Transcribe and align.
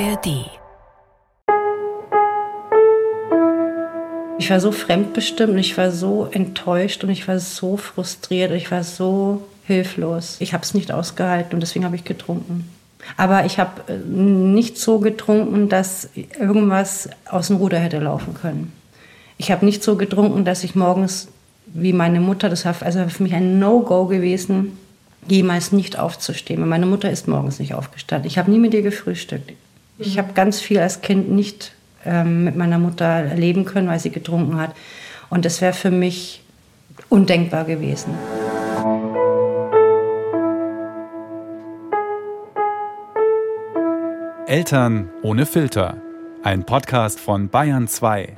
ARD. 0.00 0.50
Ich 4.38 4.50
war 4.50 4.58
so 4.58 4.72
fremdbestimmt, 4.72 5.58
ich 5.58 5.78
war 5.78 5.92
so 5.92 6.26
enttäuscht 6.30 7.04
und 7.04 7.10
ich 7.10 7.28
war 7.28 7.38
so 7.38 7.76
frustriert, 7.76 8.50
ich 8.50 8.70
war 8.72 8.82
so 8.82 9.42
hilflos. 9.64 10.36
Ich 10.40 10.52
habe 10.52 10.64
es 10.64 10.74
nicht 10.74 10.90
ausgehalten 10.90 11.54
und 11.54 11.60
deswegen 11.60 11.84
habe 11.84 11.94
ich 11.94 12.04
getrunken. 12.04 12.68
Aber 13.16 13.44
ich 13.44 13.58
habe 13.60 13.92
äh, 13.92 13.98
nicht 13.98 14.78
so 14.78 14.98
getrunken, 14.98 15.68
dass 15.68 16.08
irgendwas 16.14 17.08
aus 17.30 17.46
dem 17.48 17.56
Ruder 17.56 17.78
hätte 17.78 18.00
laufen 18.00 18.34
können. 18.34 18.72
Ich 19.38 19.52
habe 19.52 19.64
nicht 19.64 19.84
so 19.84 19.96
getrunken, 19.96 20.44
dass 20.44 20.64
ich 20.64 20.74
morgens, 20.74 21.28
wie 21.66 21.92
meine 21.92 22.20
Mutter, 22.20 22.48
das 22.48 22.64
war 22.64 22.74
also 22.80 23.08
für 23.08 23.22
mich 23.22 23.34
ein 23.34 23.58
No-Go 23.60 24.06
gewesen, 24.06 24.76
jemals 25.28 25.70
nicht 25.70 25.98
aufzustehen. 25.98 26.66
Meine 26.68 26.86
Mutter 26.86 27.10
ist 27.10 27.28
morgens 27.28 27.60
nicht 27.60 27.74
aufgestanden. 27.74 28.26
Ich 28.26 28.38
habe 28.38 28.50
nie 28.50 28.58
mit 28.58 28.74
ihr 28.74 28.82
gefrühstückt. 28.82 29.52
Ich 29.96 30.18
habe 30.18 30.32
ganz 30.32 30.60
viel 30.60 30.80
als 30.80 31.02
Kind 31.02 31.30
nicht 31.30 31.72
ähm, 32.04 32.42
mit 32.42 32.56
meiner 32.56 32.78
Mutter 32.80 33.04
erleben 33.04 33.64
können, 33.64 33.86
weil 33.86 34.00
sie 34.00 34.10
getrunken 34.10 34.58
hat. 34.58 34.74
Und 35.30 35.44
das 35.44 35.60
wäre 35.60 35.72
für 35.72 35.92
mich 35.92 36.42
undenkbar 37.08 37.64
gewesen. 37.64 38.12
Eltern 44.48 45.10
ohne 45.22 45.46
Filter. 45.46 45.98
Ein 46.42 46.64
Podcast 46.66 47.20
von 47.20 47.48
Bayern 47.48 47.86
2. 47.86 48.32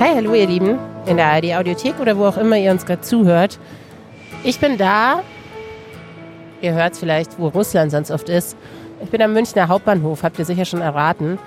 Hi, 0.00 0.14
hallo 0.14 0.32
ihr 0.32 0.46
Lieben, 0.46 0.78
in 1.04 1.18
der 1.18 1.26
ARD 1.26 1.54
Audiothek 1.54 2.00
oder 2.00 2.16
wo 2.16 2.24
auch 2.24 2.38
immer 2.38 2.56
ihr 2.56 2.70
uns 2.70 2.86
gerade 2.86 3.02
zuhört. 3.02 3.58
Ich 4.42 4.58
bin 4.58 4.78
da. 4.78 5.22
Ihr 6.60 6.72
hört 6.72 6.96
vielleicht, 6.96 7.38
wo 7.38 7.48
Russland 7.48 7.90
sonst 7.90 8.10
oft 8.10 8.28
ist. 8.28 8.56
Ich 9.02 9.10
bin 9.10 9.20
am 9.20 9.32
Münchner 9.32 9.68
Hauptbahnhof, 9.68 10.22
habt 10.22 10.38
ihr 10.38 10.44
sicher 10.44 10.64
schon 10.64 10.80
erraten. 10.80 11.38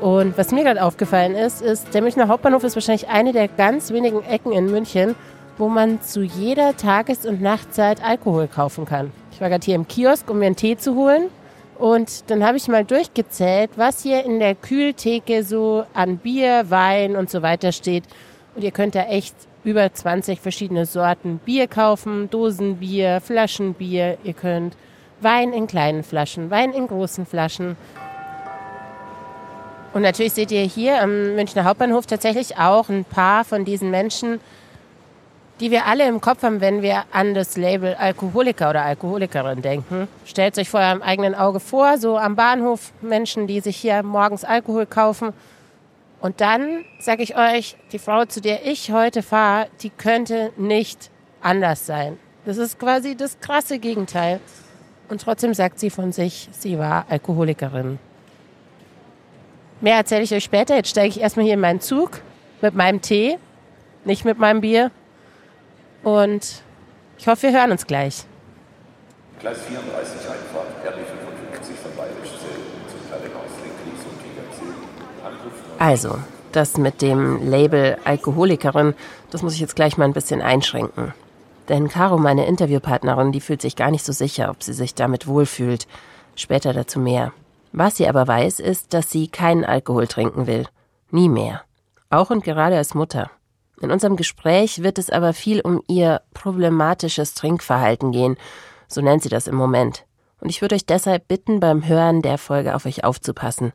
Und 0.00 0.38
was 0.38 0.52
mir 0.52 0.62
gerade 0.62 0.82
aufgefallen 0.82 1.34
ist, 1.34 1.60
ist, 1.60 1.92
der 1.92 2.02
Münchner 2.02 2.28
Hauptbahnhof 2.28 2.62
ist 2.62 2.76
wahrscheinlich 2.76 3.08
eine 3.08 3.32
der 3.32 3.48
ganz 3.48 3.92
wenigen 3.92 4.22
Ecken 4.24 4.52
in 4.52 4.70
München, 4.70 5.16
wo 5.58 5.68
man 5.68 6.00
zu 6.02 6.22
jeder 6.22 6.76
Tages- 6.76 7.26
und 7.26 7.42
Nachtzeit 7.42 8.02
Alkohol 8.04 8.46
kaufen 8.46 8.84
kann. 8.84 9.10
Ich 9.32 9.40
war 9.40 9.48
gerade 9.48 9.64
hier 9.64 9.74
im 9.74 9.88
Kiosk, 9.88 10.30
um 10.30 10.38
mir 10.38 10.46
einen 10.46 10.56
Tee 10.56 10.76
zu 10.76 10.94
holen. 10.94 11.30
Und 11.78 12.30
dann 12.30 12.44
habe 12.44 12.56
ich 12.56 12.68
mal 12.68 12.84
durchgezählt, 12.84 13.70
was 13.76 14.02
hier 14.02 14.24
in 14.24 14.38
der 14.40 14.54
Kühltheke 14.54 15.42
so 15.44 15.84
an 15.94 16.18
Bier, 16.18 16.70
Wein 16.70 17.16
und 17.16 17.30
so 17.30 17.42
weiter 17.42 17.72
steht. 17.72 18.04
Und 18.54 18.62
ihr 18.62 18.72
könnt 18.72 18.94
da 18.94 19.02
echt 19.02 19.34
über 19.68 19.92
20 19.92 20.40
verschiedene 20.40 20.86
Sorten 20.86 21.40
Bier 21.44 21.68
kaufen, 21.68 22.30
Dosenbier, 22.30 23.20
Flaschenbier. 23.20 24.16
Ihr 24.24 24.32
könnt 24.32 24.74
Wein 25.20 25.52
in 25.52 25.66
kleinen 25.66 26.02
Flaschen, 26.04 26.50
Wein 26.50 26.72
in 26.72 26.86
großen 26.86 27.26
Flaschen. 27.26 27.76
Und 29.92 30.00
natürlich 30.00 30.32
seht 30.32 30.50
ihr 30.52 30.62
hier 30.62 31.02
am 31.02 31.34
Münchner 31.34 31.64
Hauptbahnhof 31.64 32.06
tatsächlich 32.06 32.56
auch 32.56 32.88
ein 32.88 33.04
paar 33.04 33.44
von 33.44 33.66
diesen 33.66 33.90
Menschen, 33.90 34.40
die 35.60 35.70
wir 35.70 35.84
alle 35.84 36.08
im 36.08 36.22
Kopf 36.22 36.44
haben, 36.44 36.62
wenn 36.62 36.80
wir 36.80 37.02
an 37.12 37.34
das 37.34 37.58
Label 37.58 37.94
Alkoholiker 37.94 38.70
oder 38.70 38.84
Alkoholikerin 38.84 39.60
denken. 39.60 40.08
Stellt 40.24 40.56
euch 40.56 40.70
vor 40.70 40.80
eurem 40.80 41.02
eigenen 41.02 41.34
Auge 41.34 41.60
vor, 41.60 41.98
so 41.98 42.16
am 42.16 42.36
Bahnhof 42.36 42.92
Menschen, 43.02 43.46
die 43.46 43.60
sich 43.60 43.76
hier 43.76 44.02
morgens 44.02 44.44
Alkohol 44.44 44.86
kaufen. 44.86 45.34
Und 46.20 46.40
dann 46.40 46.84
sage 46.98 47.22
ich 47.22 47.36
euch, 47.36 47.76
die 47.92 47.98
Frau, 47.98 48.24
zu 48.24 48.40
der 48.40 48.66
ich 48.66 48.90
heute 48.90 49.22
fahre, 49.22 49.68
die 49.82 49.90
könnte 49.90 50.52
nicht 50.56 51.10
anders 51.40 51.86
sein. 51.86 52.18
Das 52.44 52.56
ist 52.56 52.78
quasi 52.78 53.16
das 53.16 53.38
krasse 53.40 53.78
Gegenteil. 53.78 54.40
Und 55.08 55.22
trotzdem 55.22 55.54
sagt 55.54 55.78
sie 55.78 55.90
von 55.90 56.12
sich, 56.12 56.48
sie 56.52 56.78
war 56.78 57.06
Alkoholikerin. 57.08 57.98
Mehr 59.80 59.96
erzähle 59.96 60.22
ich 60.22 60.34
euch 60.34 60.44
später. 60.44 60.74
Jetzt 60.74 60.90
steige 60.90 61.08
ich 61.08 61.20
erstmal 61.20 61.44
hier 61.44 61.54
in 61.54 61.60
meinen 61.60 61.80
Zug 61.80 62.20
mit 62.60 62.74
meinem 62.74 63.00
Tee, 63.00 63.38
nicht 64.04 64.24
mit 64.24 64.38
meinem 64.38 64.60
Bier. 64.60 64.90
Und 66.02 66.62
ich 67.16 67.28
hoffe, 67.28 67.44
wir 67.44 67.52
hören 67.52 67.70
uns 67.70 67.86
gleich. 67.86 68.24
Gleis 69.38 69.58
34 69.62 70.16
Einfahrt, 70.28 70.66
RB55 70.84 71.74
von 71.80 71.94
Bayerischzell 71.96 72.58
zum 72.90 73.08
Krankenhaus 73.08 73.54
Lenkries 73.62 74.04
und 74.04 74.18
Tegerzell. 74.18 74.74
Anruf 75.24 75.67
Also, 75.78 76.18
das 76.52 76.76
mit 76.76 77.02
dem 77.02 77.48
Label 77.48 77.98
Alkoholikerin, 78.04 78.94
das 79.30 79.42
muss 79.42 79.54
ich 79.54 79.60
jetzt 79.60 79.76
gleich 79.76 79.96
mal 79.96 80.06
ein 80.06 80.12
bisschen 80.12 80.42
einschränken. 80.42 81.14
Denn 81.68 81.88
Caro, 81.88 82.18
meine 82.18 82.46
Interviewpartnerin, 82.46 83.30
die 83.30 83.40
fühlt 83.40 83.62
sich 83.62 83.76
gar 83.76 83.90
nicht 83.90 84.04
so 84.04 84.12
sicher, 84.12 84.50
ob 84.50 84.62
sie 84.62 84.72
sich 84.72 84.94
damit 84.94 85.26
wohlfühlt. 85.26 85.86
Später 86.34 86.72
dazu 86.72 86.98
mehr. 86.98 87.32
Was 87.72 87.96
sie 87.96 88.08
aber 88.08 88.26
weiß, 88.26 88.60
ist, 88.60 88.94
dass 88.94 89.10
sie 89.10 89.28
keinen 89.28 89.64
Alkohol 89.64 90.06
trinken 90.06 90.46
will. 90.46 90.66
Nie 91.10 91.28
mehr. 91.28 91.62
Auch 92.10 92.30
und 92.30 92.42
gerade 92.42 92.76
als 92.76 92.94
Mutter. 92.94 93.30
In 93.80 93.90
unserem 93.90 94.16
Gespräch 94.16 94.82
wird 94.82 94.98
es 94.98 95.10
aber 95.10 95.32
viel 95.32 95.60
um 95.60 95.82
ihr 95.86 96.22
problematisches 96.34 97.34
Trinkverhalten 97.34 98.10
gehen, 98.10 98.36
so 98.88 99.00
nennt 99.00 99.22
sie 99.22 99.28
das 99.28 99.46
im 99.46 99.54
Moment. 99.54 100.04
Und 100.40 100.48
ich 100.48 100.62
würde 100.62 100.74
euch 100.74 100.86
deshalb 100.86 101.28
bitten, 101.28 101.60
beim 101.60 101.86
Hören 101.86 102.22
der 102.22 102.38
Folge 102.38 102.74
auf 102.74 102.86
euch 102.86 103.04
aufzupassen. 103.04 103.72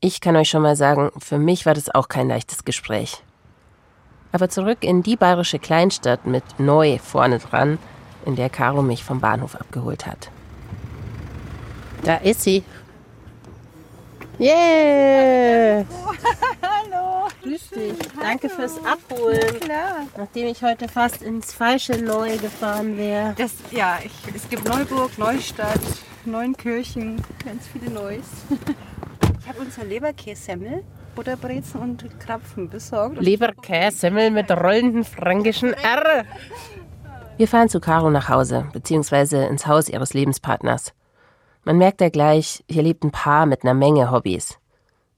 Ich 0.00 0.20
kann 0.20 0.36
euch 0.36 0.48
schon 0.48 0.62
mal 0.62 0.76
sagen, 0.76 1.10
für 1.18 1.38
mich 1.38 1.66
war 1.66 1.74
das 1.74 1.92
auch 1.92 2.06
kein 2.06 2.28
leichtes 2.28 2.64
Gespräch. 2.64 3.20
Aber 4.30 4.48
zurück 4.48 4.78
in 4.82 5.02
die 5.02 5.16
bayerische 5.16 5.58
Kleinstadt 5.58 6.24
mit 6.24 6.44
Neu 6.60 6.98
vorne 6.98 7.40
dran, 7.40 7.78
in 8.24 8.36
der 8.36 8.48
Caro 8.48 8.82
mich 8.82 9.02
vom 9.02 9.20
Bahnhof 9.20 9.56
abgeholt 9.56 10.06
hat. 10.06 10.30
Da 12.04 12.16
ist 12.18 12.42
sie. 12.42 12.62
Yeah! 14.38 15.84
Hallo. 16.62 17.26
Grüß 17.42 17.70
dich. 17.70 17.94
Danke 18.20 18.48
fürs 18.50 18.78
Abholen. 18.84 19.58
Klar. 19.58 20.06
Nachdem 20.16 20.46
ich 20.46 20.62
heute 20.62 20.86
fast 20.86 21.22
ins 21.22 21.52
falsche 21.52 21.96
Neu 22.00 22.36
gefahren 22.38 22.96
wäre. 22.96 23.34
Das, 23.36 23.52
ja, 23.72 23.98
ich, 24.04 24.12
es 24.32 24.48
gibt 24.48 24.64
Neuburg, 24.64 25.18
Neustadt, 25.18 25.80
Neunkirchen, 26.24 27.20
ganz 27.44 27.66
viele 27.66 27.90
Neues. 27.90 28.26
Ich 29.48 29.54
habe 29.54 29.64
unser 29.64 29.84
Leberkässemmel, 29.84 30.84
Butterbrezen 31.14 31.80
und 31.80 32.20
Krapfen 32.20 32.68
besorgt. 32.68 33.18
Leberkässemmel 33.18 34.30
mit 34.30 34.50
rollenden 34.50 35.04
fränkischen 35.04 35.72
R. 35.72 36.26
Wir 37.38 37.48
fahren 37.48 37.70
zu 37.70 37.80
Caro 37.80 38.10
nach 38.10 38.28
Hause, 38.28 38.66
beziehungsweise 38.74 39.46
ins 39.46 39.66
Haus 39.66 39.88
ihres 39.88 40.12
Lebenspartners. 40.12 40.92
Man 41.64 41.78
merkt 41.78 42.02
ja 42.02 42.10
gleich, 42.10 42.62
hier 42.68 42.82
lebt 42.82 43.04
ein 43.04 43.10
Paar 43.10 43.46
mit 43.46 43.64
einer 43.64 43.72
Menge 43.72 44.10
Hobbys. 44.10 44.58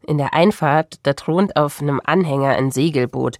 In 0.06 0.16
der 0.16 0.32
Einfahrt, 0.32 1.00
da 1.02 1.14
thront 1.14 1.56
auf 1.56 1.82
einem 1.82 2.00
Anhänger 2.04 2.50
ein 2.50 2.70
Segelboot. 2.70 3.38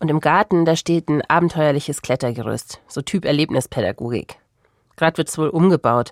Und 0.00 0.10
im 0.10 0.18
Garten, 0.18 0.64
da 0.64 0.74
steht 0.74 1.08
ein 1.08 1.22
abenteuerliches 1.22 2.02
Klettergerüst, 2.02 2.80
so 2.88 3.02
Typ 3.02 3.24
Erlebnispädagogik. 3.24 4.34
Gerade 4.96 5.18
wird's 5.18 5.38
wohl 5.38 5.48
umgebaut. 5.48 6.10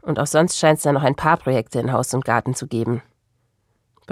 Und 0.00 0.20
auch 0.20 0.28
sonst 0.28 0.60
scheint 0.60 0.76
es 0.76 0.84
da 0.84 0.92
noch 0.92 1.02
ein 1.02 1.16
paar 1.16 1.38
Projekte 1.38 1.80
in 1.80 1.90
Haus 1.90 2.14
und 2.14 2.24
Garten 2.24 2.54
zu 2.54 2.68
geben. 2.68 3.02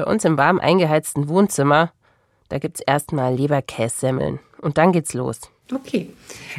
Bei 0.00 0.06
uns 0.06 0.24
im 0.24 0.38
warm 0.38 0.60
eingeheizten 0.60 1.28
Wohnzimmer, 1.28 1.92
da 2.48 2.58
gibt's 2.58 2.80
erstmal 2.80 3.34
Leberkässemmeln. 3.34 4.38
Und 4.62 4.78
dann 4.78 4.92
geht's 4.92 5.12
los. 5.12 5.40
Okay, 5.70 6.08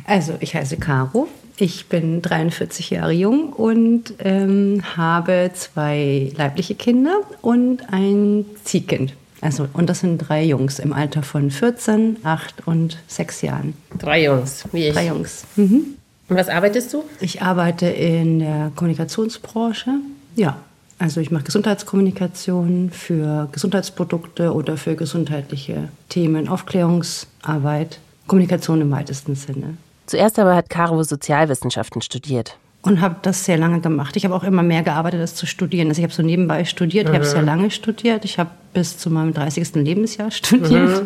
also 0.05 0.35
ich 0.41 0.53
heiße 0.53 0.77
Caro. 0.77 1.27
Ich 1.57 1.89
bin 1.89 2.21
43 2.21 2.91
Jahre 2.91 3.13
jung 3.13 3.51
und 3.51 4.13
ähm, 4.19 4.83
habe 4.95 5.49
zwei 5.55 6.31
leibliche 6.37 6.75
Kinder 6.75 7.21
und 7.41 7.91
ein 7.91 8.45
Ziehkind. 8.63 9.15
Also, 9.41 9.67
und 9.73 9.89
das 9.89 10.01
sind 10.01 10.19
drei 10.19 10.43
Jungs 10.43 10.77
im 10.77 10.93
Alter 10.93 11.23
von 11.23 11.49
14, 11.49 12.17
8 12.21 12.67
und 12.67 12.99
6 13.07 13.41
Jahren. 13.41 13.73
Drei 13.97 14.25
Jungs, 14.25 14.65
wie 14.71 14.85
ich. 14.89 14.93
Drei 14.93 15.07
Jungs. 15.07 15.45
Mhm. 15.55 15.95
Und 16.29 16.35
was 16.35 16.47
arbeitest 16.47 16.93
du? 16.93 17.05
Ich 17.19 17.41
arbeite 17.41 17.87
in 17.87 18.37
der 18.37 18.71
Kommunikationsbranche. 18.75 19.95
Ja, 20.35 20.57
also 21.01 21.19
ich 21.19 21.31
mache 21.31 21.45
Gesundheitskommunikation 21.45 22.91
für 22.91 23.49
Gesundheitsprodukte 23.51 24.53
oder 24.53 24.77
für 24.77 24.95
gesundheitliche 24.95 25.89
Themen, 26.09 26.47
Aufklärungsarbeit, 26.47 27.99
Kommunikation 28.27 28.81
im 28.81 28.91
weitesten 28.91 29.33
Sinne. 29.35 29.77
Zuerst 30.05 30.37
aber 30.37 30.55
hat 30.55 30.69
Caro 30.69 31.01
Sozialwissenschaften 31.01 32.03
studiert. 32.03 32.57
Und 32.83 33.01
habe 33.01 33.15
das 33.23 33.45
sehr 33.45 33.57
lange 33.57 33.79
gemacht. 33.79 34.15
Ich 34.15 34.25
habe 34.25 34.35
auch 34.35 34.43
immer 34.43 34.63
mehr 34.63 34.83
gearbeitet, 34.83 35.21
als 35.21 35.35
zu 35.35 35.47
studieren. 35.47 35.87
Also 35.87 35.99
ich 35.99 36.03
habe 36.03 36.13
so 36.13 36.23
nebenbei 36.23 36.65
studiert, 36.65 37.09
ich 37.09 37.15
habe 37.15 37.25
sehr 37.25 37.41
lange 37.41 37.71
studiert. 37.71 38.23
Ich 38.23 38.37
habe 38.37 38.51
bis 38.73 38.97
zu 38.97 39.09
meinem 39.09 39.33
30. 39.33 39.75
Lebensjahr 39.75 40.29
studiert. 40.31 41.05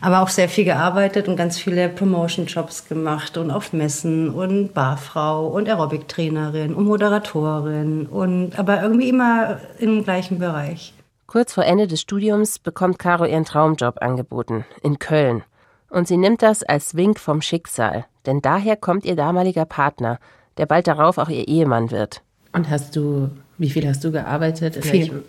Aber 0.00 0.22
auch 0.22 0.28
sehr 0.28 0.48
viel 0.48 0.64
gearbeitet 0.64 1.28
und 1.28 1.36
ganz 1.36 1.58
viele 1.58 1.88
Promotion-Jobs 1.88 2.88
gemacht 2.88 3.36
und 3.36 3.50
auf 3.50 3.72
Messen 3.72 4.30
und 4.30 4.74
Barfrau 4.74 5.48
und 5.48 5.68
Aerobic-Trainerin 5.68 6.74
und 6.74 6.86
Moderatorin 6.86 8.06
und 8.06 8.58
aber 8.58 8.82
irgendwie 8.82 9.08
immer 9.08 9.60
im 9.78 10.04
gleichen 10.04 10.38
Bereich. 10.38 10.92
Kurz 11.26 11.52
vor 11.52 11.64
Ende 11.64 11.86
des 11.86 12.00
Studiums 12.00 12.58
bekommt 12.58 12.98
Caro 12.98 13.24
ihren 13.24 13.44
Traumjob 13.44 14.00
angeboten, 14.00 14.64
in 14.82 14.98
Köln. 14.98 15.42
Und 15.90 16.08
sie 16.08 16.16
nimmt 16.16 16.42
das 16.42 16.62
als 16.62 16.94
Wink 16.94 17.18
vom 17.18 17.42
Schicksal, 17.42 18.06
denn 18.26 18.40
daher 18.40 18.76
kommt 18.76 19.04
ihr 19.04 19.16
damaliger 19.16 19.64
Partner, 19.64 20.18
der 20.58 20.66
bald 20.66 20.86
darauf 20.86 21.18
auch 21.18 21.28
ihr 21.28 21.48
Ehemann 21.48 21.90
wird. 21.90 22.22
Und 22.52 22.68
hast 22.70 22.96
du, 22.96 23.30
wie 23.58 23.70
viel 23.70 23.86
hast 23.86 24.04
du 24.04 24.12
gearbeitet? 24.12 24.76
In 24.76 24.82
Viel. 24.82 25.24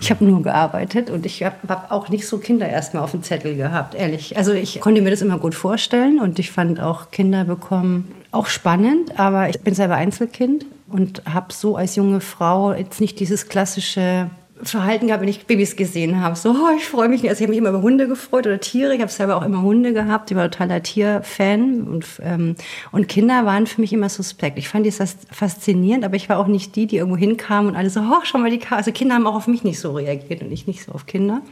Ich 0.00 0.10
habe 0.10 0.24
nur 0.24 0.42
gearbeitet 0.42 1.10
und 1.10 1.26
ich 1.26 1.42
habe 1.42 1.56
hab 1.68 1.90
auch 1.90 2.08
nicht 2.08 2.26
so 2.26 2.38
Kinder 2.38 2.68
erstmal 2.68 3.02
auf 3.02 3.12
dem 3.12 3.22
Zettel 3.22 3.56
gehabt, 3.56 3.94
ehrlich. 3.94 4.36
Also 4.36 4.52
ich 4.52 4.80
konnte 4.80 5.02
mir 5.02 5.10
das 5.10 5.22
immer 5.22 5.38
gut 5.38 5.54
vorstellen 5.54 6.20
und 6.20 6.38
ich 6.38 6.50
fand 6.50 6.80
auch 6.80 7.10
Kinder 7.10 7.44
bekommen 7.44 8.12
auch 8.32 8.46
spannend, 8.46 9.18
aber 9.18 9.50
ich 9.50 9.60
bin 9.60 9.74
selber 9.74 9.96
Einzelkind 9.96 10.64
und 10.88 11.22
habe 11.26 11.52
so 11.52 11.76
als 11.76 11.96
junge 11.96 12.20
Frau 12.20 12.72
jetzt 12.72 13.00
nicht 13.00 13.20
dieses 13.20 13.48
klassische 13.48 14.30
Verhalten 14.64 15.08
gehabt, 15.08 15.22
wenn 15.22 15.28
ich 15.28 15.46
Babys 15.46 15.76
gesehen 15.76 16.20
habe. 16.20 16.36
So, 16.36 16.50
oh, 16.50 16.76
ich 16.76 16.84
freue 16.84 17.08
mich. 17.08 17.28
Also 17.28 17.40
ich 17.40 17.42
habe 17.42 17.50
mich 17.50 17.58
immer 17.58 17.70
über 17.70 17.82
Hunde 17.82 18.06
gefreut 18.06 18.46
oder 18.46 18.60
Tiere. 18.60 18.94
Ich 18.94 19.00
habe 19.00 19.10
selber 19.10 19.36
auch 19.36 19.42
immer 19.42 19.62
Hunde 19.62 19.92
gehabt. 19.92 20.30
Ich 20.30 20.36
war 20.36 20.50
totaler 20.50 20.82
Tierfan. 20.82 21.82
Und, 21.82 22.06
ähm, 22.22 22.54
und 22.92 23.08
Kinder 23.08 23.44
waren 23.44 23.66
für 23.66 23.80
mich 23.80 23.92
immer 23.92 24.08
suspekt. 24.08 24.58
Ich 24.58 24.68
fand 24.68 24.86
das 24.86 25.16
faszinierend, 25.30 26.04
aber 26.04 26.16
ich 26.16 26.28
war 26.28 26.38
auch 26.38 26.46
nicht 26.46 26.76
die, 26.76 26.86
die 26.86 26.96
irgendwo 26.96 27.16
hinkamen 27.16 27.70
und 27.70 27.76
alle 27.76 27.90
so, 27.90 28.00
oh, 28.00 28.20
schau 28.22 28.38
mal 28.38 28.50
die 28.50 28.58
Karte. 28.58 28.76
Also 28.76 28.92
Kinder 28.92 29.16
haben 29.16 29.26
auch 29.26 29.34
auf 29.34 29.46
mich 29.46 29.64
nicht 29.64 29.80
so 29.80 29.92
reagiert 29.92 30.42
und 30.42 30.52
ich 30.52 30.66
nicht 30.66 30.84
so 30.84 30.92
auf 30.92 31.06
Kinder. 31.06 31.42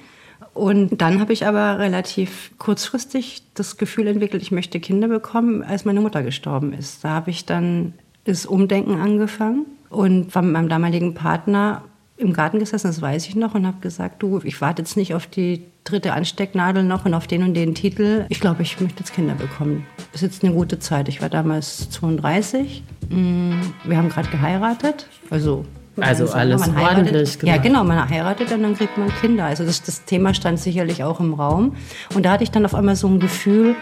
Und 0.54 1.00
dann 1.00 1.20
habe 1.20 1.32
ich 1.32 1.46
aber 1.46 1.78
relativ 1.78 2.52
kurzfristig 2.58 3.42
das 3.54 3.76
Gefühl 3.76 4.06
entwickelt, 4.06 4.42
ich 4.42 4.50
möchte 4.50 4.80
Kinder 4.80 5.08
bekommen, 5.08 5.62
als 5.62 5.84
meine 5.84 6.00
Mutter 6.00 6.22
gestorben 6.22 6.72
ist. 6.72 7.04
Da 7.04 7.10
habe 7.10 7.30
ich 7.30 7.46
dann 7.46 7.94
das 8.24 8.46
Umdenken 8.46 9.00
angefangen 9.00 9.66
und 9.88 10.34
war 10.34 10.42
mit 10.42 10.52
meinem 10.52 10.68
damaligen 10.68 11.14
Partner 11.14 11.82
im 12.20 12.32
Garten 12.32 12.58
gesessen, 12.58 12.86
das 12.88 13.00
weiß 13.02 13.26
ich 13.28 13.34
noch, 13.36 13.54
und 13.54 13.66
habe 13.66 13.78
gesagt, 13.80 14.22
du, 14.22 14.40
ich 14.44 14.60
warte 14.60 14.82
jetzt 14.82 14.96
nicht 14.96 15.14
auf 15.14 15.26
die 15.26 15.62
dritte 15.84 16.12
Anstecknadel 16.12 16.82
noch 16.84 17.04
und 17.06 17.14
auf 17.14 17.26
den 17.26 17.42
und 17.42 17.54
den 17.54 17.74
Titel. 17.74 18.26
Ich 18.28 18.40
glaube, 18.40 18.62
ich 18.62 18.80
möchte 18.80 19.00
jetzt 19.00 19.14
Kinder 19.14 19.34
bekommen. 19.34 19.86
Das 20.12 20.22
ist 20.22 20.22
jetzt 20.22 20.44
eine 20.44 20.52
gute 20.54 20.78
Zeit. 20.78 21.08
Ich 21.08 21.22
war 21.22 21.28
damals 21.30 21.90
32. 21.90 22.82
Mm, 23.08 23.52
Wir 23.84 23.96
haben 23.96 24.08
gerade 24.10 24.28
geheiratet. 24.28 25.06
Also, 25.30 25.64
Also 25.98 26.24
man 26.26 26.34
alles 26.34 26.62
heiratet- 26.74 26.96
ordentlich 26.98 27.34
Ja, 27.36 27.40
gemacht. 27.56 27.62
genau. 27.62 27.84
Man 27.84 28.08
heiratet 28.08 28.52
und 28.52 28.62
dann 28.62 28.74
kriegt 28.76 28.96
man 28.98 29.08
Kinder. 29.20 29.46
Also 29.46 29.64
das, 29.64 29.82
das 29.82 30.04
Thema 30.04 30.34
stand 30.34 30.58
sicherlich 30.60 31.02
auch 31.02 31.20
im 31.20 31.34
Raum. 31.34 31.74
Und 32.14 32.24
da 32.24 32.32
hatte 32.32 32.44
ich 32.44 32.50
dann 32.50 32.64
auf 32.66 32.74
einmal 32.74 32.96
so 32.96 33.08
ein 33.08 33.18
Gefühl, 33.20 33.74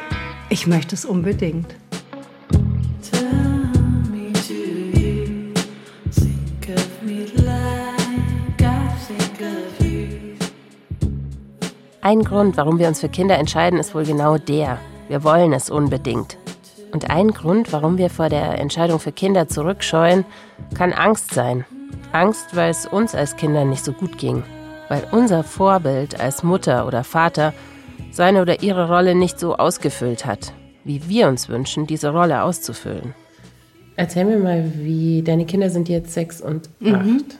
ich 0.50 0.66
möchte 0.66 0.94
es 0.94 1.04
unbedingt. 1.04 1.74
Ein 12.08 12.24
Grund, 12.24 12.56
warum 12.56 12.78
wir 12.78 12.88
uns 12.88 13.00
für 13.00 13.10
Kinder 13.10 13.36
entscheiden, 13.36 13.78
ist 13.78 13.94
wohl 13.94 14.06
genau 14.06 14.38
der. 14.38 14.78
Wir 15.08 15.24
wollen 15.24 15.52
es 15.52 15.68
unbedingt. 15.68 16.38
Und 16.90 17.10
ein 17.10 17.32
Grund, 17.32 17.70
warum 17.70 17.98
wir 17.98 18.08
vor 18.08 18.30
der 18.30 18.58
Entscheidung 18.58 18.98
für 18.98 19.12
Kinder 19.12 19.46
zurückscheuen, 19.46 20.24
kann 20.72 20.94
Angst 20.94 21.34
sein. 21.34 21.66
Angst, 22.12 22.56
weil 22.56 22.70
es 22.70 22.86
uns 22.86 23.14
als 23.14 23.36
Kindern 23.36 23.68
nicht 23.68 23.84
so 23.84 23.92
gut 23.92 24.16
ging. 24.16 24.42
Weil 24.88 25.06
unser 25.12 25.44
Vorbild 25.44 26.18
als 26.18 26.42
Mutter 26.42 26.86
oder 26.86 27.04
Vater 27.04 27.52
seine 28.10 28.40
oder 28.40 28.62
ihre 28.62 28.88
Rolle 28.88 29.14
nicht 29.14 29.38
so 29.38 29.56
ausgefüllt 29.56 30.24
hat, 30.24 30.54
wie 30.84 31.10
wir 31.10 31.28
uns 31.28 31.50
wünschen, 31.50 31.86
diese 31.86 32.08
Rolle 32.08 32.42
auszufüllen. 32.42 33.12
Erzähl 33.96 34.24
mir 34.24 34.38
mal, 34.38 34.64
wie 34.76 35.20
deine 35.20 35.44
Kinder 35.44 35.68
sind 35.68 35.90
jetzt 35.90 36.14
sechs 36.14 36.40
und 36.40 36.70
acht. 36.86 37.36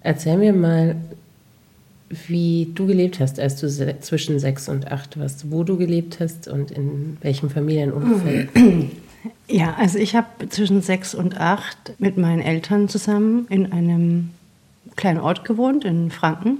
Erzähl 0.00 0.36
mir 0.36 0.52
mal, 0.52 0.96
wie 2.28 2.70
du 2.74 2.86
gelebt 2.86 3.20
hast, 3.20 3.38
als 3.40 3.60
du 3.60 3.68
se 3.68 3.96
zwischen 4.00 4.38
sechs 4.38 4.68
und 4.68 4.90
acht 4.90 5.18
warst, 5.18 5.50
wo 5.50 5.64
du 5.64 5.76
gelebt 5.76 6.20
hast 6.20 6.48
und 6.48 6.70
in 6.70 7.16
welchem 7.20 7.50
Familienumfeld. 7.50 8.50
Ja, 9.48 9.74
also 9.78 9.98
ich 9.98 10.14
habe 10.14 10.48
zwischen 10.50 10.82
sechs 10.82 11.14
und 11.14 11.40
acht 11.40 11.94
mit 11.98 12.18
meinen 12.18 12.42
Eltern 12.42 12.90
zusammen 12.90 13.46
in 13.48 13.72
einem 13.72 14.30
kleinen 14.96 15.20
Ort 15.20 15.44
gewohnt, 15.44 15.84
in 15.84 16.10
Franken. 16.10 16.58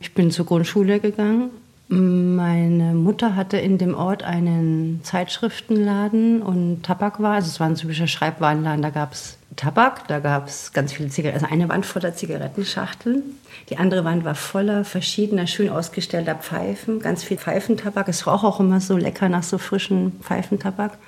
Ich 0.00 0.14
bin 0.14 0.30
zur 0.30 0.46
Grundschule 0.46 1.00
gegangen. 1.00 1.50
Meine 1.88 2.94
Mutter 2.94 3.36
hatte 3.36 3.58
in 3.58 3.78
dem 3.78 3.94
Ort 3.94 4.22
einen 4.22 5.00
Zeitschriftenladen 5.02 6.42
und 6.42 6.82
Tabakwaren. 6.82 7.36
Also 7.36 7.48
es 7.48 7.60
war 7.60 7.68
ein 7.68 7.74
typischer 7.74 8.06
Schreibwarenladen. 8.06 8.82
Da 8.82 8.90
gab 8.90 9.12
es 9.12 9.36
Tabak, 9.56 10.08
da 10.08 10.18
gab 10.20 10.48
es 10.48 10.72
ganz 10.72 10.92
viele 10.92 11.08
Zigaretten. 11.08 11.42
Also 11.44 11.52
eine 11.52 11.68
Wand 11.68 11.86
voller 11.86 12.14
Zigarettenschachteln. 12.14 13.22
Die 13.70 13.76
andere 13.78 14.04
Wand 14.04 14.24
war 14.24 14.34
voller 14.34 14.84
verschiedener, 14.84 15.46
schön 15.46 15.68
ausgestellter 15.68 16.34
Pfeifen. 16.34 17.00
Ganz 17.00 17.22
viel 17.24 17.36
Pfeifentabak. 17.38 18.08
Es 18.08 18.26
roch 18.26 18.44
auch 18.44 18.60
immer 18.60 18.80
so 18.80 18.96
lecker 18.96 19.28
nach 19.28 19.42
so 19.42 19.58
frischen 19.58 20.12
Pfeifentabak. 20.20 20.98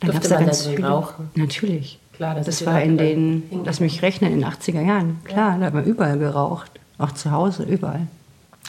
Dann 0.00 0.10
Durfte 0.10 0.28
gab's 0.28 0.40
da 0.40 0.44
ganz 0.44 0.66
viele- 0.66 0.86
rauchen? 0.88 1.30
Natürlich. 1.34 1.98
Klar, 2.12 2.34
das 2.34 2.46
das, 2.46 2.66
war 2.66 2.78
ja 2.80 2.84
in 2.84 2.98
den, 2.98 3.42
lass 3.64 3.80
mich 3.80 4.02
rechnen, 4.02 4.32
in 4.32 4.40
den 4.40 4.48
80er 4.48 4.82
Jahren. 4.82 5.18
Klar, 5.24 5.58
da 5.58 5.66
hat 5.66 5.74
man 5.74 5.84
überall 5.84 6.18
geraucht. 6.18 6.70
Auch 6.98 7.12
zu 7.12 7.30
Hause, 7.30 7.62
überall. 7.64 8.06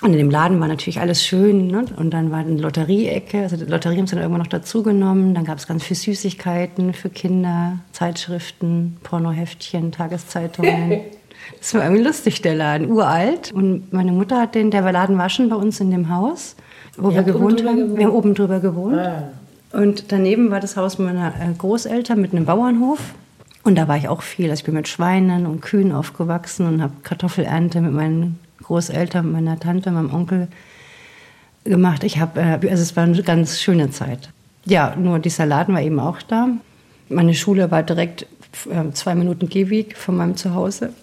Und 0.01 0.11
in 0.11 0.17
dem 0.17 0.29
Laden 0.29 0.59
war 0.59 0.67
natürlich 0.67 0.99
alles 0.99 1.23
schön. 1.23 1.67
Ne? 1.67 1.85
Und 1.95 2.11
dann 2.11 2.31
war 2.31 2.39
eine 2.39 2.57
Lotterieecke. 2.57 3.41
Also 3.41 3.57
die 3.57 3.65
Lotterie 3.65 3.97
haben 3.97 4.07
sie 4.07 4.15
dann 4.15 4.23
irgendwann 4.23 4.41
noch 4.41 4.47
dazugenommen. 4.47 5.33
Dann 5.33 5.45
gab 5.45 5.59
es 5.59 5.67
ganz 5.67 5.83
viel 5.83 5.95
Süßigkeiten 5.95 6.93
für 6.93 7.09
Kinder, 7.09 7.79
Zeitschriften, 7.91 8.97
Pornoheftchen, 9.03 9.91
Tageszeitungen. 9.91 11.01
Das 11.59 11.73
war 11.73 11.83
irgendwie 11.83 12.03
lustig, 12.03 12.41
der 12.41 12.55
Laden. 12.55 12.89
Uralt. 12.89 13.51
Und 13.51 13.91
meine 13.91 14.13
Mutter 14.13 14.39
hat 14.39 14.55
den, 14.55 14.71
der 14.71 14.89
Laden 14.89 15.17
war 15.17 15.29
schon 15.29 15.49
bei 15.49 15.57
uns 15.57 15.79
in 15.81 15.91
dem 15.91 16.09
Haus, 16.09 16.55
wo 16.95 17.11
wir 17.11 17.19
oben 17.19 17.25
gewohnt 17.25 17.65
haben. 17.65 17.77
gewohnt? 17.77 17.97
Wir 17.97 18.05
haben 18.05 18.13
oben 18.13 18.33
drüber 18.33 18.59
gewohnt. 18.61 18.97
Ah. 18.97 19.29
Und 19.73 20.11
daneben 20.11 20.51
war 20.51 20.59
das 20.59 20.77
Haus 20.77 20.99
meiner 20.99 21.29
äh, 21.29 21.53
Großeltern 21.57 22.21
mit 22.21 22.31
einem 22.31 22.45
Bauernhof. 22.45 22.99
Und 23.63 23.75
da 23.75 23.87
war 23.87 23.97
ich 23.97 24.07
auch 24.07 24.21
viel. 24.21 24.49
Also 24.49 24.61
ich 24.61 24.65
bin 24.65 24.75
mit 24.75 24.87
Schweinen 24.87 25.45
und 25.45 25.61
Kühen 25.61 25.91
aufgewachsen 25.91 26.67
und 26.67 26.81
habe 26.81 26.93
Kartoffelernte 27.03 27.81
mit 27.81 27.93
meinen 27.93 28.39
Großeltern, 28.63 29.31
meiner 29.31 29.59
Tante, 29.59 29.91
meinem 29.91 30.13
Onkel 30.13 30.47
gemacht. 31.63 32.03
Ich 32.03 32.19
habe, 32.19 32.39
äh, 32.39 32.69
also 32.69 32.81
es 32.81 32.95
war 32.95 33.03
eine 33.03 33.21
ganz 33.23 33.61
schöne 33.61 33.91
Zeit. 33.91 34.29
Ja, 34.65 34.95
nur 34.95 35.19
dieser 35.19 35.45
Laden 35.45 35.75
war 35.75 35.81
eben 35.81 35.99
auch 35.99 36.21
da. 36.21 36.49
Meine 37.09 37.33
Schule 37.33 37.69
war 37.71 37.83
direkt 37.83 38.25
äh, 38.69 38.91
zwei 38.93 39.15
Minuten 39.15 39.49
Gehweg 39.49 39.97
von 39.97 40.15
meinem 40.15 40.35
Zuhause. 40.37 40.93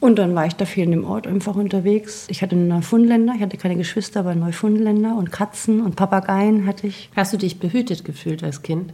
Und 0.00 0.18
dann 0.18 0.34
war 0.34 0.46
ich 0.46 0.54
da 0.54 0.64
viel 0.64 0.84
in 0.84 0.92
dem 0.92 1.04
Ort 1.04 1.26
einfach 1.26 1.56
unterwegs. 1.56 2.26
Ich 2.28 2.42
hatte 2.42 2.54
einen 2.54 2.68
Neufundländer, 2.68 3.34
ich 3.34 3.42
hatte 3.42 3.56
keine 3.56 3.76
Geschwister, 3.76 4.20
aber 4.20 4.34
Neufundländer 4.34 5.16
und 5.16 5.32
Katzen 5.32 5.80
und 5.80 5.96
Papageien 5.96 6.66
hatte 6.66 6.86
ich. 6.86 7.10
Hast 7.16 7.32
du 7.32 7.36
dich 7.36 7.58
behütet 7.58 8.04
gefühlt 8.04 8.44
als 8.44 8.62
Kind? 8.62 8.92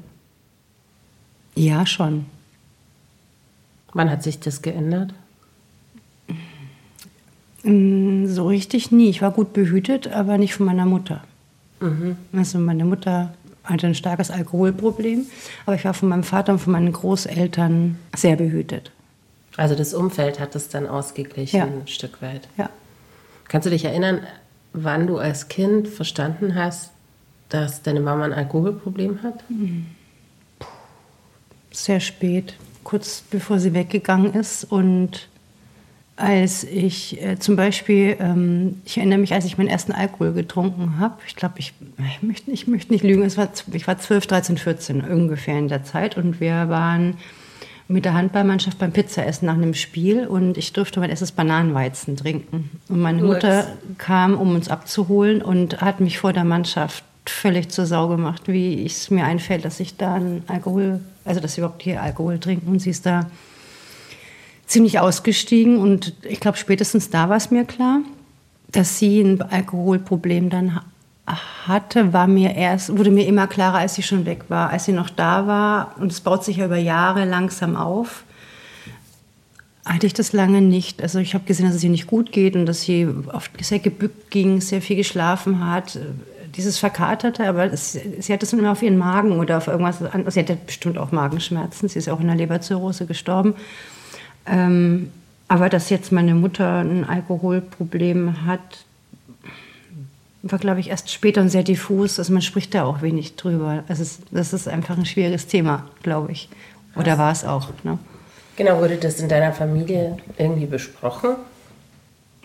Ja, 1.55 1.85
schon. 1.85 2.25
Wann 3.93 4.11
hat 4.11 4.23
sich 4.23 4.41
das 4.41 4.63
geändert? 4.63 5.13
Mm, 7.65 8.27
So 8.27 8.47
richtig 8.47 8.93
nie. 8.93 9.09
Ich 9.11 9.23
war 9.23 9.33
gut 9.33 9.53
behütet, 9.53 10.09
aber 10.09 10.39
nicht 10.39 10.55
von 10.55 10.67
meiner 10.67 10.87
Mutter. 10.87 11.23
Also 12.33 12.59
meine 12.59 12.85
Mutter 12.87 13.35
hatte 13.65 13.87
ein 13.87 13.95
starkes 13.95 14.31
Alkoholproblem, 14.31 15.27
aber 15.67 15.77
ich 15.77 15.85
war 15.85 15.93
von 15.93 16.09
meinem 16.09 16.23
Vater 16.23 16.53
und 16.55 16.59
von 16.61 16.73
meinen 16.73 16.93
Großeltern 16.93 17.99
sehr 18.17 18.37
behütet. 18.37 18.91
Also 19.57 19.75
das 19.75 19.93
Umfeld 19.93 20.41
hat 20.41 20.55
es 20.57 20.69
dann 20.69 20.87
ausgeglichen, 20.87 21.57
Ja. 21.59 21.65
ein 21.65 21.87
Stück 21.87 22.23
weit. 22.23 22.49
Ja. 22.57 22.71
Kannst 23.49 23.67
du 23.67 23.71
dich 23.71 23.85
erinnern, 23.85 24.21
wann 24.73 25.07
du 25.07 25.19
als 25.19 25.49
Kind 25.49 25.87
verstanden 25.89 26.55
hast, 26.55 26.91
dass 27.51 27.83
deine 27.83 28.01
Mama 28.01 28.25
ein 28.25 28.33
Alkoholproblem 28.33 29.23
hat? 29.23 29.45
Sehr 31.71 32.01
spät, 32.01 32.55
kurz 32.83 33.23
bevor 33.31 33.59
sie 33.59 33.75
weggegangen 33.75 34.33
ist. 34.35 34.65
Und 34.65 35.29
als 36.17 36.63
ich 36.63 37.21
äh, 37.23 37.39
zum 37.39 37.57
Beispiel, 37.57 38.17
ähm, 38.21 38.81
ich 38.85 38.99
erinnere 38.99 39.19
mich, 39.19 39.33
als 39.35 39.45
ich 39.45 39.59
meinen 39.59 39.69
ersten 39.69 39.93
Alkohol 39.93 40.33
getrunken 40.33 40.99
habe, 41.01 41.17
ich 41.27 41.35
glaube, 41.35 41.57
ich, 41.59 41.73
ich, 41.99 42.23
möchte, 42.23 42.51
ich 42.51 42.67
möchte 42.69 42.93
nicht 42.93 43.03
lügen, 43.03 43.23
es 43.23 43.37
war, 43.37 43.49
ich 43.73 43.89
war 43.89 43.99
12, 43.99 44.27
13, 44.29 44.59
14 44.59 45.01
ungefähr 45.01 45.59
in 45.59 45.69
der 45.69 45.83
Zeit. 45.83 46.17
Und 46.17 46.41
wir 46.41 46.69
waren 46.69 47.17
mit 47.89 48.05
der 48.05 48.15
Handballmannschaft 48.15 48.79
beim 48.79 48.93
Pizzaessen 48.93 49.47
nach 49.47 49.55
einem 49.55 49.75
Spiel 49.75 50.27
und 50.27 50.57
ich 50.57 50.73
durfte 50.73 51.01
mein 51.01 51.11
erstes 51.11 51.33
Bananenweizen 51.33 52.17
trinken. 52.17 52.71
Und 52.89 53.01
meine. 53.01 53.23
Mutter 53.23 53.67
kam, 53.99 54.39
um 54.39 54.55
uns 54.55 54.69
abzuholen 54.69 55.43
und 55.43 55.81
hat 55.81 56.01
mich 56.01 56.19
vor 56.19 56.33
der 56.33 56.45
Mannschaft 56.45 57.05
völlig 57.27 57.71
zur 57.71 57.87
Sau 57.87 58.09
gemacht, 58.09 58.43
wie 58.47 58.85
es 58.85 59.11
mir 59.11 59.25
einfällt, 59.25 59.65
dass 59.65 59.81
ich 59.81 59.97
da 59.97 60.15
einen 60.15 60.45
Alkohol, 60.47 61.01
also 61.25 61.41
dass 61.41 61.55
sie 61.55 61.61
überhaupt 61.61 61.83
hier 61.83 62.01
Alkohol 62.01 62.39
trinken. 62.39 62.69
Und 62.71 62.79
sie 62.79 62.91
ist 62.91 63.05
da 63.05 63.27
ziemlich 64.67 64.99
ausgestiegen 64.99 65.79
und 65.79 66.15
ich 66.23 66.41
glaube, 66.41 66.57
spätestens 66.59 67.11
da 67.11 67.29
war 67.29 67.37
es 67.37 67.51
mir 67.51 67.65
klar, 67.65 68.01
dass 68.73 68.99
sie 68.99 69.21
ein 69.21 69.41
Alkoholproblem 69.43 70.51
dann 70.51 70.75
ha- 70.75 70.85
hatte, 71.67 72.13
war 72.13 72.27
mir 72.27 72.55
erst, 72.55 72.97
wurde 72.99 73.11
mir 73.11 73.27
immer 73.27 73.47
klarer, 73.47 73.79
als 73.79 73.95
sie 73.95 74.03
schon 74.03 74.27
weg 74.27 74.45
war. 74.49 74.71
Als 74.71 74.85
sie 74.87 74.93
noch 74.93 75.09
da 75.11 75.47
war, 75.47 75.95
und 75.99 76.13
es 76.13 76.21
baut 76.21 76.45
sich 76.45 76.57
ja 76.59 76.67
über 76.67 76.77
Jahre 76.77 77.25
langsam 77.25 77.77
auf, 77.77 78.25
hatte 79.85 80.07
ich 80.07 80.15
das 80.15 80.33
lange 80.33 80.61
nicht. 80.61 81.03
Also 81.03 81.19
ich 81.19 81.35
habe 81.35 81.45
gesehen, 81.45 81.67
dass 81.67 81.75
es 81.77 81.85
ihr 81.85 81.91
nicht 81.91 82.07
gut 82.07 82.33
geht 82.33 82.57
und 82.57 82.67
dass 82.67 82.83
sie 82.83 83.07
oft 83.33 83.51
sehr 83.65 83.79
gebückt 83.79 84.31
ging, 84.31 84.61
sehr 84.61 84.81
viel 84.83 84.97
geschlafen 84.97 85.67
hat. 85.67 85.99
dieses 86.57 86.79
Verkaterte, 86.79 87.49
aber 87.49 87.73
es, 87.73 87.93
sie 87.93 88.33
hat 88.33 88.43
es 88.43 88.53
immer 88.53 88.71
auf 88.73 88.83
ihren 88.83 88.97
Magen 88.97 89.33
oder 89.39 89.57
auf 89.59 89.67
irgendwas 89.67 90.03
anderes. 90.03 90.35
Sie 90.35 90.41
hatte 90.41 90.57
bestimmt 90.67 90.99
auch 90.99 91.11
Magenschmerzen. 91.13 91.89
Sie 91.89 91.99
ist 91.99 92.09
auch 92.09 92.21
in 92.21 92.29
der 92.29 92.37
Leberzirrhose 92.37 93.07
gestorben. 93.07 93.55
Ähm, 94.47 95.11
aber 95.49 95.69
dass 95.69 95.91
jetzt 95.91 96.13
meine 96.13 96.35
Mutter 96.35 96.81
ein 96.81 97.05
Alkoholproblem 97.05 98.47
hat, 98.47 98.85
war, 100.43 100.59
glaube 100.59 100.81
ich, 100.81 100.91
erst 100.91 101.11
später 101.11 101.41
und 101.41 101.49
sehr 101.49 101.63
diffus. 101.63 102.19
Also 102.19 102.33
man 102.33 102.43
spricht 102.43 102.75
da 102.75 102.85
auch 102.85 103.03
wenig 103.03 103.37
drüber. 103.37 103.85
Also 103.89 104.05
das 104.31 104.53
ist 104.53 104.69
einfach 104.69 104.97
ein 104.97 105.07
schwieriges 105.07 105.47
Thema, 105.47 105.89
glaube 106.03 106.33
ich. 106.33 106.49
Oder 106.97 107.19
war 107.19 107.33
es 107.33 107.45
auch. 107.45 107.69
Ne? 107.83 107.99
Genau, 108.57 108.79
wurde 108.81 108.97
das 108.97 109.21
in 109.21 109.29
deiner 109.29 109.53
Familie 109.53 110.19
irgendwie 110.39 110.67
besprochen? 110.67 111.37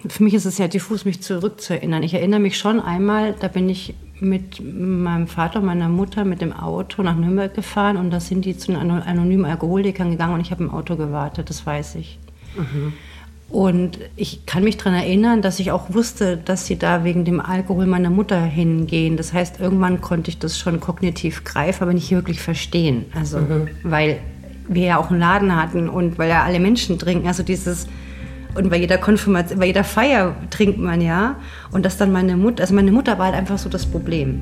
Für 0.08 0.24
mich 0.24 0.34
ist 0.34 0.46
es 0.46 0.56
sehr 0.56 0.70
diffus, 0.70 1.04
mich 1.04 1.22
zurückzuerinnern. 1.22 2.04
Ich 2.04 2.14
erinnere 2.14 2.40
mich 2.40 2.58
schon 2.58 2.80
einmal, 2.80 3.36
da 3.40 3.50
bin 3.50 3.70
ich 3.70 3.94
mit 4.22 4.62
meinem 4.62 5.28
Vater 5.28 5.60
und 5.60 5.66
meiner 5.66 5.90
Mutter 5.90 6.26
mit 6.26 6.42
dem 6.42 6.54
Auto 6.54 7.04
nach 7.04 7.16
Nürnberg 7.16 7.54
gefahren 7.54 7.98
und 7.98 8.12
da 8.12 8.20
sind 8.20 8.46
die 8.46 8.58
zu 8.58 8.72
den 8.72 8.78
anonymen 8.78 9.46
Alkoholikern 9.46 10.12
gegangen 10.12 10.34
und 10.34 10.42
ich 10.42 10.52
habe 10.52 10.64
im 10.64 10.72
Auto 10.72 10.96
gewartet, 10.96 11.50
das 11.50 11.66
weiß 11.66 11.96
ich. 11.96 12.20
Mhm. 12.56 12.94
Und 13.50 13.98
ich 14.16 14.46
kann 14.46 14.64
mich 14.64 14.78
daran 14.78 14.94
erinnern, 14.94 15.42
dass 15.42 15.60
ich 15.60 15.72
auch 15.72 15.92
wusste, 15.92 16.38
dass 16.38 16.68
sie 16.68 16.78
da 16.78 17.04
wegen 17.04 17.26
dem 17.26 17.40
Alkohol 17.40 17.88
meiner 17.88 18.12
Mutter 18.12 18.40
hingehen. 18.40 19.18
Das 19.18 19.34
heißt, 19.34 19.60
irgendwann 19.60 20.02
konnte 20.02 20.30
ich 20.30 20.38
das 20.38 20.60
schon 20.60 20.80
kognitiv 20.80 21.44
greifen, 21.44 21.82
aber 21.82 21.94
nicht 21.94 22.12
wirklich 22.12 22.40
verstehen. 22.42 23.06
Also, 23.16 23.40
mhm. 23.40 23.70
weil 23.82 24.20
wir 24.68 24.86
ja 24.86 24.98
auch 25.00 25.10
einen 25.10 25.20
Laden 25.20 25.56
hatten 25.56 25.90
und 25.90 26.20
weil 26.20 26.30
ja 26.30 26.44
alle 26.44 26.60
Menschen 26.60 27.00
trinken. 27.00 27.28
Also 27.28 27.42
dieses, 27.42 27.88
und 28.56 28.70
bei 28.70 28.78
jeder 28.78 28.98
Konfirmation, 28.98 29.60
bei 29.60 29.68
jeder 29.68 29.84
Feier 29.84 30.36
trinkt 30.50 30.80
man 30.80 31.02
ja. 31.02 31.36
Und 31.72 31.86
dass 31.86 31.98
dann 31.98 32.12
meine 32.12 32.36
Mutter, 32.36 32.62
also 32.62 32.74
meine 32.74 32.92
Mutter 32.92 33.18
war 33.18 33.28
halt 33.28 33.36
einfach 33.36 33.58
so 33.58 33.70
das 33.70 33.86
Problem. 33.86 34.42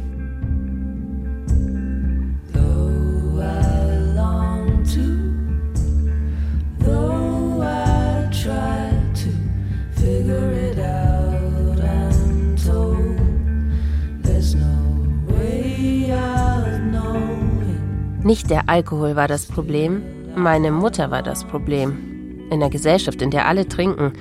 Nicht 18.24 18.50
der 18.50 18.68
Alkohol 18.68 19.16
war 19.16 19.30
das 19.30 19.46
Problem, 19.46 20.02
meine 20.36 20.70
Mutter 20.70 21.12
war 21.12 21.24
das 21.24 21.46
Problem. 21.46 22.17
In 22.50 22.60
der 22.60 22.70
Gesellschaft, 22.70 23.22
in 23.22 23.32
der 23.32 23.48
alle 23.48 23.68
trinken, 23.68 24.14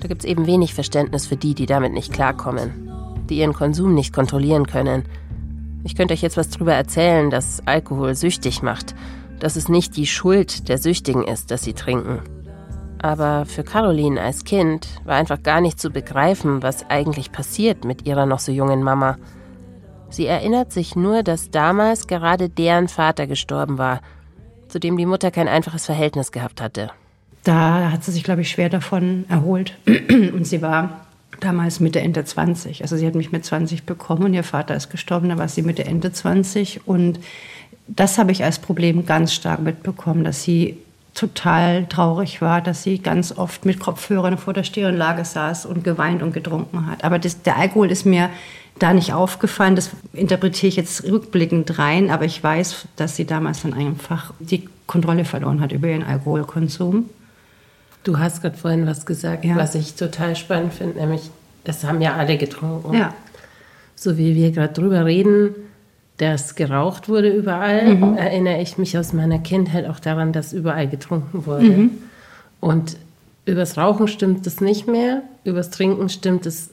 da 0.00 0.08
gibt 0.08 0.22
es 0.22 0.30
eben 0.30 0.46
wenig 0.46 0.74
Verständnis 0.74 1.26
für 1.26 1.36
die, 1.36 1.54
die 1.54 1.66
damit 1.66 1.92
nicht 1.92 2.12
klarkommen, 2.12 2.90
die 3.28 3.38
ihren 3.38 3.52
Konsum 3.52 3.94
nicht 3.94 4.12
kontrollieren 4.12 4.66
können. 4.66 5.04
Ich 5.82 5.96
könnte 5.96 6.14
euch 6.14 6.22
jetzt 6.22 6.36
was 6.36 6.50
darüber 6.50 6.74
erzählen, 6.74 7.30
dass 7.30 7.66
Alkohol 7.66 8.14
süchtig 8.14 8.62
macht, 8.62 8.94
dass 9.40 9.56
es 9.56 9.68
nicht 9.68 9.96
die 9.96 10.06
Schuld 10.06 10.68
der 10.68 10.78
Süchtigen 10.78 11.24
ist, 11.24 11.50
dass 11.50 11.62
sie 11.62 11.72
trinken. 11.72 12.20
Aber 13.02 13.44
für 13.44 13.64
Caroline 13.64 14.20
als 14.20 14.44
Kind 14.44 14.88
war 15.04 15.16
einfach 15.16 15.42
gar 15.42 15.60
nicht 15.60 15.78
zu 15.78 15.90
begreifen, 15.90 16.62
was 16.62 16.88
eigentlich 16.88 17.32
passiert 17.32 17.84
mit 17.84 18.06
ihrer 18.06 18.24
noch 18.24 18.38
so 18.38 18.52
jungen 18.52 18.82
Mama. 18.82 19.18
Sie 20.08 20.26
erinnert 20.26 20.72
sich 20.72 20.96
nur, 20.96 21.22
dass 21.22 21.50
damals 21.50 22.06
gerade 22.06 22.48
deren 22.48 22.88
Vater 22.88 23.26
gestorben 23.26 23.78
war, 23.78 24.00
zu 24.68 24.78
dem 24.78 24.96
die 24.96 25.06
Mutter 25.06 25.30
kein 25.30 25.48
einfaches 25.48 25.84
Verhältnis 25.86 26.32
gehabt 26.32 26.60
hatte. 26.60 26.90
Da 27.44 27.90
hat 27.90 28.04
sie 28.04 28.12
sich, 28.12 28.24
glaube 28.24 28.40
ich, 28.40 28.50
schwer 28.50 28.70
davon 28.70 29.24
erholt. 29.28 29.76
Und 29.86 30.46
sie 30.46 30.62
war 30.62 31.04
damals 31.40 31.80
Mitte, 31.80 32.00
Ende 32.00 32.24
20. 32.24 32.82
Also 32.82 32.96
sie 32.96 33.06
hat 33.06 33.14
mich 33.14 33.32
mit 33.32 33.44
20 33.44 33.84
bekommen 33.84 34.24
und 34.24 34.34
ihr 34.34 34.44
Vater 34.44 34.74
ist 34.74 34.88
gestorben, 34.88 35.28
da 35.28 35.36
war 35.36 35.48
sie 35.48 35.62
Mitte, 35.62 35.84
Ende 35.84 36.12
20. 36.12 36.86
Und 36.86 37.18
das 37.86 38.18
habe 38.18 38.32
ich 38.32 38.44
als 38.44 38.58
Problem 38.58 39.04
ganz 39.04 39.34
stark 39.34 39.60
mitbekommen, 39.60 40.24
dass 40.24 40.42
sie 40.42 40.78
total 41.12 41.86
traurig 41.86 42.40
war, 42.40 42.60
dass 42.60 42.82
sie 42.82 42.98
ganz 42.98 43.36
oft 43.36 43.64
mit 43.64 43.78
Kopfhörern 43.78 44.38
vor 44.38 44.52
der 44.52 44.64
Stereoanlage 44.64 45.24
saß 45.24 45.66
und 45.66 45.84
geweint 45.84 46.22
und 46.22 46.32
getrunken 46.32 46.86
hat. 46.86 47.04
Aber 47.04 47.18
das, 47.18 47.42
der 47.42 47.56
Alkohol 47.56 47.90
ist 47.90 48.04
mir 48.04 48.30
da 48.78 48.92
nicht 48.92 49.12
aufgefallen. 49.12 49.76
Das 49.76 49.90
interpretiere 50.12 50.68
ich 50.68 50.76
jetzt 50.76 51.04
rückblickend 51.04 51.78
rein, 51.78 52.10
aber 52.10 52.24
ich 52.24 52.42
weiß, 52.42 52.88
dass 52.96 53.14
sie 53.16 53.26
damals 53.26 53.62
dann 53.62 53.74
einfach 53.74 54.32
die 54.40 54.68
Kontrolle 54.86 55.24
verloren 55.24 55.60
hat 55.60 55.72
über 55.72 55.88
ihren 55.88 56.02
Alkoholkonsum. 56.02 57.08
Du 58.04 58.18
hast 58.18 58.42
gerade 58.42 58.56
vorhin 58.56 58.86
was 58.86 59.06
gesagt, 59.06 59.44
ja. 59.44 59.56
was 59.56 59.74
ich 59.74 59.94
total 59.94 60.36
spannend 60.36 60.74
finde, 60.74 60.98
nämlich, 60.98 61.30
das 61.64 61.84
haben 61.84 62.00
ja 62.00 62.14
alle 62.14 62.36
getrunken. 62.36 62.94
Ja. 62.94 63.14
So 63.96 64.18
wie 64.18 64.34
wir 64.34 64.52
gerade 64.52 64.72
drüber 64.72 65.04
reden, 65.04 65.54
dass 66.18 66.54
geraucht 66.54 67.08
wurde 67.08 67.30
überall, 67.30 67.94
mhm. 67.94 68.16
erinnere 68.16 68.60
ich 68.60 68.78
mich 68.78 68.96
aus 68.96 69.12
meiner 69.12 69.38
Kindheit 69.38 69.86
auch 69.88 69.98
daran, 69.98 70.32
dass 70.32 70.52
überall 70.52 70.88
getrunken 70.88 71.46
wurde. 71.46 71.64
Mhm. 71.64 71.90
Und 72.60 72.96
übers 73.46 73.76
Rauchen 73.76 74.06
stimmt 74.06 74.46
es 74.46 74.60
nicht 74.60 74.86
mehr, 74.86 75.22
übers 75.44 75.70
Trinken 75.70 76.08
stimmt 76.08 76.46
es 76.46 76.70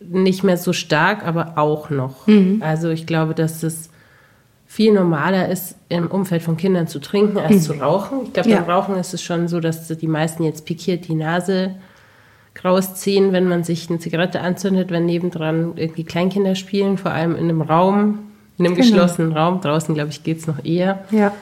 nicht 0.00 0.44
mehr 0.44 0.56
so 0.56 0.72
stark, 0.72 1.26
aber 1.26 1.56
auch 1.56 1.90
noch. 1.90 2.26
Mhm. 2.26 2.62
Also 2.64 2.90
ich 2.90 3.06
glaube, 3.06 3.34
dass 3.34 3.62
es 3.62 3.88
viel 4.74 4.92
normaler 4.92 5.48
ist, 5.50 5.76
im 5.88 6.08
Umfeld 6.08 6.42
von 6.42 6.56
Kindern 6.56 6.88
zu 6.88 6.98
trinken, 6.98 7.38
als 7.38 7.52
mhm. 7.52 7.60
zu 7.60 7.72
rauchen. 7.74 8.18
Ich 8.24 8.32
glaube, 8.32 8.50
ja. 8.50 8.56
beim 8.56 8.68
Rauchen 8.68 8.96
ist 8.96 9.14
es 9.14 9.22
schon 9.22 9.46
so, 9.46 9.60
dass 9.60 9.86
die 9.86 10.08
meisten 10.08 10.42
jetzt 10.42 10.66
pikiert 10.66 11.06
die 11.06 11.14
Nase 11.14 11.76
rausziehen, 12.64 13.32
wenn 13.32 13.46
man 13.46 13.62
sich 13.62 13.88
eine 13.88 14.00
Zigarette 14.00 14.40
anzündet, 14.40 14.90
wenn 14.90 15.06
nebendran 15.06 15.74
irgendwie 15.76 16.02
Kleinkinder 16.02 16.56
spielen, 16.56 16.98
vor 16.98 17.12
allem 17.12 17.36
in 17.36 17.44
einem 17.44 17.62
Raum, 17.62 18.32
in 18.58 18.66
einem 18.66 18.74
genau. 18.74 18.88
geschlossenen 18.88 19.32
Raum. 19.32 19.60
Draußen, 19.60 19.94
glaube 19.94 20.10
ich, 20.10 20.24
geht 20.24 20.38
es 20.38 20.48
noch 20.48 20.64
eher. 20.64 21.04
Ja. 21.12 21.32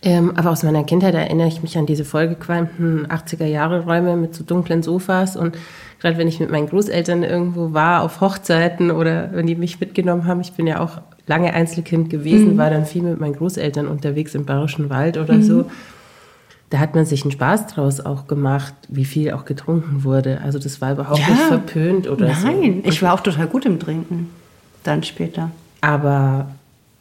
Ähm, 0.00 0.32
aber 0.34 0.50
aus 0.50 0.62
meiner 0.62 0.84
Kindheit 0.84 1.14
erinnere 1.14 1.48
ich 1.48 1.60
mich 1.60 1.76
an 1.76 1.84
diese 1.84 2.06
vollgequalmten 2.06 3.06
80er-Jahre-Räume 3.06 4.16
mit 4.16 4.34
so 4.34 4.44
dunklen 4.44 4.82
Sofas 4.82 5.36
und 5.36 5.58
gerade 6.00 6.16
wenn 6.16 6.28
ich 6.28 6.40
mit 6.40 6.50
meinen 6.50 6.70
Großeltern 6.70 7.22
irgendwo 7.22 7.74
war, 7.74 8.02
auf 8.02 8.22
Hochzeiten 8.22 8.90
oder 8.90 9.28
wenn 9.32 9.46
die 9.46 9.56
mich 9.56 9.78
mitgenommen 9.78 10.26
haben, 10.26 10.40
ich 10.40 10.52
bin 10.52 10.66
ja 10.66 10.80
auch 10.80 11.02
lange 11.26 11.54
Einzelkind 11.54 12.10
gewesen, 12.10 12.54
mhm. 12.54 12.58
war 12.58 12.70
dann 12.70 12.86
viel 12.86 13.02
mit 13.02 13.20
meinen 13.20 13.34
Großeltern 13.34 13.86
unterwegs 13.86 14.34
im 14.34 14.44
Bayerischen 14.44 14.90
Wald 14.90 15.16
oder 15.16 15.34
mhm. 15.34 15.42
so. 15.42 15.70
Da 16.70 16.78
hat 16.78 16.94
man 16.94 17.04
sich 17.04 17.22
einen 17.22 17.32
Spaß 17.32 17.68
draus 17.68 18.00
auch 18.00 18.26
gemacht, 18.26 18.74
wie 18.88 19.04
viel 19.04 19.32
auch 19.32 19.44
getrunken 19.44 20.02
wurde. 20.04 20.40
Also 20.42 20.58
das 20.58 20.80
war 20.80 20.92
überhaupt 20.92 21.20
ja. 21.20 21.28
nicht 21.28 21.42
verpönt 21.42 22.08
oder 22.08 22.26
Nein, 22.26 22.36
so. 22.36 22.46
Nein, 22.46 22.82
ich 22.84 23.02
war 23.02 23.14
auch 23.14 23.20
total 23.20 23.46
gut 23.46 23.64
im 23.64 23.78
Trinken. 23.78 24.30
Dann 24.82 25.02
später. 25.02 25.50
Aber 25.80 26.48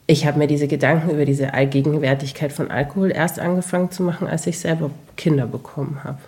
ich 0.06 0.28
habe 0.28 0.38
mir 0.38 0.48
diese 0.48 0.68
Gedanken 0.68 1.10
über 1.10 1.26
diese 1.26 1.54
Allgegenwärtigkeit 1.54 2.52
von 2.52 2.70
Alkohol 2.70 3.12
erst 3.12 3.40
angefangen 3.40 3.92
zu 3.92 4.04
machen, 4.04 4.28
als 4.28 4.46
ich 4.48 4.60
selber 4.60 4.92
Kinder 5.16 5.48
bekommen 5.48 6.04
habe. 6.04 6.20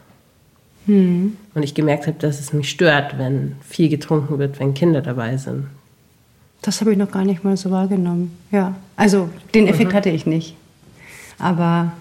Hm. 0.85 1.37
Und 1.53 1.63
ich 1.63 1.73
gemerkt 1.73 2.07
habe, 2.07 2.17
dass 2.19 2.39
es 2.39 2.53
mich 2.53 2.69
stört, 2.69 3.17
wenn 3.17 3.55
viel 3.61 3.89
getrunken 3.89 4.39
wird, 4.39 4.59
wenn 4.59 4.73
Kinder 4.73 5.01
dabei 5.01 5.37
sind. 5.37 5.67
Das 6.65 6.81
habe 6.81 6.91
ich 6.91 6.97
noch 6.97 7.11
gar 7.11 7.23
nicht 7.23 7.43
mal 7.43 7.55
so 7.57 7.69
wahrgenommen. 7.69 8.35
Ja, 8.51 8.73
also 8.95 9.29
den 9.53 9.67
Effekt 9.67 9.91
mhm. 9.91 9.95
hatte 9.95 10.09
ich 10.09 10.25
nicht. 10.25 10.55
Aber 11.37 11.91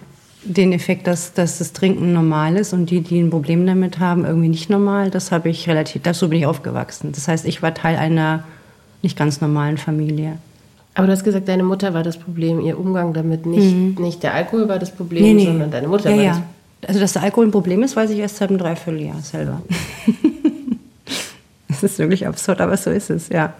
den 0.42 0.72
Effekt, 0.72 1.06
dass, 1.06 1.34
dass 1.34 1.58
das 1.58 1.74
Trinken 1.74 2.14
normal 2.14 2.56
ist 2.56 2.72
und 2.72 2.88
die, 2.88 3.02
die 3.02 3.20
ein 3.20 3.28
Problem 3.28 3.66
damit 3.66 3.98
haben, 3.98 4.24
irgendwie 4.24 4.48
nicht 4.48 4.70
normal, 4.70 5.10
das 5.10 5.32
habe 5.32 5.50
ich 5.50 5.68
relativ, 5.68 6.02
so 6.12 6.28
bin 6.28 6.38
ich 6.38 6.46
aufgewachsen. 6.46 7.12
Das 7.12 7.28
heißt, 7.28 7.44
ich 7.44 7.62
war 7.62 7.74
Teil 7.74 7.96
einer 7.96 8.44
nicht 9.02 9.18
ganz 9.18 9.42
normalen 9.42 9.76
Familie. 9.76 10.38
Aber 10.94 11.08
du 11.08 11.12
hast 11.12 11.24
gesagt, 11.24 11.46
deine 11.46 11.62
Mutter 11.62 11.92
war 11.92 12.02
das 12.02 12.16
Problem, 12.16 12.60
ihr 12.60 12.78
Umgang 12.78 13.12
damit. 13.12 13.44
Nicht, 13.44 13.74
mhm. 13.74 13.96
nicht 13.98 14.22
der 14.22 14.32
Alkohol 14.32 14.66
war 14.66 14.78
das 14.78 14.92
Problem, 14.92 15.24
nee, 15.24 15.34
nee. 15.34 15.44
sondern 15.44 15.70
deine 15.70 15.88
Mutter 15.88 16.08
ja, 16.08 16.16
war 16.16 16.24
ja. 16.24 16.42
das 16.80 16.88
Also, 16.88 17.00
dass 17.00 17.12
der 17.12 17.22
Alkohol 17.22 17.48
ein 17.48 17.50
Problem 17.50 17.82
ist, 17.82 17.96
weiß 17.96 18.08
ich 18.10 18.18
erst 18.18 18.36
seit 18.36 18.48
einem 18.48 18.58
Dreivierteljahr 18.58 19.20
selber. 19.20 19.60
das 21.68 21.82
ist 21.82 21.98
wirklich 21.98 22.26
absurd, 22.26 22.62
aber 22.62 22.78
so 22.78 22.90
ist 22.90 23.10
es, 23.10 23.28
ja. 23.28 23.52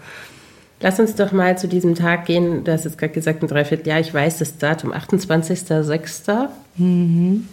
Lass 0.85 0.99
uns 0.99 1.15
doch 1.15 1.31
mal 1.31 1.57
zu 1.57 1.67
diesem 1.67 1.95
Tag 1.95 2.27
gehen. 2.27 2.63
Du 2.63 2.71
hast 2.71 2.85
jetzt 2.85 2.99
gerade 2.99 3.11
gesagt, 3.11 3.41
ein 3.41 3.47
Dreivierteljahr. 3.47 3.99
Ich 4.01 4.13
weiß 4.13 4.37
das 4.37 4.59
Datum, 4.59 4.93
28.06. 4.93 6.47
Mhm. 6.77 7.47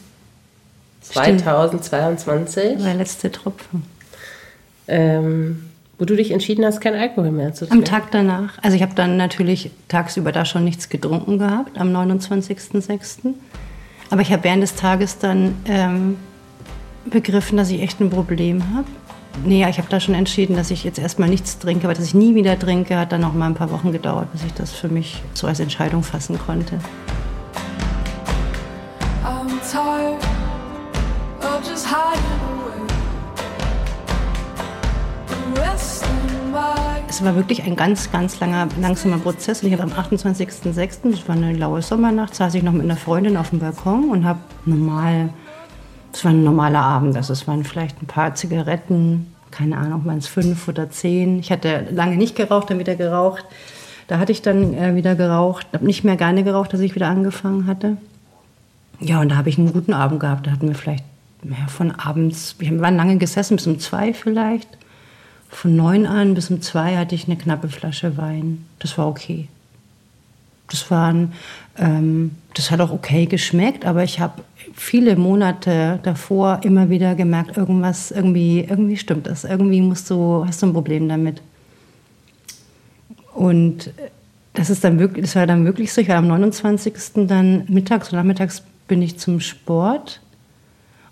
2022. 1.01 2.77
Der 2.77 2.93
letzte 2.93 3.33
Tropfen. 3.33 3.85
Ähm, 4.87 5.65
wo 5.99 6.05
du 6.05 6.15
dich 6.15 6.31
entschieden 6.31 6.62
hast, 6.62 6.83
kein 6.83 6.95
Alkohol 6.95 7.31
mehr 7.31 7.55
zu 7.55 7.67
trinken? 7.67 7.79
Am 7.79 7.91
Tag 7.91 8.11
danach. 8.11 8.59
Also 8.61 8.77
ich 8.77 8.83
habe 8.83 8.95
dann 8.95 9.17
natürlich 9.17 9.71
tagsüber 9.89 10.31
da 10.31 10.45
schon 10.45 10.65
nichts 10.65 10.91
getrunken 10.91 11.39
gehabt, 11.39 11.79
am 11.79 11.89
29.06. 11.89 13.33
Aber 14.11 14.21
ich 14.21 14.31
habe 14.31 14.45
während 14.45 14.62
des 14.62 14.75
Tages 14.75 15.17
dann 15.17 15.55
ähm, 15.65 16.19
begriffen, 17.07 17.57
dass 17.57 17.71
ich 17.71 17.81
echt 17.81 17.99
ein 17.99 18.11
Problem 18.11 18.62
habe. 18.75 18.89
Nee, 19.45 19.67
ich 19.69 19.79
habe 19.79 19.89
da 19.89 19.99
schon 19.99 20.15
entschieden, 20.15 20.57
dass 20.57 20.71
ich 20.71 20.85
jetzt 20.85 20.99
erstmal 20.99 21.29
nichts 21.29 21.59
trinke, 21.59 21.87
aber 21.87 21.95
dass 21.95 22.05
ich 22.05 22.15
nie 22.15 22.35
wieder 22.35 22.59
trinke, 22.59 22.97
hat 22.99 23.12
dann 23.12 23.23
noch 23.23 23.33
mal 23.33 23.47
ein 23.47 23.55
paar 23.55 23.71
Wochen 23.71 23.93
gedauert, 23.93 24.31
bis 24.33 24.45
ich 24.45 24.53
das 24.55 24.73
für 24.73 24.89
mich 24.89 25.23
so 25.35 25.47
als 25.47 25.59
Entscheidung 25.61 26.03
fassen 26.03 26.39
konnte. 26.39 26.79
I'm 29.25 29.49
tired 29.71 30.23
of 31.43 31.69
just 31.69 31.87
hiding 31.87 32.53
es 37.12 37.23
war 37.23 37.37
wirklich 37.37 37.62
ein 37.62 37.77
ganz, 37.77 38.11
ganz 38.11 38.41
langer, 38.41 38.69
langsamer 38.81 39.19
Prozess. 39.19 39.62
Und 39.62 39.69
ich 39.69 39.79
habe 39.79 39.85
am 39.85 39.93
28.06., 39.93 41.11
das 41.11 41.29
war 41.29 41.37
eine 41.37 41.53
laue 41.53 41.83
Sommernacht, 41.83 42.35
saß 42.35 42.55
ich 42.55 42.62
noch 42.62 42.73
mit 42.73 42.83
einer 42.83 42.97
Freundin 42.97 43.37
auf 43.37 43.51
dem 43.51 43.59
Balkon 43.59 44.09
und 44.09 44.25
habe 44.25 44.41
normal, 44.65 45.29
es 46.12 46.25
war 46.25 46.33
ein 46.33 46.45
normaler 46.45 46.83
Abend, 46.83 47.16
also 47.16 47.33
es 47.33 47.47
waren 47.49 47.64
vielleicht 47.64 48.02
ein 48.02 48.07
paar 48.07 48.35
Zigaretten, 48.35 49.35
keine 49.50 49.76
Ahnung, 49.76 50.04
waren 50.04 50.19
es 50.19 50.26
fünf 50.26 50.69
oder 50.69 50.90
zehn. 50.90 51.38
Ich 51.38 51.50
hatte 51.50 51.87
lange 51.90 52.16
nicht 52.16 52.37
geraucht, 52.37 52.71
dann 52.71 52.78
wieder 52.78 52.97
geraucht. 52.97 53.45
Da 54.09 54.19
hatte 54.19 54.33
ich 54.33 54.42
dann 54.42 54.75
äh, 54.75 54.95
wieder 54.95 55.14
geraucht, 55.14 55.66
habe 55.73 55.87
nicht 55.87 56.04
mehr 56.04 56.16
gerne 56.16 56.45
geraucht, 56.45 56.73
als 56.73 56.83
ich 56.83 56.95
wieder 56.95 57.09
angefangen 57.09 57.66
hatte. 57.66 57.97
Ja, 59.00 59.21
und 59.21 59.31
da 59.31 59.37
habe 59.37 59.49
ich 59.49 59.59
einen 59.59 59.73
guten 59.73 59.95
Abend 59.95 60.21
gehabt. 60.21 60.47
Da 60.47 60.52
hatten 60.52 60.69
wir 60.69 60.75
vielleicht 60.75 61.04
ja, 61.45 61.66
von 61.69 61.90
abends, 61.92 62.57
wir 62.59 62.81
waren 62.81 62.97
lange 62.97 63.19
gesessen, 63.19 63.57
bis 63.57 63.66
um 63.66 63.78
zwei 63.78 64.14
vielleicht. 64.14 64.69
Von 65.49 65.76
neun 65.76 66.07
an 66.07 66.35
bis 66.35 66.50
um 66.50 66.62
zwei 66.62 66.97
hatte 66.97 67.14
ich 67.14 67.26
eine 67.26 67.37
knappe 67.37 67.69
Flasche 67.69 68.16
Wein. 68.16 68.64
Das 68.78 68.97
war 68.97 69.09
okay. 69.09 69.49
Das 70.69 70.90
waren, 70.90 71.33
ähm, 71.76 72.37
das 72.54 72.71
hat 72.71 72.80
auch 72.80 72.90
okay 72.90 73.26
geschmeckt, 73.26 73.85
aber 73.85 74.04
ich 74.04 74.21
habe 74.21 74.42
viele 74.75 75.16
Monate 75.16 75.99
davor 76.02 76.61
immer 76.62 76.90
wieder 76.90 77.14
gemerkt, 77.14 77.56
irgendwas, 77.56 78.11
irgendwie, 78.11 78.61
irgendwie 78.61 78.97
stimmt 78.97 79.26
das. 79.26 79.44
Irgendwie 79.44 79.80
musst 79.80 80.09
du, 80.11 80.44
hast 80.47 80.62
du 80.62 80.66
ein 80.66 80.73
Problem 80.73 81.09
damit. 81.09 81.42
Und 83.35 83.92
das 84.54 84.71
ist 84.71 84.85
dann 84.85 84.99
wirklich, 84.99 85.25
das 85.25 85.37
war 85.37 85.47
dann 85.47 85.64
wirklich 85.64 85.92
so. 85.92 86.00
Ich 86.00 86.09
war 86.09 86.16
am 86.16 86.28
29. 86.28 86.94
dann 87.26 87.64
mittags 87.68 88.12
und 88.12 88.16
nachmittags 88.16 88.62
bin 88.88 89.02
ich 89.02 89.18
zum 89.18 89.40
Sport 89.40 90.22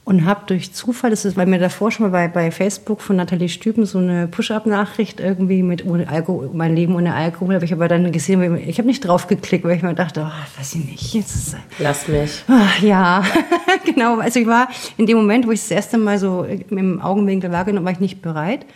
und 0.05 0.25
habe 0.25 0.43
durch 0.47 0.73
Zufall, 0.73 1.11
das 1.11 1.25
ist, 1.25 1.37
weil 1.37 1.47
mir 1.47 1.59
davor 1.59 1.91
schon 1.91 2.11
mal 2.11 2.11
bei, 2.11 2.29
bei 2.29 2.51
Facebook 2.51 3.01
von 3.01 3.17
Nathalie 3.17 3.49
Stüben 3.49 3.85
so 3.85 3.99
eine 3.99 4.27
Push-Up-Nachricht 4.27 5.21
irgendwie 5.21 5.63
mit 5.63 5.85
ohne 5.85 6.09
Alkohol, 6.09 6.51
mein 6.53 6.75
Leben 6.75 6.95
ohne 6.97 7.15
Alkohol, 7.15 7.55
habe 7.55 7.65
ich 7.65 7.73
aber 7.73 7.87
dann 7.87 8.11
gesehen, 8.11 8.59
ich 8.67 8.79
habe 8.79 8.89
nicht 8.89 9.07
drauf 9.07 9.27
geklickt, 9.27 9.65
weil 9.65 9.77
ich 9.77 9.83
mir 9.83 9.95
dachte, 9.95 10.27
oh, 10.27 10.59
weiß 10.59 10.75
ich 10.75 10.85
nicht. 10.85 11.15
Jetzt 11.15 11.57
Lass 11.79 12.09
mich. 12.09 12.43
Ach, 12.49 12.83
ja, 12.83 13.23
genau. 13.85 14.19
Also 14.19 14.41
ich 14.41 14.47
war 14.47 14.69
in 14.97 15.07
dem 15.07 15.19
Moment, 15.19 15.47
wo 15.47 15.53
ich 15.53 15.61
das 15.61 15.71
erste 15.71 15.99
Mal 15.99 16.19
so 16.19 16.45
im 16.45 17.01
Augenwinkel 17.01 17.53
wahrgenommen, 17.53 17.85
war 17.85 17.93
ich 17.93 18.01
nicht 18.01 18.23
bereit. 18.23 18.67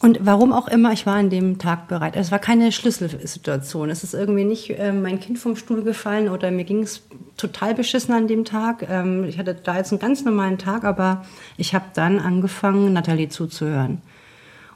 Und 0.00 0.20
warum 0.22 0.52
auch 0.52 0.68
immer, 0.68 0.92
ich 0.92 1.06
war 1.06 1.16
an 1.16 1.28
dem 1.28 1.58
Tag 1.58 1.88
bereit. 1.88 2.14
Es 2.14 2.30
war 2.30 2.38
keine 2.38 2.70
Schlüsselsituation. 2.70 3.90
Es 3.90 4.04
ist 4.04 4.14
irgendwie 4.14 4.44
nicht 4.44 4.70
äh, 4.78 4.92
mein 4.92 5.18
Kind 5.18 5.40
vom 5.40 5.56
Stuhl 5.56 5.82
gefallen 5.82 6.28
oder 6.28 6.52
mir 6.52 6.64
ging 6.64 6.84
es 6.84 7.02
total 7.36 7.74
beschissen 7.74 8.14
an 8.14 8.28
dem 8.28 8.44
Tag. 8.44 8.86
Ähm, 8.88 9.24
ich 9.24 9.38
hatte 9.38 9.54
da 9.54 9.76
jetzt 9.76 9.90
einen 9.92 9.98
ganz 9.98 10.24
normalen 10.24 10.56
Tag, 10.56 10.84
aber 10.84 11.24
ich 11.56 11.74
habe 11.74 11.86
dann 11.94 12.20
angefangen, 12.20 12.92
Nathalie 12.92 13.28
zuzuhören. 13.28 14.00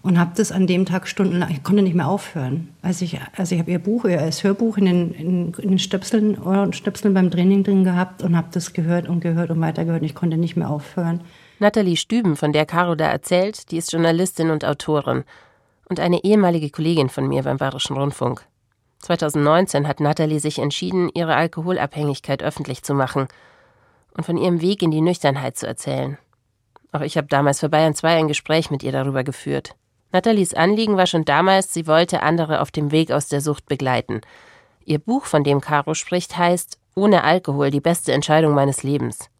Und 0.02 0.18
habe 0.18 0.32
das 0.34 0.50
an 0.50 0.66
dem 0.66 0.84
Tag 0.84 1.06
stundenlang, 1.06 1.52
ich 1.52 1.62
konnte 1.62 1.82
nicht 1.82 1.94
mehr 1.94 2.08
aufhören. 2.08 2.70
Also 2.82 3.04
ich, 3.04 3.20
also 3.36 3.54
ich 3.54 3.60
habe 3.60 3.70
ihr 3.70 3.78
Buch, 3.78 4.04
ihr 4.04 4.18
Hörbuch 4.18 4.76
in 4.76 4.86
den, 4.86 5.12
in, 5.12 5.52
in 5.54 5.68
den 5.68 5.78
Stöpseln, 5.78 6.36
Stöpseln 6.72 7.14
beim 7.14 7.30
Training 7.30 7.62
drin 7.62 7.84
gehabt 7.84 8.24
und 8.24 8.36
habe 8.36 8.48
das 8.50 8.72
gehört 8.72 9.08
und 9.08 9.20
gehört 9.20 9.50
und 9.50 9.60
weitergehört. 9.60 10.02
Und 10.02 10.06
ich 10.06 10.16
konnte 10.16 10.36
nicht 10.36 10.56
mehr 10.56 10.70
aufhören. 10.70 11.20
Nathalie 11.58 11.96
Stüben, 11.96 12.36
von 12.36 12.52
der 12.52 12.66
Caro 12.66 12.94
da 12.94 13.06
erzählt, 13.06 13.70
die 13.70 13.76
ist 13.76 13.92
Journalistin 13.92 14.50
und 14.50 14.64
Autorin 14.64 15.24
und 15.88 16.00
eine 16.00 16.24
ehemalige 16.24 16.70
Kollegin 16.70 17.08
von 17.08 17.28
mir 17.28 17.42
beim 17.42 17.58
Bayerischen 17.58 17.96
Rundfunk. 17.96 18.44
2019 19.00 19.86
hat 19.88 20.00
Nathalie 20.00 20.40
sich 20.40 20.58
entschieden, 20.58 21.10
ihre 21.14 21.34
Alkoholabhängigkeit 21.34 22.42
öffentlich 22.42 22.82
zu 22.82 22.94
machen 22.94 23.28
und 24.14 24.24
von 24.24 24.36
ihrem 24.36 24.60
Weg 24.60 24.82
in 24.82 24.90
die 24.90 25.00
Nüchternheit 25.00 25.56
zu 25.56 25.66
erzählen. 25.66 26.18
Auch 26.92 27.00
ich 27.00 27.16
habe 27.16 27.26
damals 27.28 27.60
für 27.60 27.68
Bayern 27.68 27.94
2 27.94 28.16
ein 28.16 28.28
Gespräch 28.28 28.70
mit 28.70 28.82
ihr 28.82 28.92
darüber 28.92 29.24
geführt. 29.24 29.74
Nathalies 30.12 30.54
Anliegen 30.54 30.96
war 30.96 31.06
schon 31.06 31.24
damals, 31.24 31.72
sie 31.72 31.86
wollte 31.86 32.22
andere 32.22 32.60
auf 32.60 32.70
dem 32.70 32.92
Weg 32.92 33.10
aus 33.10 33.28
der 33.28 33.40
Sucht 33.40 33.66
begleiten. 33.66 34.20
Ihr 34.84 34.98
Buch, 34.98 35.24
von 35.24 35.42
dem 35.42 35.60
Caro 35.60 35.94
spricht, 35.94 36.36
heißt 36.36 36.78
Ohne 36.94 37.24
Alkohol 37.24 37.70
die 37.70 37.80
beste 37.80 38.12
Entscheidung 38.12 38.54
meines 38.54 38.82
Lebens. 38.82 39.30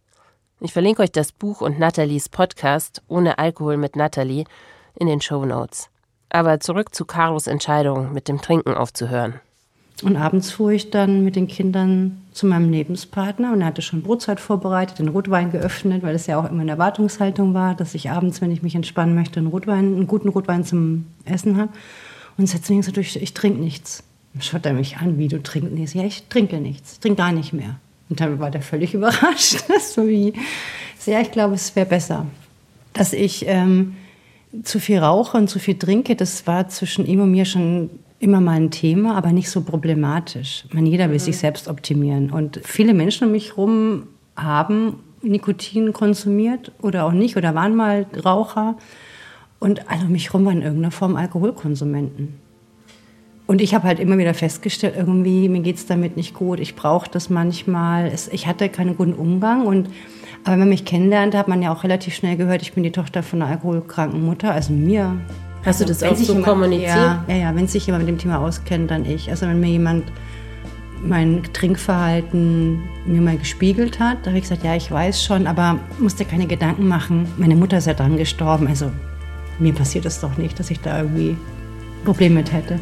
Ich 0.64 0.72
verlinke 0.72 1.02
euch 1.02 1.10
das 1.10 1.32
Buch 1.32 1.60
und 1.60 1.80
Nathalies 1.80 2.28
Podcast 2.28 3.02
Ohne 3.08 3.38
Alkohol 3.38 3.76
mit 3.76 3.96
Nathalie 3.96 4.44
in 4.94 5.08
den 5.08 5.20
Show 5.20 5.44
Notes. 5.44 5.88
Aber 6.30 6.60
zurück 6.60 6.94
zu 6.94 7.04
Caros 7.04 7.48
Entscheidung, 7.48 8.12
mit 8.12 8.28
dem 8.28 8.40
Trinken 8.40 8.74
aufzuhören. 8.74 9.40
Und 10.04 10.16
abends 10.16 10.52
fuhr 10.52 10.70
ich 10.70 10.90
dann 10.90 11.24
mit 11.24 11.34
den 11.34 11.48
Kindern 11.48 12.22
zu 12.30 12.46
meinem 12.46 12.70
Lebenspartner 12.70 13.52
und 13.52 13.60
er 13.60 13.66
hatte 13.66 13.82
schon 13.82 14.02
Brotzeit 14.04 14.38
vorbereitet, 14.38 15.00
den 15.00 15.08
Rotwein 15.08 15.50
geöffnet, 15.50 16.04
weil 16.04 16.14
es 16.14 16.28
ja 16.28 16.38
auch 16.38 16.48
immer 16.48 16.62
eine 16.62 16.70
Erwartungshaltung 16.70 17.54
war, 17.54 17.74
dass 17.74 17.96
ich 17.96 18.10
abends, 18.10 18.40
wenn 18.40 18.52
ich 18.52 18.62
mich 18.62 18.76
entspannen 18.76 19.16
möchte, 19.16 19.40
einen 19.40 19.48
Rotwein, 19.48 19.96
einen 19.96 20.06
guten 20.06 20.28
Rotwein 20.28 20.62
zum 20.62 21.06
Essen 21.24 21.56
habe. 21.56 21.72
Und 22.38 22.46
setzte 22.46 22.72
mich 22.72 22.86
so 22.86 22.92
durch, 22.92 23.16
ich 23.16 23.34
trinke 23.34 23.60
nichts. 23.60 24.04
Dann 24.32 24.42
schaut 24.42 24.64
er 24.64 24.74
mich 24.74 24.98
an, 24.98 25.18
wie 25.18 25.26
du 25.26 25.42
trinkst. 25.42 25.94
Ja, 25.96 26.04
ich 26.04 26.28
trinke 26.28 26.60
nichts, 26.60 26.92
ich 26.92 27.00
trinke 27.00 27.16
gar 27.16 27.32
nicht 27.32 27.52
mehr. 27.52 27.80
Und 28.08 28.20
dann 28.20 28.38
war 28.38 28.50
der 28.50 28.62
völlig 28.62 28.94
überrascht. 28.94 29.64
so 29.80 30.06
wie, 30.06 30.32
sehr, 30.98 31.20
ich 31.20 31.30
glaube, 31.30 31.54
es 31.54 31.74
wäre 31.74 31.86
besser. 31.86 32.26
Dass 32.92 33.12
ich 33.12 33.46
ähm, 33.46 33.96
zu 34.62 34.78
viel 34.78 34.98
rauche 34.98 35.36
und 35.38 35.48
zu 35.48 35.58
viel 35.58 35.78
trinke, 35.78 36.14
das 36.14 36.46
war 36.46 36.68
zwischen 36.68 37.06
ihm 37.06 37.20
und 37.20 37.30
mir 37.30 37.44
schon 37.44 37.90
immer 38.18 38.40
mal 38.40 38.52
ein 38.52 38.70
Thema, 38.70 39.16
aber 39.16 39.32
nicht 39.32 39.50
so 39.50 39.62
problematisch. 39.62 40.64
Man, 40.72 40.86
jeder 40.86 41.08
will 41.08 41.16
mhm. 41.16 41.20
sich 41.20 41.38
selbst 41.38 41.68
optimieren. 41.68 42.30
Und 42.30 42.60
viele 42.62 42.94
Menschen 42.94 43.26
um 43.26 43.32
mich 43.32 43.50
herum 43.50 44.04
haben 44.36 45.00
Nikotin 45.22 45.92
konsumiert 45.92 46.72
oder 46.80 47.04
auch 47.04 47.12
nicht 47.12 47.36
oder 47.36 47.54
waren 47.54 47.74
mal 47.74 48.06
Raucher. 48.24 48.76
Und 49.58 49.90
alle 49.90 50.02
um 50.02 50.12
mich 50.12 50.28
herum 50.28 50.44
waren 50.44 50.58
in 50.58 50.62
irgendeiner 50.62 50.90
Form 50.92 51.16
Alkoholkonsumenten. 51.16 52.34
Und 53.52 53.60
ich 53.60 53.74
habe 53.74 53.86
halt 53.86 54.00
immer 54.00 54.16
wieder 54.16 54.32
festgestellt, 54.32 54.94
irgendwie, 54.96 55.46
mir 55.46 55.60
geht 55.60 55.76
es 55.76 55.84
damit 55.84 56.16
nicht 56.16 56.32
gut. 56.32 56.58
Ich 56.58 56.74
brauche 56.74 57.10
das 57.10 57.28
manchmal. 57.28 58.06
Es, 58.06 58.28
ich 58.28 58.46
hatte 58.46 58.70
keinen 58.70 58.96
guten 58.96 59.12
Umgang. 59.12 59.66
Und, 59.66 59.90
aber 60.42 60.52
wenn 60.52 60.60
man 60.60 60.68
mich 60.70 60.86
kennenlernt, 60.86 61.34
hat 61.34 61.48
man 61.48 61.60
ja 61.60 61.70
auch 61.70 61.84
relativ 61.84 62.14
schnell 62.14 62.38
gehört, 62.38 62.62
ich 62.62 62.72
bin 62.72 62.82
die 62.82 62.92
Tochter 62.92 63.22
von 63.22 63.42
einer 63.42 63.50
alkoholkranken 63.50 64.24
Mutter. 64.24 64.54
Also 64.54 64.72
mir. 64.72 65.20
Hast 65.66 65.82
du 65.82 65.84
das 65.84 66.02
auch 66.02 66.16
so 66.16 66.32
jemand, 66.32 66.46
kommuniziert? 66.46 66.96
Ja, 66.96 67.24
ja, 67.28 67.36
ja, 67.36 67.54
wenn 67.54 67.68
sich 67.68 67.86
jemand 67.86 68.06
mit 68.06 68.14
dem 68.14 68.16
Thema 68.16 68.38
auskennt, 68.38 68.90
dann 68.90 69.04
ich. 69.04 69.28
Also 69.28 69.46
wenn 69.46 69.60
mir 69.60 69.68
jemand 69.68 70.10
mein 71.04 71.42
Trinkverhalten 71.52 72.80
mir 73.04 73.20
mal 73.20 73.36
gespiegelt 73.36 74.00
hat, 74.00 74.16
da 74.22 74.28
habe 74.28 74.38
ich 74.38 74.44
gesagt, 74.44 74.64
ja, 74.64 74.74
ich 74.76 74.90
weiß 74.90 75.22
schon, 75.22 75.46
aber 75.46 75.78
musste 75.98 76.24
keine 76.24 76.46
Gedanken 76.46 76.88
machen. 76.88 77.26
Meine 77.36 77.56
Mutter 77.56 77.76
ist 77.76 77.86
ja 77.86 77.92
dran 77.92 78.16
gestorben. 78.16 78.66
Also 78.66 78.90
mir 79.58 79.74
passiert 79.74 80.06
es 80.06 80.22
doch 80.22 80.38
nicht, 80.38 80.58
dass 80.58 80.70
ich 80.70 80.80
da 80.80 81.02
irgendwie 81.02 81.36
Probleme 82.02 82.36
mit 82.36 82.50
hätte. 82.50 82.80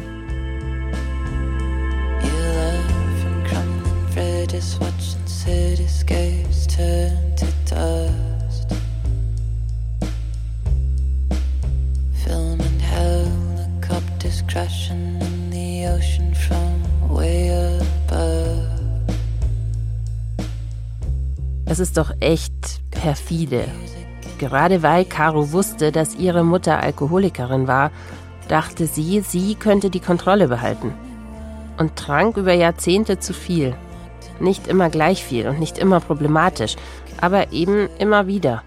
Das 21.65 21.79
ist 21.79 21.97
doch 21.97 22.11
echt 22.19 22.81
perfide. 22.91 23.65
Gerade 24.37 24.83
weil 24.83 25.05
Caro 25.05 25.51
wusste, 25.51 25.91
dass 25.91 26.15
ihre 26.15 26.43
Mutter 26.43 26.79
Alkoholikerin 26.79 27.67
war, 27.67 27.91
dachte 28.47 28.85
sie, 28.85 29.21
sie 29.21 29.55
könnte 29.55 29.89
die 29.89 29.99
Kontrolle 30.01 30.47
behalten. 30.47 30.93
Und 31.77 31.95
trank 31.95 32.37
über 32.37 32.53
Jahrzehnte 32.53 33.19
zu 33.19 33.33
viel. 33.33 33.75
Nicht 34.41 34.67
immer 34.67 34.89
gleich 34.89 35.23
viel 35.23 35.47
und 35.47 35.59
nicht 35.59 35.77
immer 35.77 35.99
problematisch, 35.99 36.75
aber 37.21 37.51
eben 37.53 37.89
immer 37.99 38.25
wieder. 38.27 38.63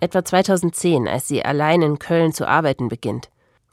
Etwa 0.00 0.24
2010, 0.24 1.08
als 1.08 1.26
sie 1.26 1.44
allein 1.44 1.82
in 1.82 1.98
Köln 1.98 2.32
zu 2.32 2.46
arbeiten 2.46 2.88
beginnt. 2.88 3.30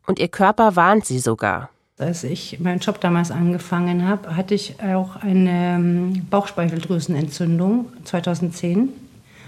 Und 0.08 0.17
ihr 0.19 0.30
Körper 0.30 0.76
warnt 0.76 1.06
sie 1.06 1.19
sogar. 1.19 1.69
Als 1.98 2.24
ich 2.24 2.60
meinen 2.60 2.80
Job 2.80 3.00
damals 3.00 3.32
angefangen 3.32 4.08
habe, 4.08 4.36
hatte 4.36 4.54
ich 4.54 4.76
auch 4.82 5.17
eine 5.17 5.76
ähm, 5.76 6.26
Bauchspeicheldrüsenentzündung 6.30 7.88
2010 8.06 8.89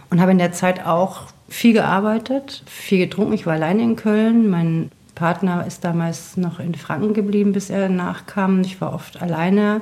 und 0.09 0.21
habe 0.21 0.31
in 0.31 0.37
der 0.37 0.51
Zeit 0.51 0.85
auch 0.85 1.23
viel 1.49 1.73
gearbeitet, 1.73 2.63
viel 2.65 2.99
getrunken. 2.99 3.33
Ich 3.33 3.45
war 3.45 3.53
alleine 3.53 3.81
in 3.81 3.95
Köln. 3.95 4.49
Mein 4.49 4.91
Partner 5.15 5.65
ist 5.65 5.83
damals 5.83 6.37
noch 6.37 6.59
in 6.59 6.75
Franken 6.75 7.13
geblieben, 7.13 7.53
bis 7.53 7.69
er 7.69 7.89
nachkam. 7.89 8.61
Ich 8.61 8.79
war 8.79 8.93
oft 8.93 9.21
alleine 9.21 9.81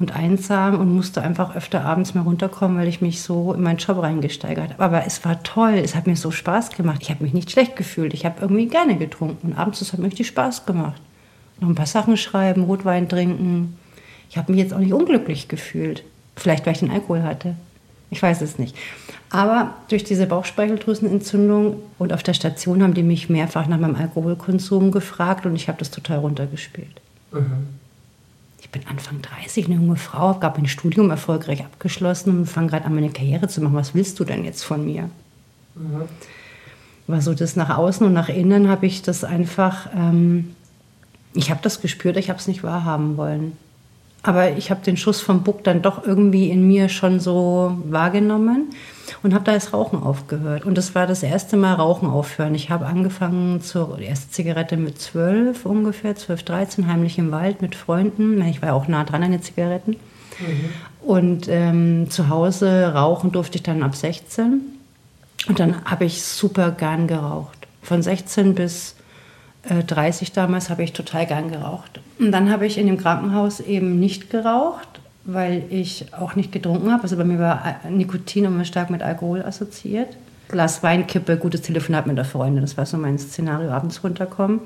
und 0.00 0.16
einsam 0.16 0.80
und 0.80 0.94
musste 0.94 1.22
einfach 1.22 1.54
öfter 1.54 1.84
abends 1.84 2.14
mal 2.14 2.22
runterkommen, 2.22 2.78
weil 2.78 2.88
ich 2.88 3.02
mich 3.02 3.20
so 3.20 3.52
in 3.52 3.60
meinen 3.60 3.76
Job 3.76 4.02
reingesteigert 4.02 4.70
habe. 4.70 4.82
Aber 4.82 5.06
es 5.06 5.24
war 5.26 5.42
toll, 5.42 5.74
es 5.74 5.94
hat 5.94 6.06
mir 6.06 6.16
so 6.16 6.30
Spaß 6.30 6.70
gemacht. 6.70 7.00
Ich 7.02 7.10
habe 7.10 7.22
mich 7.22 7.34
nicht 7.34 7.50
schlecht 7.50 7.76
gefühlt. 7.76 8.14
Ich 8.14 8.24
habe 8.24 8.40
irgendwie 8.40 8.66
gerne 8.66 8.96
getrunken 8.96 9.48
und 9.48 9.58
abends 9.58 9.82
es 9.82 9.92
hat 9.92 10.00
mir 10.00 10.06
richtig 10.06 10.26
Spaß 10.26 10.64
gemacht. 10.64 11.00
Noch 11.60 11.68
ein 11.68 11.74
paar 11.74 11.86
Sachen 11.86 12.16
schreiben, 12.16 12.64
Rotwein 12.64 13.10
trinken. 13.10 13.76
Ich 14.30 14.38
habe 14.38 14.50
mich 14.50 14.62
jetzt 14.62 14.72
auch 14.72 14.78
nicht 14.78 14.94
unglücklich 14.94 15.48
gefühlt. 15.48 16.02
Vielleicht, 16.34 16.64
weil 16.64 16.72
ich 16.72 16.80
den 16.80 16.90
Alkohol 16.90 17.22
hatte. 17.22 17.54
Ich 18.08 18.22
weiß 18.22 18.40
es 18.40 18.58
nicht. 18.58 18.74
Aber 19.28 19.74
durch 19.88 20.02
diese 20.02 20.26
Bauchspeicheldrüsenentzündung 20.26 21.76
und 21.98 22.12
auf 22.14 22.22
der 22.22 22.34
Station 22.34 22.82
haben 22.82 22.94
die 22.94 23.02
mich 23.02 23.28
mehrfach 23.28 23.66
nach 23.66 23.78
meinem 23.78 23.96
Alkoholkonsum 23.96 24.90
gefragt 24.90 25.44
und 25.44 25.54
ich 25.54 25.68
habe 25.68 25.78
das 25.78 25.90
total 25.90 26.18
runtergespielt. 26.18 27.00
Mhm. 27.32 27.68
Ich 28.72 28.80
bin 28.80 28.88
Anfang 28.88 29.20
30, 29.20 29.66
eine 29.66 29.74
junge 29.74 29.96
Frau, 29.96 30.40
habe 30.40 30.60
mein 30.60 30.68
Studium 30.68 31.10
erfolgreich 31.10 31.64
abgeschlossen 31.64 32.38
und 32.38 32.46
fange 32.46 32.68
gerade 32.68 32.84
an, 32.84 32.94
meine 32.94 33.10
Karriere 33.10 33.48
zu 33.48 33.60
machen. 33.60 33.74
Was 33.74 33.96
willst 33.96 34.20
du 34.20 34.24
denn 34.24 34.44
jetzt 34.44 34.62
von 34.62 34.84
mir? 34.84 35.10
Mhm. 35.74 36.02
War 37.08 37.20
so 37.20 37.34
das 37.34 37.56
nach 37.56 37.76
außen 37.76 38.06
und 38.06 38.12
nach 38.12 38.28
innen 38.28 38.68
habe 38.68 38.86
ich 38.86 39.02
das 39.02 39.24
einfach, 39.24 39.88
ähm, 39.92 40.54
ich 41.34 41.50
habe 41.50 41.58
das 41.64 41.80
gespürt, 41.80 42.16
ich 42.16 42.30
habe 42.30 42.38
es 42.38 42.46
nicht 42.46 42.62
wahrhaben 42.62 43.16
wollen. 43.16 43.56
Aber 44.22 44.56
ich 44.56 44.70
habe 44.70 44.82
den 44.84 44.96
Schuss 44.96 45.20
vom 45.20 45.42
Buck 45.42 45.64
dann 45.64 45.80
doch 45.80 46.06
irgendwie 46.06 46.50
in 46.50 46.66
mir 46.66 46.88
schon 46.88 47.20
so 47.20 47.78
wahrgenommen 47.84 48.70
und 49.22 49.32
habe 49.32 49.44
da 49.44 49.52
das 49.52 49.72
Rauchen 49.72 50.02
aufgehört. 50.02 50.64
Und 50.66 50.76
das 50.76 50.94
war 50.94 51.06
das 51.06 51.22
erste 51.22 51.56
Mal 51.56 51.74
Rauchen 51.74 52.08
aufhören. 52.08 52.54
Ich 52.54 52.70
habe 52.70 52.86
angefangen 52.86 53.62
zur 53.62 53.98
erste 53.98 54.30
Zigarette 54.30 54.76
mit 54.76 55.00
zwölf 55.00 55.64
ungefähr, 55.64 56.16
zwölf, 56.16 56.42
dreizehn, 56.42 56.86
heimlich 56.86 57.18
im 57.18 57.32
Wald 57.32 57.62
mit 57.62 57.74
Freunden. 57.74 58.42
Ich 58.42 58.60
war 58.60 58.70
ja 58.70 58.74
auch 58.74 58.88
nah 58.88 59.04
dran 59.04 59.22
an 59.22 59.32
den 59.32 59.42
Zigaretten. 59.42 59.92
Mhm. 59.92 60.70
Und 61.00 61.48
ähm, 61.48 62.10
zu 62.10 62.28
Hause 62.28 62.92
rauchen 62.94 63.32
durfte 63.32 63.56
ich 63.56 63.62
dann 63.62 63.82
ab 63.82 63.96
16. 63.96 64.60
Und 65.48 65.58
dann 65.58 65.84
habe 65.86 66.04
ich 66.04 66.22
super 66.22 66.70
gern 66.72 67.06
geraucht. 67.06 67.56
Von 67.82 68.02
16 68.02 68.54
bis 68.54 68.96
30 69.62 70.28
äh, 70.28 70.32
damals 70.34 70.70
habe 70.70 70.82
ich 70.82 70.92
total 70.92 71.26
gern 71.26 71.50
geraucht. 71.50 72.00
Und 72.18 72.32
dann 72.32 72.50
habe 72.50 72.66
ich 72.66 72.78
in 72.78 72.86
dem 72.86 72.96
Krankenhaus 72.96 73.60
eben 73.60 74.00
nicht 74.00 74.30
geraucht, 74.30 75.00
weil 75.24 75.64
ich 75.70 76.06
auch 76.12 76.34
nicht 76.34 76.52
getrunken 76.52 76.90
habe. 76.90 77.02
Also 77.02 77.16
bei 77.16 77.24
mir 77.24 77.38
war 77.38 77.76
Nikotin 77.88 78.46
immer 78.46 78.64
stark 78.64 78.90
mit 78.90 79.02
Alkohol 79.02 79.42
assoziiert. 79.42 80.16
Glas 80.48 80.82
Weinkippe, 80.82 81.36
gutes 81.36 81.62
Telefonat 81.62 82.06
mit 82.06 82.16
der 82.16 82.24
Freundin. 82.24 82.62
Das 82.62 82.76
war 82.76 82.86
so 82.86 82.96
mein 82.96 83.18
Szenario, 83.18 83.70
abends 83.70 84.02
runterkommen. 84.02 84.60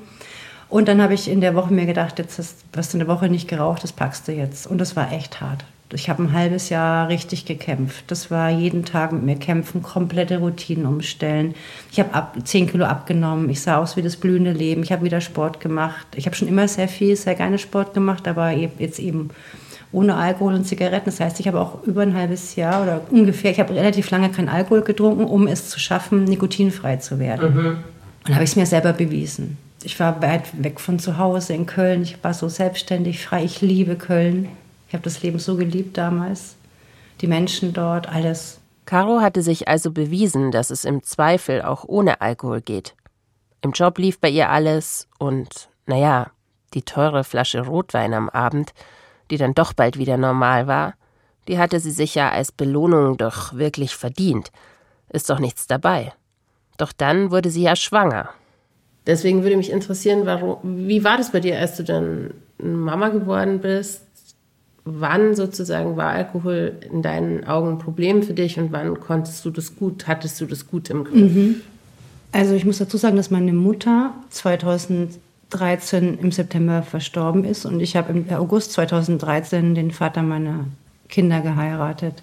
Und 0.69 0.87
dann 0.87 1.01
habe 1.01 1.13
ich 1.13 1.29
in 1.29 1.41
der 1.41 1.55
Woche 1.55 1.73
mir 1.73 1.85
gedacht, 1.85 2.17
jetzt 2.17 2.39
hast, 2.39 2.65
hast 2.75 2.93
du 2.93 2.97
eine 2.97 3.07
Woche 3.07 3.29
nicht 3.29 3.47
geraucht, 3.47 3.83
das 3.83 3.91
packst 3.91 4.27
du 4.27 4.31
jetzt. 4.31 4.65
Und 4.65 4.79
das 4.79 4.95
war 4.95 5.11
echt 5.11 5.41
hart. 5.41 5.63
Ich 5.93 6.09
habe 6.09 6.23
ein 6.23 6.33
halbes 6.33 6.69
Jahr 6.69 7.09
richtig 7.09 7.45
gekämpft. 7.45 8.05
Das 8.07 8.31
war 8.31 8.49
jeden 8.49 8.85
Tag 8.85 9.11
mit 9.11 9.23
mir 9.23 9.35
kämpfen, 9.35 9.83
komplette 9.83 10.39
Routinen 10.39 10.87
umstellen. 10.87 11.53
Ich 11.91 11.99
habe 11.99 12.13
ab, 12.13 12.35
10 12.43 12.71
Kilo 12.71 12.85
abgenommen. 12.85 13.49
Ich 13.49 13.61
sah 13.61 13.77
aus 13.77 13.95
wie 13.95 14.01
das 14.01 14.17
blühende 14.17 14.51
Leben. 14.51 14.81
Ich 14.81 14.91
habe 14.91 15.05
wieder 15.05 15.21
Sport 15.21 15.59
gemacht. 15.59 16.07
Ich 16.15 16.25
habe 16.25 16.35
schon 16.35 16.47
immer 16.47 16.67
sehr 16.67 16.87
viel, 16.87 17.15
sehr 17.15 17.35
gerne 17.35 17.59
Sport 17.59 17.93
gemacht, 17.93 18.27
aber 18.27 18.49
jetzt 18.49 18.99
eben 18.99 19.29
ohne 19.91 20.15
Alkohol 20.15 20.55
und 20.55 20.65
Zigaretten. 20.65 21.05
Das 21.05 21.19
heißt, 21.19 21.39
ich 21.39 21.47
habe 21.47 21.59
auch 21.59 21.83
über 21.83 22.01
ein 22.01 22.15
halbes 22.15 22.55
Jahr 22.55 22.81
oder 22.81 23.01
ungefähr, 23.11 23.51
ich 23.51 23.59
habe 23.59 23.73
relativ 23.75 24.09
lange 24.09 24.29
keinen 24.29 24.49
Alkohol 24.49 24.81
getrunken, 24.81 25.23
um 25.23 25.47
es 25.47 25.69
zu 25.69 25.79
schaffen, 25.79 26.23
nikotinfrei 26.25 26.97
zu 26.97 27.19
werden. 27.19 27.53
Mhm. 27.53 27.67
Und 27.67 27.77
dann 28.25 28.35
habe 28.35 28.43
ich 28.43 28.49
es 28.49 28.55
mir 28.55 28.65
selber 28.65 28.91
bewiesen. 28.91 29.57
Ich 29.83 29.99
war 29.99 30.19
weit 30.21 30.63
weg 30.63 30.79
von 30.79 30.97
zu 30.97 31.19
Hause 31.19 31.53
in 31.53 31.67
Köln. 31.67 32.01
Ich 32.01 32.17
war 32.23 32.33
so 32.33 32.49
selbstständig, 32.49 33.23
frei. 33.23 33.43
Ich 33.43 33.61
liebe 33.61 33.95
Köln. 33.95 34.47
Ich 34.95 34.97
habe 34.97 35.03
das 35.03 35.23
Leben 35.23 35.39
so 35.39 35.57
geliebt 35.57 35.97
damals. 35.97 36.55
Die 37.19 37.27
Menschen 37.27 37.73
dort, 37.73 38.07
alles. 38.07 38.61
Caro 38.85 39.19
hatte 39.19 39.41
sich 39.41 39.67
also 39.67 39.91
bewiesen, 39.91 40.51
dass 40.51 40.69
es 40.69 40.85
im 40.85 41.03
Zweifel 41.03 41.63
auch 41.63 41.83
ohne 41.85 42.21
Alkohol 42.21 42.61
geht. 42.61 42.95
Im 43.59 43.71
Job 43.71 43.97
lief 43.97 44.21
bei 44.21 44.29
ihr 44.29 44.49
alles 44.49 45.09
und, 45.19 45.67
naja, 45.85 46.31
die 46.73 46.83
teure 46.83 47.25
Flasche 47.25 47.65
Rotwein 47.65 48.13
am 48.13 48.29
Abend, 48.29 48.71
die 49.31 49.35
dann 49.35 49.53
doch 49.53 49.73
bald 49.73 49.97
wieder 49.97 50.15
normal 50.15 50.65
war, 50.67 50.93
die 51.49 51.57
hatte 51.57 51.81
sie 51.81 51.91
sich 51.91 52.15
ja 52.15 52.31
als 52.31 52.53
Belohnung 52.53 53.17
doch 53.17 53.53
wirklich 53.55 53.97
verdient. 53.97 54.53
Ist 55.09 55.29
doch 55.29 55.39
nichts 55.39 55.67
dabei. 55.67 56.13
Doch 56.77 56.93
dann 56.93 57.31
wurde 57.31 57.49
sie 57.49 57.63
ja 57.63 57.75
schwanger. 57.75 58.29
Deswegen 59.05 59.43
würde 59.43 59.57
mich 59.57 59.71
interessieren, 59.71 60.25
warum, 60.25 60.59
wie 60.63 61.03
war 61.03 61.17
das 61.17 61.33
bei 61.33 61.41
dir, 61.41 61.59
als 61.59 61.75
du 61.75 61.83
dann 61.83 62.33
Mama 62.57 63.09
geworden 63.09 63.59
bist? 63.59 64.04
Wann 64.85 65.35
sozusagen 65.35 65.97
war 65.97 66.11
Alkohol 66.11 66.73
in 66.91 67.01
deinen 67.01 67.43
Augen 67.45 67.71
ein 67.71 67.79
Problem 67.79 68.21
für 68.21 68.33
dich 68.33 68.59
und 68.59 68.71
wann 68.71 68.99
konntest 68.99 69.43
du 69.43 69.49
das 69.49 69.75
gut, 69.75 70.07
hattest 70.07 70.39
du 70.39 70.45
das 70.45 70.67
gut 70.67 70.89
im 70.91 71.03
Griff? 71.03 71.33
Mhm. 71.33 71.55
Also 72.31 72.53
ich 72.53 72.65
muss 72.65 72.77
dazu 72.77 72.97
sagen, 72.97 73.17
dass 73.17 73.31
meine 73.31 73.53
Mutter 73.53 74.13
2013 74.29 76.19
im 76.19 76.31
September 76.31 76.83
verstorben 76.83 77.43
ist 77.45 77.65
und 77.65 77.79
ich 77.79 77.95
habe 77.95 78.13
im 78.13 78.29
August 78.35 78.73
2013 78.73 79.73
den 79.73 79.91
Vater 79.91 80.21
meiner 80.21 80.65
Kinder 81.09 81.41
geheiratet. 81.41 82.21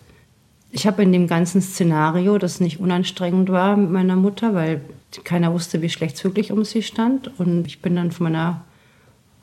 Ich 0.70 0.86
habe 0.86 1.02
in 1.02 1.12
dem 1.12 1.26
ganzen 1.26 1.60
Szenario, 1.60 2.38
das 2.38 2.60
nicht 2.60 2.80
unanstrengend 2.80 3.50
war 3.50 3.76
mit 3.76 3.90
meiner 3.90 4.16
Mutter, 4.16 4.54
weil 4.54 4.80
keiner 5.24 5.52
wusste, 5.52 5.82
wie 5.82 5.90
schlecht 5.90 6.16
es 6.16 6.24
wirklich 6.24 6.52
um 6.52 6.64
sie 6.64 6.82
stand. 6.82 7.38
Und 7.38 7.66
ich 7.66 7.82
bin 7.82 7.96
dann 7.96 8.10
von 8.10 8.24
meiner 8.24 8.62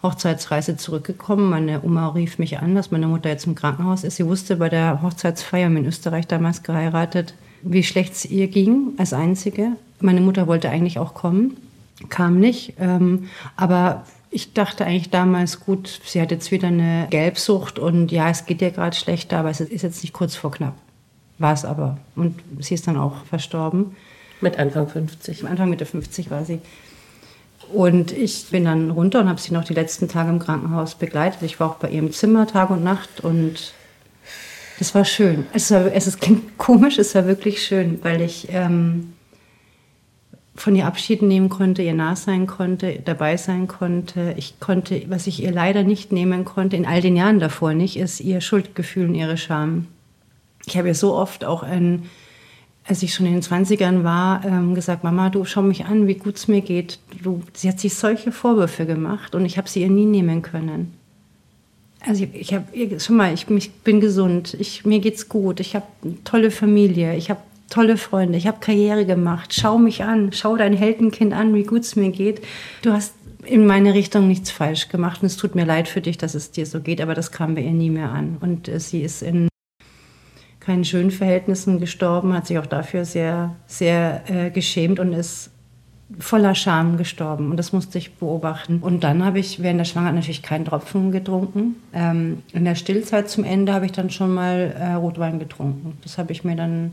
Hochzeitsreise 0.02 0.78
zurückgekommen. 0.78 1.50
Meine 1.50 1.84
Oma 1.84 2.10
rief 2.10 2.40
mich 2.40 2.60
an, 2.60 2.76
dass 2.76 2.92
meine 2.92 3.08
Mutter 3.08 3.30
jetzt 3.30 3.48
im 3.48 3.56
Krankenhaus 3.56 4.04
ist. 4.04 4.16
Sie 4.16 4.26
wusste 4.26 4.56
bei 4.56 4.70
der 4.70 5.02
Hochzeitsfeier 5.02 5.68
in 5.68 5.86
Österreich 5.86 6.28
damals 6.28 6.64
geheiratet, 6.64 7.34
wie 7.62 7.84
schlecht 7.84 8.14
es 8.14 8.26
ihr 8.26 8.48
ging 8.48 8.94
als 8.98 9.14
Einzige. 9.14 9.74
Meine 10.00 10.22
Mutter 10.22 10.48
wollte 10.48 10.70
eigentlich 10.70 11.00
auch 11.00 11.14
kommen, 11.14 11.58
kam 12.08 12.40
nicht. 12.40 12.76
Ähm, 12.80 13.28
aber 13.58 14.06
ich 14.32 14.54
dachte 14.54 14.86
eigentlich 14.86 15.10
damals, 15.10 15.60
gut, 15.60 16.02
sie 16.06 16.22
hat 16.22 16.32
jetzt 16.32 16.52
wieder 16.52 16.68
eine 16.68 17.08
Gelbsucht 17.10 17.80
und 17.80 18.12
ja, 18.12 18.30
es 18.30 18.46
geht 18.46 18.62
ihr 18.62 18.72
gerade 18.72 18.96
schlechter, 18.96 19.40
aber 19.40 19.50
es 19.50 19.60
ist 19.60 19.82
jetzt 19.82 20.02
nicht 20.04 20.14
kurz 20.14 20.36
vor 20.36 20.52
knapp. 20.52 20.76
War 21.40 21.54
es 21.54 21.66
aber. 21.66 21.98
Und 22.16 22.40
sie 22.60 22.76
ist 22.76 22.88
dann 22.88 22.98
auch 22.98 23.26
verstorben. 23.26 23.96
Mit 24.42 24.58
Anfang 24.58 24.88
50. 24.88 25.46
Anfang 25.46 25.70
Mitte 25.70 25.86
50 25.86 26.32
war 26.32 26.46
sie. 26.46 26.60
Und 27.74 28.12
ich 28.12 28.48
bin 28.50 28.66
dann 28.66 28.90
runter 28.92 29.20
und 29.20 29.30
habe 29.30 29.40
sie 29.40 29.54
noch 29.54 29.64
die 29.64 29.74
letzten 29.74 30.08
Tage 30.08 30.30
im 30.30 30.40
Krankenhaus 30.40 30.96
begleitet. 30.96 31.44
Ich 31.44 31.60
war 31.60 31.72
auch 31.72 31.76
bei 31.76 31.90
ihrem 31.90 32.12
Zimmer 32.12 32.48
Tag 32.48 32.70
und 32.70 32.84
Nacht 32.84 33.22
und 33.22 33.74
das 34.80 34.96
war 34.96 35.06
schön. 35.06 35.46
Es, 35.54 35.72
war, 35.72 35.94
es 35.94 36.18
klingt 36.20 36.58
komisch, 36.58 36.98
es 36.98 37.14
war 37.14 37.28
wirklich 37.28 37.62
schön, 37.62 38.00
weil 38.02 38.22
ich 38.22 38.48
ähm, 38.52 39.14
von 40.56 40.76
ihr 40.76 40.88
Abschied 40.88 41.22
nehmen 41.22 41.50
konnte, 41.50 41.82
ihr 41.84 41.94
nah 41.94 42.16
sein 42.16 42.48
konnte, 42.48 43.00
dabei 43.04 43.38
sein 43.38 43.68
konnte. 43.68 44.34
Ich 44.38 44.60
konnte, 44.60 45.04
was 45.08 45.28
ich 45.28 45.44
ihr 45.44 45.52
leider 45.52 45.84
nicht 45.84 46.12
nehmen 46.12 46.46
konnte, 46.46 46.76
in 46.76 46.86
all 46.86 47.02
den 47.02 47.16
Jahren 47.16 47.40
davor 47.40 47.74
nicht, 47.74 47.98
ist 47.98 48.20
ihr 48.20 48.42
Schuldgefühl 48.42 49.08
und 49.08 49.16
ihre 49.16 49.38
Scham. 49.38 49.88
Ich 50.66 50.78
habe 50.78 50.88
ihr 50.88 50.96
so 50.96 51.14
oft 51.14 51.46
auch 51.46 51.64
ein 51.64 52.10
als 52.90 53.04
ich 53.04 53.14
schon 53.14 53.28
in 53.28 53.34
den 53.34 53.44
20ern 53.44 54.04
war, 54.04 54.44
ähm, 54.44 54.74
gesagt, 54.74 55.04
Mama, 55.04 55.30
du 55.30 55.46
schau 55.46 55.62
mich 55.62 55.86
an, 55.86 56.08
wie 56.08 56.16
gut 56.16 56.38
es 56.38 56.48
mir 56.48 56.62
geht. 56.62 56.98
Du, 57.22 57.44
sie 57.54 57.70
hat 57.70 57.80
sich 57.80 57.94
solche 57.94 58.32
Vorwürfe 58.32 58.88
gemacht 58.88 59.36
und 59.36 59.46
ich 59.46 59.60
habe 59.60 59.70
sie 59.70 59.82
ihr 59.82 59.90
nie 59.90 60.06
nehmen 60.06 60.42
können. 60.42 60.94
Also 62.00 62.24
ich, 62.24 62.34
ich 62.34 62.54
habe, 62.54 63.00
schon 63.00 63.18
mal, 63.18 63.32
ich, 63.32 63.48
ich, 63.48 63.72
bin 63.72 64.00
gesund, 64.00 64.56
ich, 64.60 64.86
mir 64.86 65.00
geht's 65.00 65.30
gut, 65.30 65.60
ich 65.60 65.76
habe 65.76 65.86
eine 66.04 66.24
tolle 66.24 66.50
Familie, 66.50 67.16
ich 67.16 67.30
habe 67.30 67.42
tolle 67.70 67.96
Freunde, 67.96 68.40
ich 68.40 68.48
habe 68.48 68.60
Karriere 68.60 69.06
gemacht. 69.06 69.54
Schau 69.54 69.78
mich 69.78 70.04
an, 70.04 70.32
schau 70.34 70.58
dein 70.58 70.74
Heldenkind 70.74 71.32
an, 71.34 71.54
wie 71.54 71.64
gut 71.64 71.82
es 71.82 71.96
mir 71.96 72.10
geht. 72.10 72.42
Du 72.82 72.92
hast 72.92 73.14
in 73.46 73.68
meine 73.68 73.94
Richtung 73.94 74.28
nichts 74.28 74.50
falsch 74.50 74.90
gemacht 74.90 75.22
und 75.22 75.28
es 75.28 75.38
tut 75.38 75.54
mir 75.54 75.66
leid 75.66 75.88
für 75.88 76.02
dich, 76.02 76.18
dass 76.18 76.34
es 76.34 76.50
dir 76.50 76.66
so 76.66 76.80
geht, 76.80 77.02
aber 77.02 77.14
das 77.14 77.32
kam 77.32 77.54
bei 77.54 77.62
ihr 77.62 77.72
nie 77.72 77.92
mehr 77.92 78.10
an. 78.10 78.38
Und 78.42 78.68
äh, 78.68 78.80
sie 78.80 79.04
ist 79.04 79.22
in 79.22 79.48
keinen 80.60 80.86
schönen 80.86 81.12
Verhältnissen 81.12 81.80
gestorben, 81.80 82.34
hat 82.34 82.48
sich 82.48 82.60
auch 82.60 82.66
dafür 82.66 83.06
sehr, 83.06 83.56
sehr 83.66 84.24
äh, 84.30 84.50
geschämt 84.50 85.00
und 85.00 85.14
ist 85.14 85.52
voller 86.18 86.56
Scham 86.56 86.98
gestorben. 86.98 87.52
Und 87.52 87.58
das 87.58 87.72
musste 87.72 87.98
ich 87.98 88.16
beobachten. 88.16 88.80
Und 88.80 89.04
dann 89.04 89.24
habe 89.24 89.40
ich 89.40 89.62
während 89.62 89.80
der 89.80 89.86
Schwangerschaft 89.86 90.16
natürlich 90.16 90.42
keinen 90.42 90.66
Tropfen 90.66 91.12
getrunken. 91.12 91.76
Ähm, 91.94 92.42
in 92.52 92.66
der 92.66 92.76
Stillzeit 92.76 93.30
zum 93.30 93.44
Ende 93.44 93.74
habe 93.74 93.86
ich 93.86 93.92
dann 93.92 94.10
schon 94.10 94.34
mal 94.34 94.76
äh, 94.78 94.94
Rotwein 94.94 95.40
getrunken. 95.40 95.98
Das 96.04 96.18
habe 96.18 96.32
ich 96.32 96.44
mir 96.44 96.56
dann 96.56 96.92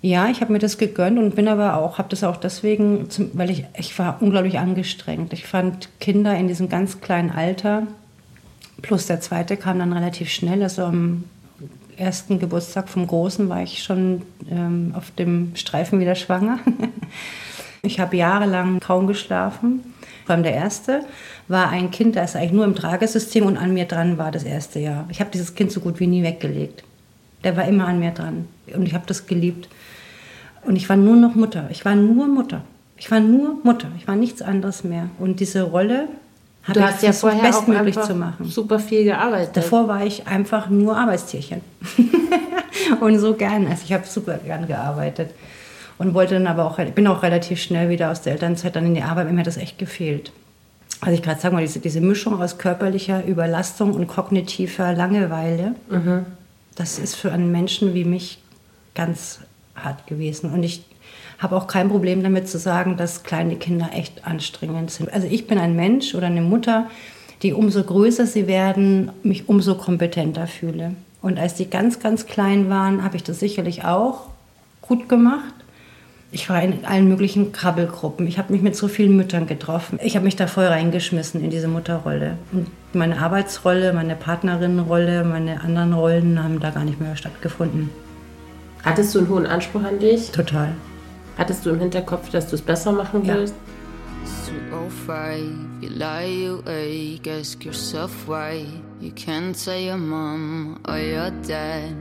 ja, 0.00 0.28
ich 0.28 0.40
habe 0.40 0.52
mir 0.52 0.60
das 0.60 0.78
gegönnt 0.78 1.18
und 1.18 1.34
bin 1.34 1.48
aber 1.48 1.76
auch, 1.76 1.98
habe 1.98 2.08
das 2.08 2.22
auch 2.22 2.36
deswegen, 2.36 3.10
zum, 3.10 3.30
weil 3.32 3.50
ich, 3.50 3.64
ich 3.76 3.98
war 3.98 4.22
unglaublich 4.22 4.58
angestrengt. 4.58 5.32
Ich 5.32 5.44
fand 5.46 5.88
Kinder 5.98 6.36
in 6.36 6.46
diesem 6.46 6.68
ganz 6.68 7.00
kleinen 7.00 7.30
Alter, 7.30 7.88
plus 8.80 9.06
der 9.06 9.20
zweite 9.20 9.56
kam 9.56 9.80
dann 9.80 9.92
relativ 9.92 10.30
schnell, 10.30 10.62
also 10.62 10.84
um 10.84 11.24
ersten 11.98 12.38
Geburtstag 12.38 12.88
vom 12.88 13.06
Großen 13.06 13.48
war 13.48 13.62
ich 13.62 13.82
schon 13.82 14.22
ähm, 14.50 14.92
auf 14.96 15.10
dem 15.10 15.52
Streifen 15.54 16.00
wieder 16.00 16.14
schwanger. 16.14 16.58
ich 17.82 18.00
habe 18.00 18.16
jahrelang 18.16 18.80
kaum 18.80 19.06
geschlafen. 19.06 19.94
Vor 20.24 20.34
allem 20.34 20.44
der 20.44 20.54
erste 20.54 21.00
war 21.48 21.70
ein 21.70 21.90
Kind, 21.90 22.16
das 22.16 22.36
eigentlich 22.36 22.52
nur 22.52 22.64
im 22.64 22.74
Tragesystem 22.74 23.46
und 23.46 23.56
an 23.56 23.72
mir 23.72 23.86
dran 23.86 24.18
war 24.18 24.30
das 24.30 24.44
erste 24.44 24.78
Jahr. 24.78 25.06
Ich 25.10 25.20
habe 25.20 25.30
dieses 25.30 25.54
Kind 25.54 25.72
so 25.72 25.80
gut 25.80 26.00
wie 26.00 26.06
nie 26.06 26.22
weggelegt. 26.22 26.84
Der 27.44 27.56
war 27.56 27.66
immer 27.66 27.86
an 27.86 27.98
mir 27.98 28.10
dran 28.10 28.46
und 28.74 28.86
ich 28.86 28.94
habe 28.94 29.06
das 29.06 29.26
geliebt. 29.26 29.68
Und 30.62 30.76
ich 30.76 30.88
war 30.88 30.96
nur 30.96 31.16
noch 31.16 31.34
Mutter. 31.34 31.68
Ich 31.70 31.84
war 31.84 31.94
nur 31.94 32.26
Mutter. 32.26 32.62
Ich 32.96 33.10
war 33.10 33.20
nur 33.20 33.58
Mutter. 33.62 33.88
Ich 33.96 34.08
war 34.08 34.16
nichts 34.16 34.42
anderes 34.42 34.84
mehr. 34.84 35.08
Und 35.18 35.40
diese 35.40 35.62
Rolle 35.62 36.08
habe 36.68 36.80
Du 36.80 36.86
hast 36.86 37.02
ja 37.02 37.12
vorher 37.12 37.40
auch 37.40 37.64
bestmöglich 37.64 38.00
zu 38.00 38.14
machen. 38.14 38.44
super 38.46 38.78
viel 38.78 39.04
gearbeitet. 39.04 39.56
Davor 39.56 39.88
war 39.88 40.04
ich 40.04 40.26
einfach 40.26 40.68
nur 40.68 40.96
Arbeitstierchen. 40.96 41.60
und 43.00 43.18
so 43.18 43.34
gern. 43.34 43.66
Also 43.66 43.82
ich 43.84 43.92
habe 43.92 44.06
super 44.06 44.38
gern 44.38 44.66
gearbeitet. 44.66 45.30
Und 45.98 46.14
wollte 46.14 46.34
dann 46.34 46.46
aber 46.46 46.64
auch, 46.64 46.78
bin 46.78 47.06
auch 47.08 47.24
relativ 47.24 47.60
schnell 47.60 47.88
wieder 47.88 48.12
aus 48.12 48.22
der 48.22 48.34
Elternzeit 48.34 48.76
dann 48.76 48.86
in 48.86 48.94
die 48.94 49.02
Arbeit. 49.02 49.32
Mir 49.32 49.40
hat 49.40 49.48
das 49.48 49.56
echt 49.56 49.78
gefehlt. 49.78 50.30
Also 51.00 51.14
ich 51.14 51.22
gerade 51.22 51.40
sagen 51.40 51.54
mal, 51.54 51.60
diese, 51.60 51.80
diese 51.80 52.00
Mischung 52.00 52.40
aus 52.40 52.58
körperlicher 52.58 53.24
Überlastung 53.24 53.94
und 53.94 54.06
kognitiver 54.06 54.92
Langeweile, 54.92 55.74
das 56.76 56.98
ist 56.98 57.16
für 57.16 57.32
einen 57.32 57.50
Menschen 57.50 57.94
wie 57.94 58.04
mich 58.04 58.38
ganz 58.94 59.40
hart 59.74 60.06
gewesen. 60.06 60.52
Und 60.52 60.62
ich 60.62 60.84
habe 61.38 61.56
auch 61.56 61.66
kein 61.66 61.88
Problem 61.88 62.22
damit 62.22 62.48
zu 62.48 62.58
sagen, 62.58 62.96
dass 62.96 63.22
kleine 63.22 63.56
Kinder 63.56 63.90
echt 63.94 64.26
anstrengend 64.26 64.90
sind. 64.90 65.12
Also 65.12 65.28
ich 65.30 65.46
bin 65.46 65.58
ein 65.58 65.76
Mensch 65.76 66.14
oder 66.14 66.26
eine 66.26 66.42
Mutter, 66.42 66.88
die 67.42 67.52
umso 67.52 67.82
größer 67.82 68.26
sie 68.26 68.46
werden, 68.46 69.12
mich 69.22 69.48
umso 69.48 69.76
kompetenter 69.76 70.46
fühle. 70.46 70.94
Und 71.22 71.38
als 71.38 71.54
die 71.54 71.70
ganz, 71.70 72.00
ganz 72.00 72.26
klein 72.26 72.68
waren, 72.68 73.04
habe 73.04 73.16
ich 73.16 73.22
das 73.22 73.40
sicherlich 73.40 73.84
auch 73.84 74.26
gut 74.82 75.08
gemacht. 75.08 75.54
Ich 76.30 76.50
war 76.50 76.62
in 76.62 76.84
allen 76.84 77.08
möglichen 77.08 77.52
Krabbelgruppen. 77.52 78.26
Ich 78.26 78.38
habe 78.38 78.52
mich 78.52 78.60
mit 78.60 78.76
so 78.76 78.86
vielen 78.86 79.16
Müttern 79.16 79.46
getroffen. 79.46 79.98
Ich 80.02 80.14
habe 80.14 80.24
mich 80.24 80.36
da 80.36 80.46
voll 80.46 80.66
reingeschmissen 80.66 81.42
in 81.42 81.50
diese 81.50 81.68
Mutterrolle. 81.68 82.36
Und 82.52 82.68
meine 82.92 83.18
Arbeitsrolle, 83.18 83.94
meine 83.94 84.14
Partnerinnenrolle, 84.14 85.24
meine 85.24 85.62
anderen 85.62 85.94
Rollen 85.94 86.42
haben 86.42 86.60
da 86.60 86.70
gar 86.70 86.84
nicht 86.84 87.00
mehr 87.00 87.16
stattgefunden. 87.16 87.90
Hattest 88.84 89.14
du 89.14 89.20
einen 89.20 89.28
hohen 89.28 89.46
Anspruch 89.46 89.84
an 89.84 89.98
dich? 89.98 90.30
Total. 90.30 90.74
Hattest 91.38 91.64
du 91.64 91.70
im 91.70 91.78
Hinterkopf, 91.78 92.30
dass 92.30 92.48
du 92.48 92.56
es 92.56 92.62
besser 92.62 92.92
machen 92.92 93.24
Ja. 93.24 93.34
willst? 93.36 93.54
205, 94.46 95.42
you 95.80 95.88
lie 95.88 96.48
awake, 96.48 97.26
ask 97.28 97.64
yourself 97.64 98.10
why 98.26 98.66
you 99.00 99.10
can't 99.14 99.54
tell 99.54 99.78
your 99.80 99.96
mom 99.96 100.78
or 100.86 100.98
your 100.98 101.30
dad. 101.46 101.94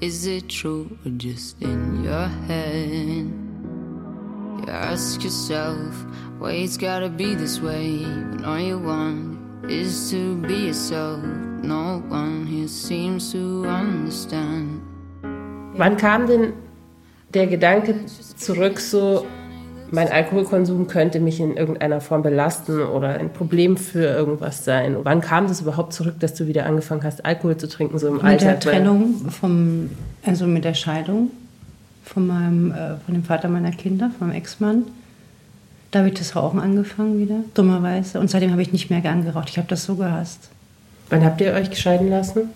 Is 0.00 0.26
it 0.26 0.48
true 0.48 0.86
or 1.04 1.10
just 1.18 1.60
in 1.60 2.04
your 2.04 2.28
head? 2.46 3.26
You 4.60 4.70
ask 4.72 5.22
yourself 5.22 6.06
why 6.38 6.52
it's 6.62 6.76
gotta 6.78 7.08
be 7.08 7.34
this 7.34 7.60
way 7.60 8.04
when 8.30 8.44
all 8.44 8.58
you 8.60 8.78
want 8.78 9.36
is 9.68 10.10
to 10.10 10.36
be 10.46 10.66
yourself. 10.68 11.20
No 11.62 12.02
one 12.08 12.46
here 12.46 12.68
seems 12.68 13.32
to 13.32 13.64
understand. 13.66 14.80
Wann 15.76 15.96
kam 15.96 16.26
denn 16.26 16.52
der 17.34 17.46
Gedanke 17.46 17.94
zurück, 18.36 18.80
so 18.80 19.26
mein 19.90 20.10
Alkoholkonsum 20.10 20.86
könnte 20.88 21.20
mich 21.20 21.40
in 21.40 21.56
irgendeiner 21.56 22.00
Form 22.00 22.22
belasten 22.22 22.80
oder 22.80 23.10
ein 23.10 23.32
Problem 23.32 23.76
für 23.76 24.04
irgendwas 24.04 24.64
sein? 24.64 24.96
Wann 25.02 25.20
kam 25.20 25.46
das 25.46 25.60
überhaupt 25.60 25.92
zurück, 25.92 26.14
dass 26.20 26.34
du 26.34 26.46
wieder 26.46 26.66
angefangen 26.66 27.04
hast, 27.04 27.24
Alkohol 27.24 27.56
zu 27.56 27.68
trinken, 27.68 27.98
so 27.98 28.08
im 28.08 28.14
Mit 28.14 28.24
Alltag? 28.24 28.60
der 28.60 28.72
Weil- 28.72 28.78
Trennung 28.78 29.14
vom, 29.30 29.90
also 30.24 30.46
mit 30.46 30.64
der 30.64 30.74
Scheidung 30.74 31.30
von 32.04 32.26
meinem, 32.26 32.70
äh, 32.72 32.96
von 33.04 33.14
dem 33.14 33.24
Vater 33.24 33.48
meiner 33.48 33.70
Kinder, 33.70 34.10
vom 34.18 34.30
Ex-Mann. 34.32 34.84
Da 35.90 36.00
habe 36.00 36.08
ich 36.08 36.14
das 36.14 36.34
Rauchen 36.34 36.58
angefangen 36.58 37.20
wieder, 37.20 37.36
dummerweise. 37.54 38.18
Und 38.18 38.28
seitdem 38.28 38.50
habe 38.50 38.62
ich 38.62 38.72
nicht 38.72 38.90
mehr 38.90 39.00
gern 39.00 39.24
geraucht. 39.24 39.48
Ich 39.50 39.58
habe 39.58 39.68
das 39.68 39.84
so 39.84 39.94
gehasst. 39.94 40.50
Wann 41.08 41.24
habt 41.24 41.40
ihr 41.40 41.52
euch 41.52 41.70
gescheiden 41.70 42.10
lassen? 42.10 42.48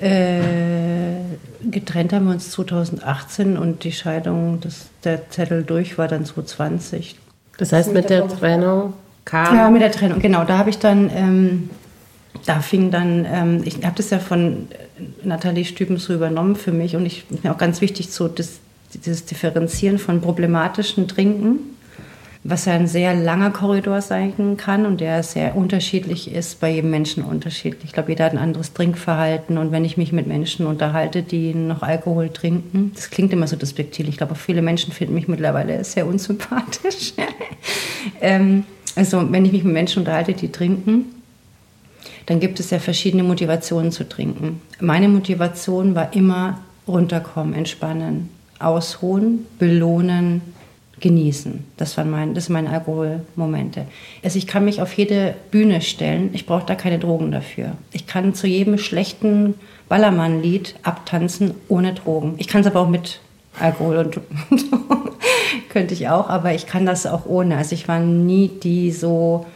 Äh, 0.00 1.70
getrennt 1.70 2.12
haben 2.12 2.26
wir 2.26 2.32
uns 2.32 2.50
2018 2.52 3.58
und 3.58 3.84
die 3.84 3.92
Scheidung, 3.92 4.60
das, 4.60 4.86
der 5.04 5.28
Zettel 5.30 5.62
durch 5.62 5.98
war 5.98 6.08
dann 6.08 6.24
2020. 6.24 7.16
Das 7.58 7.72
heißt, 7.72 7.92
mit 7.92 8.08
der 8.08 8.26
Trennung 8.26 8.94
kam. 9.26 9.54
Ja, 9.54 9.68
mit 9.70 9.82
der 9.82 9.92
Trennung, 9.92 10.20
genau. 10.20 10.44
Da 10.44 10.56
habe 10.56 10.70
ich 10.70 10.78
dann, 10.78 11.10
ähm, 11.14 11.70
da 12.46 12.60
fing 12.60 12.90
dann, 12.90 13.26
ähm, 13.30 13.62
ich 13.64 13.84
habe 13.84 13.96
das 13.96 14.08
ja 14.08 14.18
von 14.18 14.68
Nathalie 15.22 15.66
Stüben 15.66 15.98
so 15.98 16.14
übernommen 16.14 16.56
für 16.56 16.72
mich 16.72 16.96
und 16.96 17.04
ich 17.04 17.26
mir 17.42 17.52
auch 17.52 17.58
ganz 17.58 17.82
wichtig, 17.82 18.10
so 18.10 18.28
das, 18.28 18.60
dieses 18.94 19.26
Differenzieren 19.26 19.98
von 19.98 20.22
problematischen 20.22 21.08
Trinken, 21.08 21.58
was 22.42 22.64
ja 22.64 22.72
ein 22.72 22.86
sehr 22.86 23.14
langer 23.14 23.50
Korridor 23.50 24.00
sein 24.00 24.56
kann 24.56 24.86
und 24.86 25.00
der 25.00 25.22
sehr 25.22 25.56
unterschiedlich 25.56 26.32
ist, 26.32 26.58
bei 26.58 26.70
jedem 26.70 26.90
Menschen 26.90 27.22
unterschiedlich. 27.22 27.84
Ich 27.84 27.92
glaube, 27.92 28.10
jeder 28.10 28.24
hat 28.24 28.32
ein 28.32 28.38
anderes 28.38 28.72
Trinkverhalten 28.72 29.58
und 29.58 29.72
wenn 29.72 29.84
ich 29.84 29.98
mich 29.98 30.12
mit 30.12 30.26
Menschen 30.26 30.66
unterhalte, 30.66 31.22
die 31.22 31.54
noch 31.54 31.82
Alkohol 31.82 32.30
trinken, 32.30 32.92
das 32.94 33.10
klingt 33.10 33.32
immer 33.32 33.46
so 33.46 33.56
despektierlich. 33.56 34.14
Ich 34.14 34.18
glaube, 34.18 34.32
auch 34.32 34.38
viele 34.38 34.62
Menschen 34.62 34.92
finden 34.92 35.14
mich 35.14 35.28
mittlerweile 35.28 35.84
sehr 35.84 36.06
unsympathisch. 36.06 37.12
ähm, 38.22 38.64
also, 38.96 39.30
wenn 39.30 39.44
ich 39.44 39.52
mich 39.52 39.64
mit 39.64 39.74
Menschen 39.74 40.00
unterhalte, 40.00 40.32
die 40.32 40.50
trinken, 40.50 41.06
dann 42.24 42.40
gibt 42.40 42.58
es 42.58 42.70
ja 42.70 42.78
verschiedene 42.78 43.22
Motivationen 43.22 43.92
zu 43.92 44.08
trinken. 44.08 44.62
Meine 44.80 45.08
Motivation 45.08 45.94
war 45.94 46.14
immer 46.14 46.60
runterkommen, 46.88 47.54
entspannen, 47.54 48.30
ausruhen, 48.58 49.46
belohnen, 49.58 50.40
genießen. 51.00 51.64
Das 51.76 51.96
waren 51.96 52.10
mein, 52.10 52.34
das 52.34 52.46
sind 52.46 52.52
meine 52.52 52.70
Alkoholmomente. 52.70 53.86
Also 54.22 54.38
ich 54.38 54.46
kann 54.46 54.64
mich 54.64 54.80
auf 54.80 54.92
jede 54.94 55.34
Bühne 55.50 55.80
stellen, 55.80 56.30
ich 56.32 56.46
brauche 56.46 56.66
da 56.66 56.74
keine 56.74 56.98
Drogen 56.98 57.32
dafür. 57.32 57.72
Ich 57.92 58.06
kann 58.06 58.34
zu 58.34 58.46
jedem 58.46 58.78
schlechten 58.78 59.54
Ballermann-Lied 59.88 60.76
abtanzen 60.82 61.54
ohne 61.68 61.94
Drogen. 61.94 62.34
Ich 62.38 62.48
kann 62.48 62.60
es 62.60 62.66
aber 62.66 62.80
auch 62.80 62.88
mit 62.88 63.20
Alkohol 63.58 63.96
und 63.96 64.20
könnte 65.68 65.94
ich 65.94 66.08
auch, 66.08 66.28
aber 66.28 66.54
ich 66.54 66.66
kann 66.66 66.86
das 66.86 67.06
auch 67.06 67.26
ohne. 67.26 67.56
Also 67.56 67.74
ich 67.74 67.88
war 67.88 67.98
nie 67.98 68.48
die 68.48 68.92
so 68.92 69.46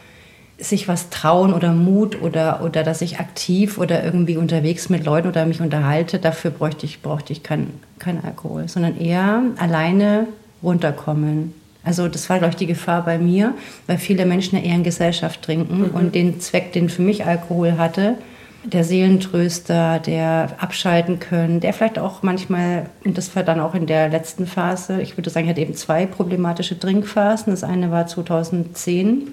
sich 0.57 0.87
was 0.87 1.09
trauen 1.09 1.53
oder 1.53 1.73
Mut 1.73 2.21
oder, 2.21 2.61
oder 2.63 2.83
dass 2.83 3.01
ich 3.01 3.19
aktiv 3.19 3.77
oder 3.77 4.03
irgendwie 4.03 4.37
unterwegs 4.37 4.89
mit 4.89 5.05
Leuten 5.05 5.27
oder 5.27 5.45
mich 5.45 5.59
unterhalte, 5.59 6.17
dafür 6.17 6.51
bräuchte 6.51 6.85
ich, 6.85 7.01
bräuchte 7.01 7.33
ich 7.33 7.43
keinen 7.43 7.81
kein 7.99 8.23
Alkohol, 8.23 8.69
sondern 8.69 8.97
eher 8.97 9.41
alleine 9.57 10.27
runterkommen. 10.63 11.53
Also 11.83 12.07
das 12.07 12.29
war, 12.29 12.39
glaube 12.39 12.51
ich, 12.51 12.57
die 12.57 12.65
Gefahr 12.65 13.05
bei 13.05 13.19
mir, 13.19 13.53
weil 13.85 13.99
viele 13.99 14.25
Menschen 14.25 14.57
ja 14.57 14.63
eher 14.63 14.75
in 14.75 14.83
Gesellschaft 14.83 15.43
trinken 15.43 15.91
und 15.91 16.15
den 16.15 16.39
Zweck, 16.39 16.73
den 16.73 16.89
für 16.89 17.03
mich 17.03 17.25
Alkohol 17.25 17.77
hatte, 17.77 18.15
der 18.63 18.83
Seelentröster, 18.83 19.99
der 19.99 20.55
abschalten 20.57 21.19
können, 21.19 21.59
der 21.59 21.73
vielleicht 21.73 21.99
auch 21.99 22.23
manchmal, 22.23 22.87
und 23.03 23.17
das 23.17 23.35
war 23.35 23.43
dann 23.43 23.59
auch 23.59 23.75
in 23.75 23.85
der 23.85 24.09
letzten 24.09 24.47
Phase, 24.47 25.01
ich 25.01 25.17
würde 25.17 25.29
sagen, 25.29 25.45
ich 25.45 25.51
hatte 25.51 25.61
eben 25.61 25.75
zwei 25.75 26.07
problematische 26.07 26.77
Trinkphasen. 26.79 27.53
Das 27.53 27.63
eine 27.63 27.91
war 27.91 28.07
2010 28.07 29.27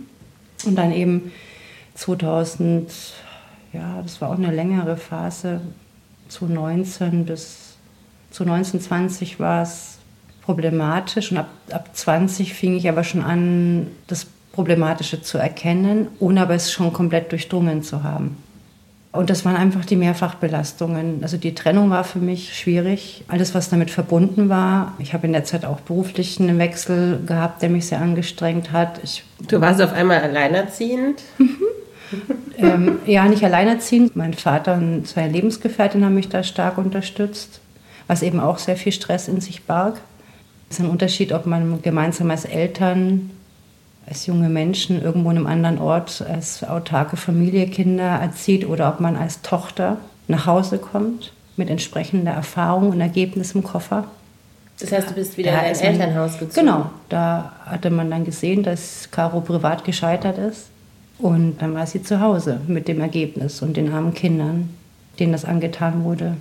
und 0.67 0.77
dann 0.77 0.93
eben 0.93 1.33
2000, 1.95 2.93
ja, 3.73 4.01
das 4.03 4.21
war 4.21 4.31
auch 4.31 4.39
eine 4.39 4.51
längere 4.51 4.99
Phase, 4.99 5.61
2019 6.29 7.25
bis 7.25 7.77
2019, 8.31 8.81
20 8.81 9.41
war 9.41 9.63
es 9.63 9.92
problematisch 10.45 11.31
und 11.31 11.39
ab, 11.39 11.49
ab 11.71 11.91
20 11.93 12.55
fing 12.55 12.77
ich 12.77 12.89
aber 12.89 13.05
schon 13.05 13.23
an, 13.23 13.89
das 14.07 14.27
Problematische 14.53 15.23
zu 15.23 15.39
erkennen, 15.39 16.09
ohne 16.19 16.43
aber 16.43 16.55
es 16.55 16.73
schon 16.73 16.93
komplett 16.93 17.33
durchdrungen 17.33 17.83
zu 17.83 18.03
haben. 18.03 18.37
Und 19.13 19.29
das 19.29 19.45
waren 19.45 19.57
einfach 19.57 19.85
die 19.85 19.97
Mehrfachbelastungen. 19.97 21.19
Also 21.23 21.37
die 21.37 21.55
Trennung 21.55 21.91
war 21.91 22.03
für 22.03 22.19
mich 22.19 22.57
schwierig. 22.59 23.25
Alles, 23.29 23.55
was 23.55 23.69
damit 23.69 23.91
verbunden 23.91 24.49
war. 24.49 24.95
Ich 24.99 25.13
habe 25.13 25.27
in 25.27 25.35
der 25.35 25.45
Zeit 25.45 25.67
auch 25.67 25.81
beruflich 25.81 26.41
einen 26.41 26.59
Wechsel 26.59 27.21
gehabt, 27.27 27.61
der 27.61 27.69
mich 27.69 27.87
sehr 27.87 28.01
angestrengt 28.01 28.73
hat. 28.73 29.01
Ich 29.05 29.23
Du 29.49 29.61
warst 29.61 29.83
auf 29.83 29.93
einmal 29.93 30.23
alleinerziehend. 30.23 31.23
ähm, 32.57 33.01
ja, 33.05 33.27
nicht 33.27 33.45
alleinerziehend. 33.45 34.17
Mein 34.17 34.33
Vater 34.33 34.75
und 34.75 35.07
zwei 35.07 35.29
Lebensgefährtinnen 35.29 36.07
haben 36.07 36.15
mich 36.15 36.31
da 36.31 36.43
stark 36.43 36.79
unterstützt, 36.79 37.61
was 38.07 38.23
eben 38.23 38.41
auch 38.41 38.57
sehr 38.57 38.77
viel 38.77 38.93
Stress 38.93 39.29
in 39.29 39.43
sich 39.43 39.65
barg. 39.65 40.01
Es 40.73 40.79
ist 40.79 40.87
ein 40.87 40.91
Unterschied, 40.91 41.35
ob 41.35 41.45
man 41.45 41.83
gemeinsam 41.83 42.31
als 42.31 42.47
Eltern, 42.47 43.29
als 44.07 44.25
junge 44.25 44.49
Menschen 44.49 45.03
irgendwo 45.03 45.29
in 45.31 45.37
einem 45.37 45.47
anderen 45.47 45.77
Ort, 45.79 46.25
als 46.27 46.65
autarke 46.65 47.19
Familie 47.19 47.67
Kinder 47.67 48.05
erzieht 48.05 48.67
oder 48.67 48.89
ob 48.89 48.99
man 48.99 49.15
als 49.17 49.43
Tochter 49.43 49.99
nach 50.29 50.47
Hause 50.47 50.79
kommt 50.79 51.35
mit 51.59 51.69
entsprechender 51.69 52.33
Erfahrung 52.33 52.89
und 52.89 53.03
Ergebnis 53.03 53.55
im 53.55 53.63
Koffer. 53.63 54.05
Das 54.81 54.91
heißt, 54.93 55.11
du 55.11 55.15
bist 55.15 55.37
wieder 55.37 55.51
Da 55.53 55.59
in 55.59 55.63
dein 55.65 55.73
ist 55.73 55.83
man- 55.83 55.93
Elternhaus 55.93 56.39
gezogen. 56.39 56.67
Genau, 56.67 56.91
da 57.11 57.53
hatte 57.67 57.91
man 57.91 58.11
dann 58.11 58.25
gesehen, 58.25 58.63
dass 58.63 59.11
Caro 59.11 59.43
privat 59.43 59.85
gescheitert 59.85 60.39
ist. 60.39 60.69
Und 61.19 61.61
dann 61.61 61.75
war 61.75 61.87
sie 61.87 62.03
zu 62.03 62.19
Hause 62.23 62.63
mit 62.67 62.89
dem 62.89 63.03
Ergebnis 63.03 63.61
und 63.61 63.77
den 63.77 63.93
armen 63.93 64.15
Kindern, 64.15 64.71
denen 65.21 65.33
das 65.33 65.45
angetan 65.45 66.03
wurde. 66.03 66.39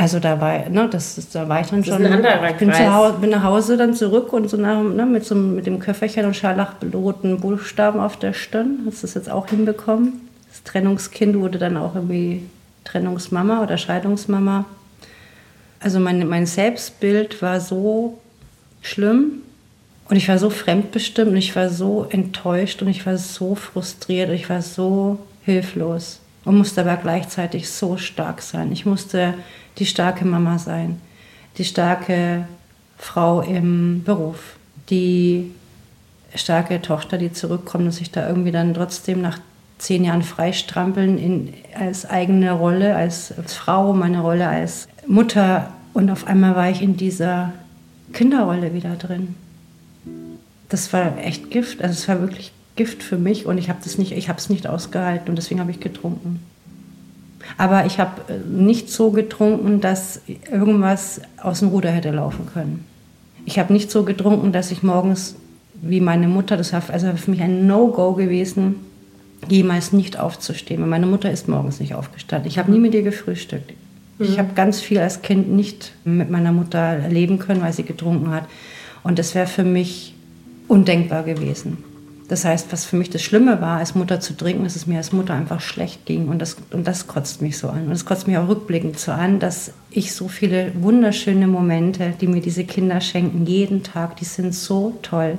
Also 0.00 0.20
da 0.20 0.40
war, 0.40 0.68
ne, 0.68 0.88
das, 0.88 1.18
ist- 1.18 1.34
da 1.34 1.48
war 1.48 1.60
ich 1.60 1.66
dann 1.68 1.80
Das 1.80 1.88
ist 1.88 1.94
schon. 1.94 2.06
ein 2.06 2.12
anderer 2.12 2.50
ich 2.50 2.56
bin, 2.56 2.70
Kreis. 2.70 2.78
zu 2.86 2.94
Hause, 2.94 3.14
bin 3.20 3.30
nach 3.30 3.42
Hause 3.42 3.76
dann 3.76 3.94
zurück 3.94 4.32
und 4.32 4.48
so 4.48 4.56
nach, 4.56 4.80
ne, 4.82 5.04
mit, 5.06 5.24
so, 5.24 5.34
mit 5.34 5.66
dem 5.66 5.80
Köfferchen 5.80 6.24
und 6.24 6.36
scharlachroten 6.36 7.40
Buchstaben 7.40 7.98
auf 7.98 8.16
der 8.16 8.32
Stirn. 8.32 8.78
Hast 8.86 9.02
du 9.02 9.06
das 9.08 9.14
jetzt 9.14 9.30
auch 9.30 9.48
hinbekommen? 9.48 10.28
Das 10.50 10.62
Trennungskind 10.62 11.38
wurde 11.40 11.58
dann 11.58 11.76
auch 11.76 11.96
irgendwie 11.96 12.44
Trennungsmama 12.84 13.60
oder 13.62 13.76
Scheidungsmama. 13.76 14.66
Also 15.80 15.98
mein, 15.98 16.26
mein 16.28 16.46
Selbstbild 16.46 17.42
war 17.42 17.60
so 17.60 18.18
schlimm 18.82 19.42
Und 20.08 20.16
ich 20.16 20.28
war 20.28 20.38
so 20.38 20.48
fremdbestimmt 20.50 21.30
und 21.32 21.36
ich 21.36 21.54
war 21.56 21.68
so 21.70 22.06
enttäuscht 22.08 22.82
und 22.82 22.88
ich 22.88 23.04
war 23.04 23.16
so 23.18 23.54
frustriert, 23.56 24.30
ich 24.30 24.48
war 24.48 24.62
so 24.62 25.18
hilflos 25.44 26.20
und 26.48 26.56
musste 26.56 26.80
aber 26.80 26.96
gleichzeitig 26.96 27.68
so 27.68 27.98
stark 27.98 28.40
sein. 28.40 28.72
Ich 28.72 28.86
musste 28.86 29.34
die 29.76 29.84
starke 29.84 30.24
Mama 30.24 30.58
sein, 30.58 30.98
die 31.58 31.64
starke 31.64 32.48
Frau 32.96 33.42
im 33.42 34.02
Beruf, 34.02 34.56
die 34.88 35.52
starke 36.34 36.80
Tochter, 36.80 37.18
die 37.18 37.34
zurückkommt 37.34 37.84
und 37.84 37.92
sich 37.92 38.10
da 38.10 38.26
irgendwie 38.26 38.50
dann 38.50 38.72
trotzdem 38.72 39.20
nach 39.20 39.38
zehn 39.76 40.04
Jahren 40.04 40.22
freistrampeln 40.22 41.18
in, 41.18 41.52
als 41.78 42.08
eigene 42.08 42.52
Rolle, 42.52 42.96
als, 42.96 43.30
als 43.36 43.52
Frau, 43.52 43.92
meine 43.92 44.20
Rolle 44.20 44.48
als 44.48 44.88
Mutter. 45.06 45.70
Und 45.92 46.10
auf 46.10 46.26
einmal 46.26 46.56
war 46.56 46.70
ich 46.70 46.80
in 46.80 46.96
dieser 46.96 47.52
Kinderrolle 48.14 48.72
wieder 48.72 48.96
drin. 48.96 49.34
Das 50.70 50.94
war 50.94 51.18
echt 51.18 51.50
Gift. 51.50 51.82
Also 51.82 51.92
es 51.92 52.08
war 52.08 52.20
wirklich 52.22 52.52
Gift 52.78 53.02
für 53.02 53.18
mich 53.18 53.44
und 53.44 53.58
ich 53.58 53.68
habe 53.68 53.80
das 53.84 53.98
nicht, 53.98 54.12
ich 54.12 54.30
habe 54.30 54.38
es 54.38 54.48
nicht 54.48 54.66
ausgehalten 54.66 55.28
und 55.28 55.36
deswegen 55.36 55.60
habe 55.60 55.70
ich 55.70 55.80
getrunken. 55.80 56.40
Aber 57.58 57.84
ich 57.84 57.98
habe 57.98 58.22
äh, 58.32 58.38
nicht 58.48 58.88
so 58.88 59.10
getrunken, 59.10 59.80
dass 59.80 60.22
irgendwas 60.50 61.20
aus 61.42 61.58
dem 61.58 61.68
Ruder 61.68 61.90
hätte 61.90 62.10
laufen 62.10 62.46
können. 62.46 62.84
Ich 63.44 63.58
habe 63.58 63.72
nicht 63.72 63.90
so 63.90 64.04
getrunken, 64.04 64.52
dass 64.52 64.70
ich 64.70 64.82
morgens 64.82 65.36
wie 65.80 66.00
meine 66.00 66.28
Mutter, 66.28 66.56
das 66.56 66.72
war 66.72 66.82
also 66.88 67.12
für 67.16 67.30
mich 67.30 67.40
ein 67.40 67.66
No-Go 67.66 68.12
gewesen, 68.14 68.76
jemals 69.48 69.92
nicht 69.92 70.18
aufzustehen. 70.18 70.88
Meine 70.88 71.06
Mutter 71.06 71.30
ist 71.30 71.48
morgens 71.48 71.80
nicht 71.80 71.94
aufgestanden. 71.94 72.48
Ich 72.48 72.58
habe 72.58 72.70
nie 72.70 72.80
mit 72.80 72.94
ihr 72.94 73.02
gefrühstückt. 73.02 73.72
Mhm. 74.18 74.24
Ich 74.24 74.38
habe 74.38 74.54
ganz 74.54 74.80
viel 74.80 74.98
als 74.98 75.22
Kind 75.22 75.50
nicht 75.50 75.92
mit 76.04 76.30
meiner 76.30 76.52
Mutter 76.52 76.78
erleben 76.78 77.38
können, 77.38 77.62
weil 77.62 77.72
sie 77.72 77.84
getrunken 77.84 78.30
hat. 78.30 78.44
Und 79.02 79.18
das 79.18 79.34
wäre 79.34 79.46
für 79.46 79.64
mich 79.64 80.14
undenkbar 80.66 81.22
gewesen. 81.22 81.78
Das 82.28 82.44
heißt, 82.44 82.70
was 82.72 82.84
für 82.84 82.96
mich 82.96 83.08
das 83.08 83.22
Schlimme 83.22 83.62
war, 83.62 83.78
als 83.78 83.94
Mutter 83.94 84.20
zu 84.20 84.36
trinken, 84.36 84.64
dass 84.64 84.76
es 84.76 84.86
mir 84.86 84.98
als 84.98 85.12
Mutter 85.12 85.32
einfach 85.32 85.62
schlecht 85.62 86.04
ging. 86.04 86.28
Und 86.28 86.40
das, 86.40 86.58
und 86.70 86.86
das 86.86 87.06
kotzt 87.06 87.40
mich 87.40 87.56
so 87.56 87.70
an. 87.70 87.86
Und 87.86 87.92
es 87.92 88.04
kotzt 88.04 88.26
mich 88.26 88.36
auch 88.36 88.48
rückblickend 88.48 88.98
so 88.98 89.12
an, 89.12 89.40
dass 89.40 89.72
ich 89.90 90.14
so 90.14 90.28
viele 90.28 90.72
wunderschöne 90.74 91.46
Momente, 91.46 92.12
die 92.20 92.26
mir 92.26 92.42
diese 92.42 92.64
Kinder 92.64 93.00
schenken, 93.00 93.46
jeden 93.46 93.82
Tag, 93.82 94.16
die 94.16 94.26
sind 94.26 94.54
so 94.54 94.98
toll. 95.00 95.38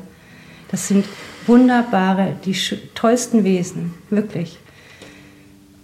Das 0.71 0.87
sind 0.87 1.05
wunderbare, 1.45 2.35
die 2.43 2.55
tollsten 2.95 3.43
Wesen, 3.43 3.93
wirklich. 4.09 4.57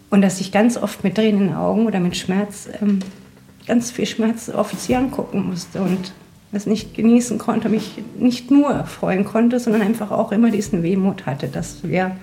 Und 0.10 0.22
dass 0.22 0.42
ich 0.42 0.52
ganz 0.52 0.76
oft 0.76 1.04
mit 1.04 1.16
Tränen 1.16 1.42
in 1.42 1.48
den 1.50 1.56
Augen 1.56 1.86
oder 1.86 2.00
mit 2.00 2.18
Schmerz, 2.18 2.68
ähm, 2.82 3.00
ganz 3.68 3.92
viel 3.92 4.08
Schmerz 4.08 4.50
auf 4.50 4.72
sie 4.78 4.96
angucken 4.96 5.50
musste 5.50 5.82
und 5.82 6.14
das 6.56 6.66
nicht 6.66 6.96
genießen 6.96 7.38
konnte, 7.38 7.68
mich 7.68 8.02
nicht 8.18 8.50
nur 8.50 8.86
freuen 8.86 9.26
konnte, 9.26 9.60
sondern 9.60 9.82
einfach 9.82 10.10
auch 10.10 10.32
immer 10.32 10.52
diesen 10.52 10.84
Wehmut 10.84 11.26
hatte, 11.26 11.50
dass 11.50 11.84
wir 11.84 12.16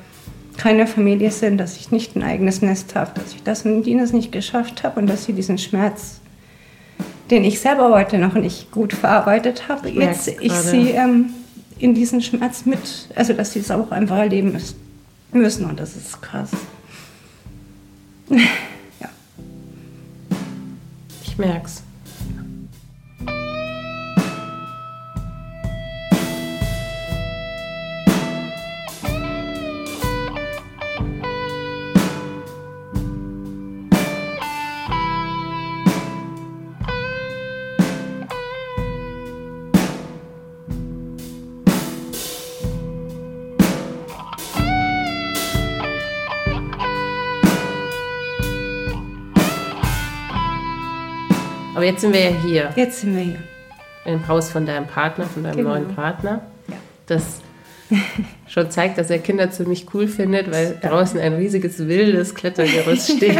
keine 0.56 0.86
Familie 0.86 1.30
sind, 1.30 1.58
dass 1.58 1.76
ich 1.76 1.90
nicht 1.90 2.16
ein 2.16 2.22
eigenes 2.22 2.62
Nest 2.62 2.94
habe, 2.94 3.12
dass 3.14 3.34
ich 3.34 3.42
das 3.42 3.66
und 3.66 3.86
jenes 3.86 4.14
nicht 4.14 4.32
geschafft 4.32 4.84
habe 4.84 5.00
und 5.00 5.06
dass 5.06 5.26
sie 5.26 5.34
diesen 5.34 5.58
Schmerz, 5.58 6.20
den 7.30 7.44
ich 7.44 7.60
selber 7.60 7.90
heute 7.90 8.16
noch 8.16 8.32
nicht 8.32 8.70
gut 8.70 8.94
verarbeitet 8.94 9.68
habe, 9.68 9.90
jetzt 9.90 10.28
ich 10.40 10.52
sie 10.52 10.90
ähm, 10.90 11.26
in 11.78 11.94
diesen 11.94 12.22
Schmerz 12.22 12.64
mit, 12.64 13.08
also 13.14 13.34
dass 13.34 13.52
sie 13.52 13.60
es 13.60 13.70
auch 13.70 13.90
einfach 13.90 14.16
erleben 14.16 14.58
müssen 15.32 15.66
und 15.66 15.78
das 15.78 15.94
ist 15.94 16.22
krass. 16.22 16.50
ja. 18.30 19.08
Ich 21.22 21.36
merk's. 21.36 21.82
Aber 51.82 51.90
jetzt 51.90 52.02
sind 52.02 52.12
wir 52.12 52.20
ja 52.20 52.30
hier. 52.30 52.70
Jetzt 52.76 53.00
sind 53.00 53.16
wir 53.16 53.22
hier. 53.24 53.40
Im 54.04 54.28
Haus 54.28 54.52
von 54.52 54.64
deinem 54.64 54.86
Partner, 54.86 55.24
von 55.24 55.42
deinem 55.42 55.56
genau. 55.56 55.70
neuen 55.70 55.92
Partner. 55.96 56.42
Ja. 56.68 56.76
Das 57.06 57.40
schon 58.46 58.70
zeigt, 58.70 58.98
dass 58.98 59.10
er 59.10 59.18
Kinder 59.18 59.50
ziemlich 59.50 59.92
cool 59.92 60.06
findet, 60.06 60.48
weil 60.52 60.78
ja. 60.80 60.88
draußen 60.88 61.18
ein 61.18 61.32
riesiges 61.32 61.80
wildes 61.88 62.36
Klettergerüst 62.36 63.10
steht. 63.16 63.36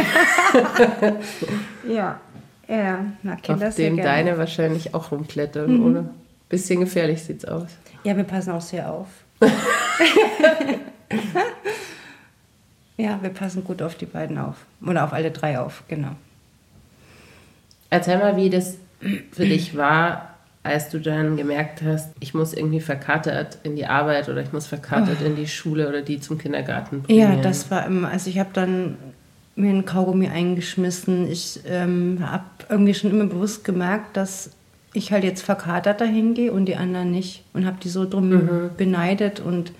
ja, 1.87 2.19
er 2.67 3.05
mag 3.23 3.41
Kinder 3.43 3.69
Auf 3.69 3.75
dem 3.75 3.95
deine 3.95 4.37
wahrscheinlich 4.37 4.93
auch 4.93 5.13
rumklettern, 5.13 5.77
mhm. 5.77 5.85
oder? 5.85 6.09
Bisschen 6.49 6.81
gefährlich 6.81 7.23
sieht's 7.23 7.45
aus. 7.45 7.69
Ja, 8.03 8.17
wir 8.17 8.25
passen 8.25 8.51
auch 8.51 8.59
sehr 8.59 8.91
auf. 8.91 9.07
ja, 12.97 13.19
wir 13.21 13.29
passen 13.29 13.63
gut 13.63 13.81
auf 13.81 13.95
die 13.95 14.05
beiden 14.05 14.37
auf. 14.37 14.57
Oder 14.85 15.05
auf 15.05 15.13
alle 15.13 15.31
drei 15.31 15.57
auf, 15.57 15.83
genau. 15.87 16.17
Erzähl 17.93 18.17
mal, 18.17 18.35
wie 18.37 18.49
das 18.49 18.77
für 19.31 19.45
dich 19.45 19.77
war, 19.77 20.29
als 20.63 20.89
du 20.89 20.99
dann 20.99 21.37
gemerkt 21.37 21.83
hast, 21.83 22.09
ich 22.21 22.33
muss 22.33 22.51
irgendwie 22.51 22.79
verkatert 22.79 23.59
in 23.61 23.75
die 23.75 23.85
Arbeit 23.85 24.29
oder 24.29 24.41
ich 24.41 24.51
muss 24.51 24.65
verkatert 24.65 25.17
oh. 25.21 25.25
in 25.25 25.35
die 25.35 25.47
Schule 25.47 25.87
oder 25.87 26.01
die 26.01 26.19
zum 26.19 26.39
Kindergarten 26.39 27.03
bringen. 27.03 27.19
Ja, 27.19 27.35
das 27.35 27.69
war 27.69 27.85
immer, 27.85 28.09
also 28.09 28.31
ich 28.31 28.39
habe 28.39 28.49
dann 28.51 28.97
mir 29.55 29.69
einen 29.69 29.85
Kaugummi 29.85 30.27
eingeschmissen. 30.27 31.29
Ich 31.29 31.59
ähm, 31.67 32.17
habe 32.21 32.45
irgendwie 32.67 32.95
schon 32.95 33.11
immer 33.11 33.25
bewusst 33.25 33.63
gemerkt, 33.63 34.17
dass 34.17 34.49
ich 34.93 35.11
halt 35.11 35.23
jetzt 35.23 35.43
verkatert 35.43 36.01
dahin 36.01 36.33
gehe 36.33 36.51
und 36.51 36.65
die 36.65 36.77
anderen 36.77 37.11
nicht 37.11 37.43
und 37.53 37.67
habe 37.67 37.77
die 37.83 37.89
so 37.89 38.09
drum 38.09 38.29
mhm. 38.29 38.69
beneidet 38.75 39.39
und 39.39 39.71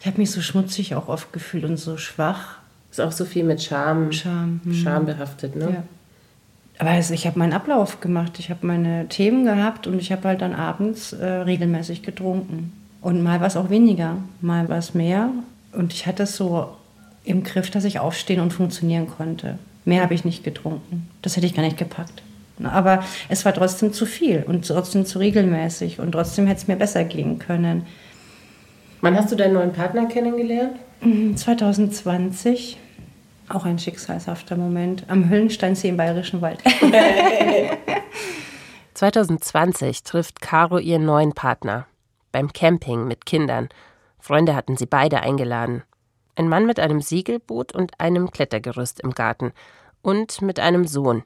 ich 0.00 0.06
habe 0.06 0.16
mich 0.16 0.30
so 0.30 0.40
schmutzig 0.40 0.94
auch 0.94 1.08
oft 1.08 1.30
gefühlt 1.34 1.64
und 1.64 1.76
so 1.76 1.98
schwach. 1.98 2.56
Ist 2.90 3.02
auch 3.02 3.12
so 3.12 3.26
viel 3.26 3.44
mit 3.44 3.62
Scham, 3.62 4.12
Scham, 4.12 4.62
mhm. 4.64 4.72
Scham 4.72 5.04
behaftet, 5.04 5.56
ne? 5.56 5.64
Ja 5.70 5.84
aber 6.78 6.90
also 6.90 7.14
ich 7.14 7.26
habe 7.26 7.38
meinen 7.38 7.52
Ablauf 7.52 8.00
gemacht, 8.00 8.38
ich 8.38 8.50
habe 8.50 8.66
meine 8.66 9.08
Themen 9.08 9.44
gehabt 9.44 9.86
und 9.86 9.98
ich 10.00 10.10
habe 10.10 10.28
halt 10.28 10.40
dann 10.40 10.54
abends 10.54 11.12
äh, 11.12 11.24
regelmäßig 11.24 12.02
getrunken. 12.02 12.72
Und 13.00 13.22
mal 13.22 13.40
war 13.40 13.46
es 13.46 13.56
auch 13.56 13.70
weniger, 13.70 14.16
mal 14.40 14.68
war 14.68 14.78
es 14.78 14.94
mehr. 14.94 15.30
Und 15.72 15.92
ich 15.92 16.06
hatte 16.06 16.24
es 16.24 16.36
so 16.36 16.68
im 17.24 17.42
Griff, 17.42 17.70
dass 17.70 17.84
ich 17.84 17.98
aufstehen 17.98 18.40
und 18.40 18.52
funktionieren 18.52 19.06
konnte. 19.06 19.58
Mehr 19.84 20.02
habe 20.02 20.14
ich 20.14 20.24
nicht 20.24 20.42
getrunken. 20.42 21.08
Das 21.22 21.36
hätte 21.36 21.46
ich 21.46 21.54
gar 21.54 21.62
nicht 21.62 21.76
gepackt. 21.76 22.22
Aber 22.62 23.04
es 23.28 23.44
war 23.44 23.52
trotzdem 23.52 23.92
zu 23.92 24.06
viel 24.06 24.44
und 24.46 24.66
trotzdem 24.66 25.04
zu 25.04 25.18
regelmäßig 25.18 26.00
und 26.00 26.12
trotzdem 26.12 26.46
hätte 26.46 26.60
es 26.62 26.68
mir 26.68 26.76
besser 26.76 27.04
gehen 27.04 27.38
können. 27.38 27.84
Wann 29.00 29.16
hast 29.16 29.30
du 29.30 29.36
deinen 29.36 29.54
neuen 29.54 29.72
Partner 29.72 30.06
kennengelernt? 30.06 30.76
2020. 31.34 32.78
Auch 33.48 33.64
ein 33.64 33.78
schicksalshafter 33.78 34.56
Moment 34.56 35.04
am 35.08 35.28
Höllensteinsee 35.28 35.88
im 35.88 35.96
Bayerischen 35.96 36.40
Wald. 36.40 36.62
2020 38.94 40.02
trifft 40.02 40.40
Caro 40.40 40.78
ihren 40.78 41.04
neuen 41.04 41.32
Partner. 41.32 41.86
Beim 42.32 42.52
Camping 42.52 43.06
mit 43.06 43.26
Kindern. 43.26 43.68
Freunde 44.18 44.54
hatten 44.54 44.76
sie 44.76 44.86
beide 44.86 45.20
eingeladen. 45.20 45.82
Ein 46.36 46.48
Mann 46.48 46.66
mit 46.66 46.80
einem 46.80 47.00
Segelboot 47.00 47.74
und 47.74 48.00
einem 48.00 48.30
Klettergerüst 48.30 49.00
im 49.00 49.12
Garten. 49.12 49.52
Und 50.02 50.40
mit 50.42 50.58
einem 50.58 50.86
Sohn. 50.86 51.22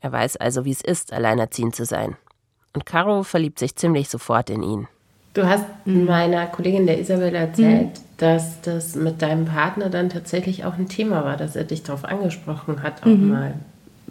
Er 0.00 0.12
weiß 0.12 0.36
also, 0.36 0.64
wie 0.64 0.72
es 0.72 0.82
ist, 0.82 1.12
alleinerziehend 1.12 1.74
zu 1.74 1.84
sein. 1.84 2.16
Und 2.74 2.86
Caro 2.86 3.22
verliebt 3.22 3.58
sich 3.58 3.76
ziemlich 3.76 4.08
sofort 4.08 4.50
in 4.50 4.62
ihn. 4.62 4.88
Du 5.36 5.46
hast 5.46 5.66
mhm. 5.84 6.06
meiner 6.06 6.46
Kollegin 6.46 6.86
der 6.86 6.98
Isabel 6.98 7.34
erzählt, 7.34 7.88
mhm. 7.88 8.02
dass 8.16 8.62
das 8.62 8.94
mit 8.94 9.20
deinem 9.20 9.44
Partner 9.44 9.90
dann 9.90 10.08
tatsächlich 10.08 10.64
auch 10.64 10.78
ein 10.78 10.88
Thema 10.88 11.26
war, 11.26 11.36
dass 11.36 11.56
er 11.56 11.64
dich 11.64 11.82
darauf 11.82 12.06
angesprochen 12.06 12.82
hat, 12.82 13.02
auch 13.02 13.06
mhm. 13.06 13.28
mal, 13.28 13.54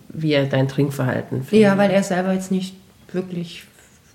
wie 0.09 0.33
er 0.33 0.45
dein 0.45 0.67
Trinkverhalten 0.67 1.43
findet. 1.43 1.63
Ja, 1.63 1.79
weil 1.79 1.89
er 1.89 2.03
selber 2.03 2.31
jetzt 2.31 2.51
nicht 2.51 2.75
wirklich 3.11 3.63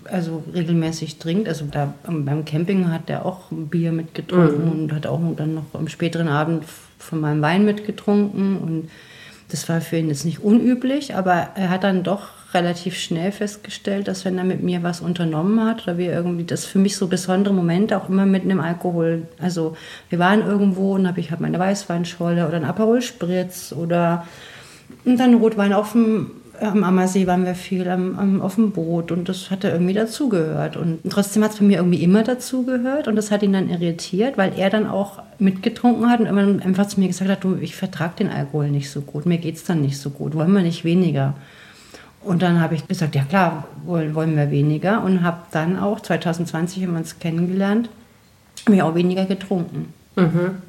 also 0.05 0.41
regelmäßig 0.53 1.19
trinkt. 1.19 1.49
Also 1.49 1.65
da 1.69 1.93
beim 2.07 2.45
Camping 2.45 2.89
hat 2.89 3.09
er 3.09 3.25
auch 3.25 3.47
Bier 3.51 3.91
mitgetrunken 3.91 4.65
mhm. 4.65 4.71
und 4.71 4.93
hat 4.93 5.05
auch 5.05 5.19
dann 5.35 5.55
noch 5.55 5.65
am 5.73 5.89
späteren 5.89 6.29
Abend 6.29 6.63
von 6.97 7.19
meinem 7.19 7.41
Wein 7.41 7.65
mitgetrunken. 7.65 8.57
Und 8.57 8.89
das 9.49 9.67
war 9.67 9.81
für 9.81 9.97
ihn 9.97 10.07
jetzt 10.07 10.23
nicht 10.23 10.39
unüblich, 10.39 11.13
aber 11.13 11.49
er 11.55 11.71
hat 11.71 11.83
dann 11.83 12.03
doch 12.03 12.29
relativ 12.53 12.97
schnell 12.97 13.31
festgestellt, 13.31 14.07
dass 14.07 14.25
wenn 14.25 14.37
er 14.37 14.43
mit 14.43 14.63
mir 14.63 14.83
was 14.83 15.01
unternommen 15.01 15.65
hat 15.65 15.83
oder 15.83 15.97
wir 15.97 16.11
irgendwie 16.11 16.43
das 16.43 16.65
für 16.65 16.79
mich 16.79 16.97
so 16.97 17.07
besondere 17.07 17.53
Momente 17.53 17.97
auch 17.97 18.09
immer 18.09 18.25
mit 18.25 18.43
einem 18.43 18.59
Alkohol. 18.59 19.27
Also 19.39 19.75
wir 20.09 20.19
waren 20.19 20.41
irgendwo 20.45 20.95
und 20.95 21.07
habe 21.07 21.19
ich 21.19 21.31
halt 21.31 21.41
meine 21.41 21.59
Weißweinscholle 21.59 22.47
oder 22.47 22.57
ein 22.57 22.65
Aperol 22.65 23.01
Spritz 23.01 23.73
oder 23.73 24.27
und 25.05 25.17
dann 25.19 25.35
Rotwein 25.35 25.73
auf 25.73 25.93
dem 25.93 26.31
am 26.61 26.83
Ammersee 26.83 27.25
waren 27.25 27.45
wir 27.45 27.55
viel 27.55 27.87
am, 27.87 28.17
am, 28.19 28.41
auf 28.41 28.55
dem 28.55 28.71
Boot 28.71 29.11
und 29.11 29.27
das 29.27 29.49
hat 29.49 29.63
er 29.63 29.73
irgendwie 29.73 29.93
dazugehört. 29.93 30.77
Und 30.77 30.99
trotzdem 31.09 31.43
hat 31.43 31.53
es 31.53 31.57
bei 31.59 31.65
mir 31.65 31.77
irgendwie 31.77 32.03
immer 32.03 32.23
dazugehört 32.23 33.07
und 33.07 33.15
das 33.15 33.31
hat 33.31 33.41
ihn 33.41 33.53
dann 33.53 33.69
irritiert, 33.69 34.37
weil 34.37 34.53
er 34.57 34.69
dann 34.69 34.87
auch 34.87 35.23
mitgetrunken 35.39 36.09
hat 36.09 36.19
und 36.19 36.27
immer 36.27 36.63
einfach 36.63 36.87
zu 36.87 36.99
mir 36.99 37.07
gesagt 37.07 37.31
hat, 37.31 37.43
du, 37.43 37.57
ich 37.59 37.75
vertrage 37.75 38.17
den 38.19 38.29
Alkohol 38.29 38.69
nicht 38.69 38.91
so 38.91 39.01
gut, 39.01 39.25
mir 39.25 39.39
geht 39.39 39.55
es 39.55 39.63
dann 39.63 39.81
nicht 39.81 39.97
so 39.97 40.11
gut, 40.11 40.35
wollen 40.35 40.53
wir 40.53 40.61
nicht 40.61 40.83
weniger. 40.83 41.33
Und 42.23 42.41
dann 42.41 42.61
habe 42.61 42.75
ich 42.75 42.87
gesagt, 42.87 43.15
ja 43.15 43.23
klar, 43.23 43.65
wollen 43.85 44.35
wir 44.35 44.51
weniger 44.51 45.03
und 45.03 45.23
habe 45.23 45.39
dann 45.51 45.79
auch, 45.79 45.99
2020 45.99 46.83
haben 46.83 46.91
wir 46.91 46.99
uns 46.99 47.19
kennengelernt, 47.19 47.89
habe 48.65 48.75
ich 48.75 48.83
auch 48.83 48.95
weniger 48.95 49.25
getrunken. 49.25 49.93
Mhm 50.15 50.61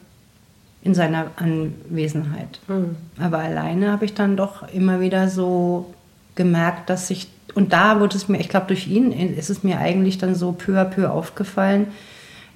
in 0.83 0.95
seiner 0.95 1.27
Anwesenheit. 1.37 2.61
Mhm. 2.69 2.97
Aber 3.19 3.39
alleine 3.39 3.93
habe 3.93 4.05
ich 4.05 4.15
dann 4.15 4.37
doch 4.37 4.69
immer 4.69 5.01
wieder 5.01 5.29
so 5.29 5.95
gemerkt, 6.35 6.91
dass 6.91 7.09
ich, 7.11 7.29
und 7.55 7.73
da 7.73 8.01
wurde 8.01 8.17
es 8.17 8.29
mir, 8.29 8.41
ich 8.41 8.49
glaube, 8.49 8.67
durch 8.67 8.89
ihn 8.89 9.13
ist 9.13 9.51
es 9.51 9.63
mir 9.63 9.79
eigentlich 9.79 10.19
dann 10.19 10.35
so 10.35 10.53
peu 10.53 10.81
à 10.81 10.85
peu 10.85 11.11
aufgefallen, 11.11 11.89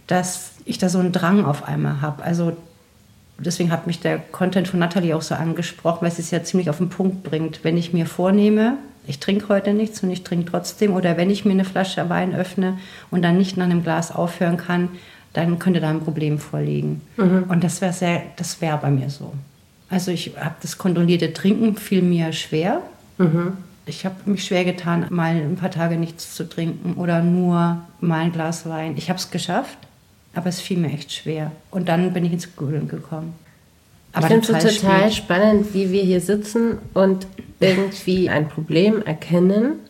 dass 0.06 0.52
ich 0.64 0.78
da 0.78 0.88
so 0.88 0.98
einen 0.98 1.12
Drang 1.12 1.44
auf 1.44 1.68
einmal 1.68 2.00
habe. 2.00 2.24
Also 2.24 2.56
deswegen 3.38 3.70
hat 3.70 3.86
mich 3.86 4.00
der 4.00 4.18
Content 4.18 4.68
von 4.68 4.80
Natalie 4.80 5.14
auch 5.14 5.22
so 5.22 5.34
angesprochen, 5.34 6.02
weil 6.02 6.08
es 6.08 6.18
es 6.18 6.30
ja 6.30 6.42
ziemlich 6.42 6.70
auf 6.70 6.78
den 6.78 6.88
Punkt 6.88 7.22
bringt. 7.22 7.60
Wenn 7.62 7.76
ich 7.76 7.92
mir 7.92 8.06
vornehme, 8.06 8.78
ich 9.06 9.20
trinke 9.20 9.48
heute 9.48 9.72
nichts 9.72 10.02
und 10.02 10.10
ich 10.10 10.24
trinke 10.24 10.50
trotzdem, 10.50 10.94
oder 10.94 11.16
wenn 11.16 11.30
ich 11.30 11.44
mir 11.44 11.52
eine 11.52 11.64
Flasche 11.64 12.08
Wein 12.08 12.34
öffne 12.34 12.78
und 13.10 13.22
dann 13.22 13.38
nicht 13.38 13.56
nach 13.56 13.66
einem 13.66 13.82
Glas 13.82 14.14
aufhören 14.14 14.56
kann, 14.56 14.88
dann 15.32 15.58
könnte 15.58 15.80
da 15.80 15.90
ein 15.90 16.00
Problem 16.00 16.38
vorliegen. 16.38 17.02
Mhm. 17.16 17.44
Und 17.48 17.62
das 17.62 17.80
wäre 17.80 17.92
sehr, 17.92 18.22
das 18.36 18.60
wäre 18.60 18.78
bei 18.78 18.90
mir 18.90 19.10
so. 19.10 19.32
Also 19.90 20.10
ich 20.10 20.32
habe 20.36 20.56
das 20.62 20.78
kontrollierte 20.78 21.32
Trinken 21.32 21.76
fiel 21.76 22.02
mir 22.02 22.32
schwer. 22.32 22.80
Mhm. 23.18 23.52
Ich 23.84 24.04
habe 24.04 24.16
mich 24.24 24.44
schwer 24.44 24.64
getan, 24.64 25.06
mal 25.10 25.36
ein 25.36 25.56
paar 25.56 25.70
Tage 25.70 25.96
nichts 25.96 26.34
zu 26.34 26.48
trinken 26.48 26.94
oder 26.94 27.22
nur 27.22 27.82
mal 28.00 28.24
ein 28.24 28.32
Glas 28.32 28.68
Wein. 28.68 28.94
Ich 28.96 29.10
habe 29.10 29.18
es 29.18 29.30
geschafft, 29.30 29.78
aber 30.36 30.48
es 30.48 30.60
fiel 30.60 30.76
mir 30.78 30.92
echt 30.92 31.12
schwer. 31.12 31.50
Und 31.70 31.88
dann 31.88 32.12
bin 32.12 32.24
ich 32.24 32.32
ins 32.32 32.54
Grübeln 32.54 32.88
gekommen. 32.88 33.34
Aber 34.12 34.26
ich 34.26 34.46
finde 34.46 34.66
es 34.66 34.80
total 34.80 35.10
spannend, 35.10 35.74
wie 35.74 35.90
wir 35.90 36.02
hier 36.02 36.20
sitzen 36.20 36.78
und 36.94 37.26
irgendwie 37.58 38.28
ein 38.28 38.48
Problem 38.48 39.02
erkennen, 39.02 39.80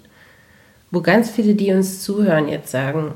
wo 0.90 1.00
ganz 1.00 1.30
viele, 1.30 1.54
die 1.54 1.72
uns 1.72 2.02
zuhören, 2.02 2.48
jetzt 2.48 2.70
sagen, 2.70 3.12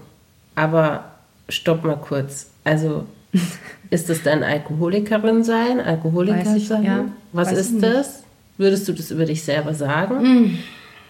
aber 0.54 1.04
stopp 1.48 1.84
mal 1.84 1.96
kurz. 1.96 2.50
Also 2.64 3.06
ist 3.90 4.08
das 4.08 4.22
dann 4.22 4.42
Alkoholikerin 4.42 5.44
sein, 5.44 5.80
Alkoholiker 5.80 6.56
ich, 6.56 6.68
sein? 6.68 6.84
Ja, 6.84 7.04
was 7.32 7.52
ist 7.52 7.72
nicht. 7.72 7.84
das? 7.84 8.24
Würdest 8.58 8.88
du 8.88 8.92
das 8.92 9.10
über 9.10 9.24
dich 9.24 9.42
selber 9.42 9.72
sagen? 9.74 10.22
Mm. 10.22 10.58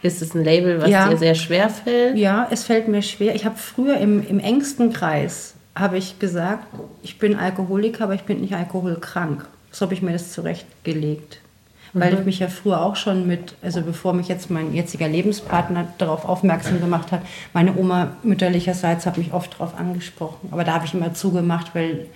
Ist 0.02 0.22
es 0.22 0.34
ein 0.34 0.44
Label, 0.44 0.80
was 0.80 0.88
ja. 0.88 1.08
dir 1.08 1.16
sehr 1.16 1.34
schwer 1.34 1.68
fällt? 1.68 2.16
Ja, 2.16 2.46
es 2.50 2.64
fällt 2.64 2.88
mir 2.88 3.02
schwer. 3.02 3.34
Ich 3.34 3.44
habe 3.44 3.56
früher 3.56 3.98
im, 3.98 4.26
im 4.26 4.38
engsten 4.38 4.92
Kreis 4.92 5.54
habe 5.74 5.98
ich 5.98 6.18
gesagt, 6.18 6.66
ich 7.02 7.18
bin 7.18 7.36
Alkoholiker, 7.36 8.04
aber 8.04 8.14
ich 8.14 8.22
bin 8.22 8.40
nicht 8.40 8.54
alkoholkrank. 8.54 9.46
So 9.70 9.86
habe 9.86 9.94
ich 9.94 10.02
mir 10.02 10.12
das 10.12 10.32
zurechtgelegt 10.32 11.40
weil 11.92 12.12
ich 12.12 12.20
mhm. 12.20 12.24
mich 12.26 12.38
ja 12.38 12.48
früher 12.48 12.82
auch 12.82 12.96
schon 12.96 13.26
mit, 13.26 13.54
also 13.62 13.82
bevor 13.82 14.12
mich 14.12 14.28
jetzt 14.28 14.50
mein 14.50 14.74
jetziger 14.74 15.08
Lebenspartner 15.08 15.88
darauf 15.98 16.28
aufmerksam 16.28 16.80
gemacht 16.80 17.12
hat, 17.12 17.22
meine 17.52 17.76
Oma 17.76 18.12
mütterlicherseits 18.22 19.06
hat 19.06 19.18
mich 19.18 19.32
oft 19.32 19.54
darauf 19.54 19.78
angesprochen. 19.78 20.48
Aber 20.50 20.64
da 20.64 20.74
habe 20.74 20.86
ich 20.86 20.94
immer 20.94 21.14
zugemacht, 21.14 21.74
weil 21.74 22.06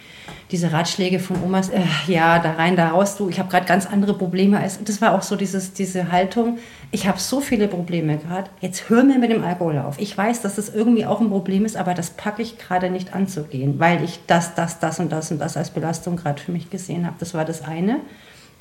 diese 0.51 0.73
Ratschläge 0.73 1.19
von 1.19 1.43
Omas, 1.43 1.69
äh, 1.71 1.83
ja, 2.07 2.39
da 2.39 2.53
rein, 2.53 2.77
da 2.77 2.91
raus, 2.91 3.17
du, 3.17 3.29
ich 3.29 3.39
habe 3.39 3.49
gerade 3.49 3.67
ganz 3.67 3.87
andere 3.87 4.15
Probleme. 4.15 4.59
Als, 4.59 4.83
das 4.83 5.01
war 5.01 5.15
auch 5.15 5.23
so 5.23 5.37
dieses, 5.37 5.73
diese 5.73 6.13
Haltung, 6.13 6.59
ich 6.91 7.09
habe 7.09 7.19
so 7.19 7.41
viele 7.41 7.67
Probleme 7.67 8.19
gerade, 8.19 8.51
jetzt 8.61 8.89
hör 8.89 9.03
mir 9.03 9.19
mit 9.19 9.31
dem 9.31 9.43
Alkohol 9.43 9.79
auf. 9.79 9.99
Ich 9.99 10.17
weiß, 10.17 10.43
dass 10.43 10.55
das 10.55 10.69
irgendwie 10.69 11.07
auch 11.07 11.21
ein 11.21 11.31
Problem 11.31 11.65
ist, 11.65 11.77
aber 11.77 11.95
das 11.95 12.11
packe 12.11 12.43
ich 12.43 12.59
gerade 12.59 12.91
nicht 12.91 13.15
anzugehen, 13.15 13.81
weil 13.81 14.05
ich 14.05 14.21
das, 14.27 14.55
das, 14.55 14.79
das 14.79 15.01
und 15.01 15.11
das 15.11 15.31
und 15.33 15.41
das 15.41 15.57
als 15.57 15.71
Belastung 15.71 16.17
gerade 16.17 16.41
für 16.41 16.53
mich 16.53 16.71
gesehen 16.71 17.07
habe. 17.07 17.17
Das 17.19 17.35
war 17.35 17.45
das 17.45 17.63
eine 17.63 18.01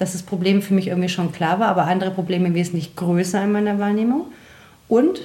dass 0.03 0.11
das 0.11 0.23
Problem 0.23 0.61
für 0.61 0.73
mich 0.73 0.87
irgendwie 0.87 1.07
schon 1.07 1.31
klar 1.31 1.61
war, 1.61 1.69
aber 1.69 1.85
andere 1.85 2.11
Probleme 2.11 2.53
wesentlich 2.53 2.97
größer 2.97 3.41
in 3.41 3.53
meiner 3.53 3.79
Wahrnehmung. 3.79 4.25
Und 4.89 5.21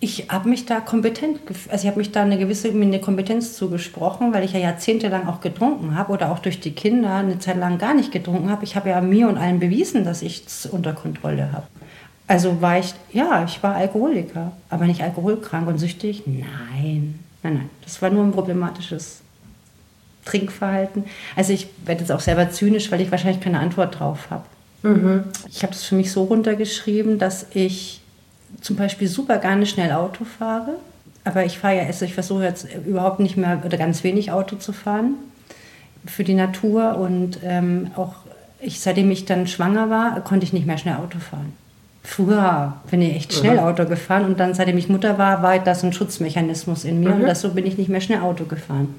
ich 0.00 0.28
habe 0.28 0.50
mich 0.50 0.66
da 0.66 0.80
kompetent, 0.80 1.40
also 1.70 1.84
ich 1.84 1.88
habe 1.88 1.98
mich 1.98 2.12
da 2.12 2.20
eine 2.20 2.36
gewisse 2.36 2.68
eine 2.68 3.00
Kompetenz 3.00 3.56
zugesprochen, 3.56 4.34
weil 4.34 4.44
ich 4.44 4.52
ja 4.52 4.58
jahrzehntelang 4.58 5.26
auch 5.26 5.40
getrunken 5.40 5.96
habe 5.96 6.12
oder 6.12 6.30
auch 6.30 6.40
durch 6.40 6.60
die 6.60 6.72
Kinder 6.72 7.14
eine 7.14 7.38
Zeit 7.38 7.56
lang 7.56 7.78
gar 7.78 7.94
nicht 7.94 8.12
getrunken 8.12 8.50
habe. 8.50 8.64
Ich 8.64 8.76
habe 8.76 8.90
ja 8.90 9.00
mir 9.00 9.28
und 9.28 9.38
allen 9.38 9.60
bewiesen, 9.60 10.04
dass 10.04 10.20
ich 10.20 10.44
es 10.46 10.66
unter 10.66 10.92
Kontrolle 10.92 11.50
habe. 11.50 11.66
Also 12.26 12.60
war 12.60 12.78
ich, 12.78 12.92
ja, 13.14 13.44
ich 13.44 13.62
war 13.62 13.76
Alkoholiker, 13.76 14.52
aber 14.68 14.84
nicht 14.84 15.02
alkoholkrank 15.02 15.66
und 15.68 15.78
süchtig. 15.78 16.24
Nein, 16.26 17.18
nein, 17.42 17.54
nein. 17.54 17.70
Das 17.82 18.02
war 18.02 18.10
nur 18.10 18.24
ein 18.24 18.32
problematisches 18.32 19.22
Trinkverhalten. 20.24 21.04
Also 21.36 21.52
ich 21.52 21.68
werde 21.84 22.00
jetzt 22.00 22.12
auch 22.12 22.20
selber 22.20 22.50
zynisch, 22.50 22.90
weil 22.92 23.00
ich 23.00 23.10
wahrscheinlich 23.10 23.42
keine 23.42 23.60
Antwort 23.60 23.98
drauf 23.98 24.30
habe. 24.30 24.44
Mhm. 24.82 25.24
Ich 25.48 25.62
habe 25.62 25.72
das 25.72 25.84
für 25.84 25.94
mich 25.94 26.12
so 26.12 26.24
runtergeschrieben, 26.24 27.18
dass 27.18 27.46
ich 27.54 28.00
zum 28.60 28.76
Beispiel 28.76 29.08
super 29.08 29.38
gerne 29.38 29.66
schnell 29.66 29.92
Auto 29.92 30.24
fahre. 30.24 30.76
Aber 31.24 31.44
ich 31.44 31.58
fahre 31.58 31.76
ja, 31.76 31.82
also 31.84 32.04
ich 32.04 32.14
versuche 32.14 32.44
jetzt 32.44 32.66
überhaupt 32.86 33.20
nicht 33.20 33.36
mehr 33.36 33.62
oder 33.64 33.76
ganz 33.76 34.02
wenig 34.02 34.32
Auto 34.32 34.56
zu 34.56 34.72
fahren 34.72 35.14
für 36.04 36.24
die 36.24 36.34
Natur. 36.34 36.96
Und 36.96 37.38
ähm, 37.44 37.90
auch 37.96 38.14
ich, 38.60 38.80
seitdem 38.80 39.10
ich 39.10 39.24
dann 39.24 39.46
schwanger 39.46 39.90
war, 39.90 40.20
konnte 40.22 40.44
ich 40.44 40.52
nicht 40.52 40.66
mehr 40.66 40.78
schnell 40.78 40.96
Auto 40.96 41.18
fahren. 41.18 41.52
Früher 42.04 42.74
bin 42.90 43.00
ich 43.00 43.14
echt 43.14 43.32
schnell 43.32 43.54
mhm. 43.54 43.60
Auto 43.60 43.84
gefahren 43.84 44.24
und 44.24 44.40
dann, 44.40 44.54
seitdem 44.54 44.76
ich 44.76 44.88
Mutter 44.88 45.18
war, 45.18 45.42
war 45.42 45.58
das 45.60 45.84
ein 45.84 45.92
Schutzmechanismus 45.92 46.84
in 46.84 46.98
mir 46.98 47.10
mhm. 47.10 47.20
und 47.20 47.28
das, 47.28 47.40
so 47.42 47.50
bin 47.50 47.64
ich 47.64 47.78
nicht 47.78 47.88
mehr 47.88 48.00
schnell 48.00 48.20
Auto 48.20 48.44
gefahren. 48.44 48.92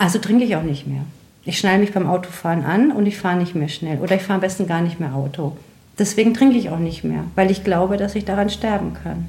Also 0.00 0.18
trinke 0.18 0.44
ich 0.44 0.56
auch 0.56 0.62
nicht 0.62 0.86
mehr. 0.86 1.02
Ich 1.44 1.58
schneide 1.58 1.80
mich 1.80 1.92
beim 1.92 2.08
Autofahren 2.08 2.64
an 2.64 2.90
und 2.90 3.04
ich 3.04 3.18
fahre 3.18 3.36
nicht 3.36 3.54
mehr 3.54 3.68
schnell. 3.68 3.98
Oder 3.98 4.16
ich 4.16 4.22
fahre 4.22 4.36
am 4.36 4.40
besten 4.40 4.66
gar 4.66 4.80
nicht 4.80 4.98
mehr 4.98 5.14
Auto. 5.14 5.58
Deswegen 5.98 6.32
trinke 6.32 6.56
ich 6.56 6.70
auch 6.70 6.78
nicht 6.78 7.04
mehr, 7.04 7.24
weil 7.34 7.50
ich 7.50 7.64
glaube, 7.64 7.98
dass 7.98 8.14
ich 8.14 8.24
daran 8.24 8.48
sterben 8.48 8.94
kann. 8.94 9.26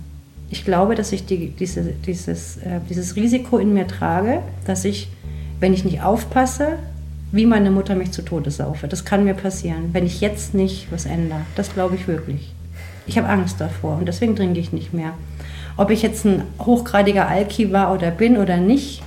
Ich 0.50 0.64
glaube, 0.64 0.96
dass 0.96 1.12
ich 1.12 1.26
die, 1.26 1.50
diese, 1.50 1.82
dieses, 1.84 2.56
äh, 2.58 2.80
dieses 2.90 3.18
Risiko 3.18 3.58
in 3.58 3.74
mir 3.74 3.86
trage, 3.86 4.42
dass 4.66 4.86
ich, 4.86 5.10
wenn 5.60 5.74
ich 5.74 5.84
nicht 5.84 6.04
aufpasse, 6.04 6.78
wie 7.34 7.46
meine 7.46 7.70
Mutter 7.70 7.96
mich 7.96 8.12
zu 8.12 8.22
Tode 8.22 8.50
saufe. 8.50 8.88
Das 8.88 9.04
kann 9.04 9.26
mir 9.26 9.34
passieren, 9.34 9.90
wenn 9.92 10.06
ich 10.06 10.22
jetzt 10.22 10.54
nicht 10.54 10.90
was 10.90 11.06
ändere. 11.06 11.42
Das 11.58 11.74
glaube 11.74 11.96
ich 11.96 12.08
wirklich. 12.08 12.54
Ich 13.08 13.18
habe 13.18 13.28
Angst 13.28 13.60
davor 13.60 13.98
und 13.98 14.08
deswegen 14.08 14.38
trinke 14.38 14.62
ich 14.62 14.72
nicht 14.72 14.94
mehr. 14.94 15.16
Ob 15.78 15.90
ich 15.90 16.02
jetzt 16.02 16.26
ein 16.26 16.44
hochgradiger 16.60 17.28
Alki 17.28 17.72
war 17.72 17.94
oder 17.94 18.12
bin 18.12 18.38
oder 18.38 18.58
nicht, 18.58 19.02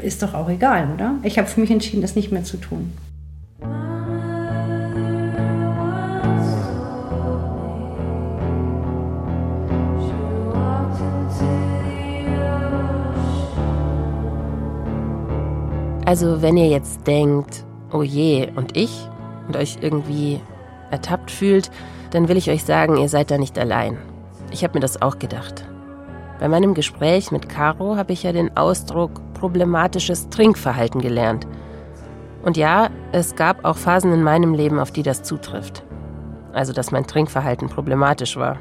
ist 0.00 0.22
doch 0.22 0.34
auch 0.34 0.48
egal, 0.48 0.88
oder? 0.94 1.14
Ich 1.22 1.38
habe 1.38 1.48
für 1.48 1.60
mich 1.60 1.70
entschieden, 1.70 2.02
das 2.02 2.14
nicht 2.14 2.30
mehr 2.30 2.44
zu 2.44 2.56
tun. 2.56 2.92
Also 16.06 16.42
wenn 16.42 16.56
ihr 16.58 16.68
jetzt 16.68 17.06
denkt, 17.06 17.64
oh 17.90 18.02
je, 18.02 18.48
und 18.56 18.76
ich, 18.76 19.08
und 19.48 19.56
euch 19.56 19.78
irgendwie 19.80 20.38
ertappt 20.90 21.30
fühlt, 21.30 21.70
dann 22.10 22.28
will 22.28 22.36
ich 22.36 22.50
euch 22.50 22.62
sagen, 22.62 22.98
ihr 22.98 23.08
seid 23.08 23.30
da 23.30 23.38
nicht 23.38 23.58
allein. 23.58 23.96
Ich 24.50 24.62
habe 24.62 24.74
mir 24.74 24.80
das 24.80 25.00
auch 25.00 25.18
gedacht. 25.18 25.64
Bei 26.40 26.48
meinem 26.48 26.74
Gespräch 26.74 27.30
mit 27.30 27.48
Caro 27.48 27.96
habe 27.96 28.12
ich 28.12 28.24
ja 28.24 28.32
den 28.32 28.56
Ausdruck 28.56 29.20
problematisches 29.34 30.28
Trinkverhalten 30.30 31.00
gelernt. 31.00 31.46
Und 32.42 32.56
ja, 32.56 32.88
es 33.12 33.36
gab 33.36 33.64
auch 33.64 33.76
Phasen 33.76 34.12
in 34.12 34.22
meinem 34.22 34.52
Leben, 34.52 34.78
auf 34.78 34.90
die 34.90 35.02
das 35.02 35.22
zutrifft. 35.22 35.84
Also, 36.52 36.72
dass 36.72 36.90
mein 36.90 37.06
Trinkverhalten 37.06 37.68
problematisch 37.68 38.36
war. 38.36 38.58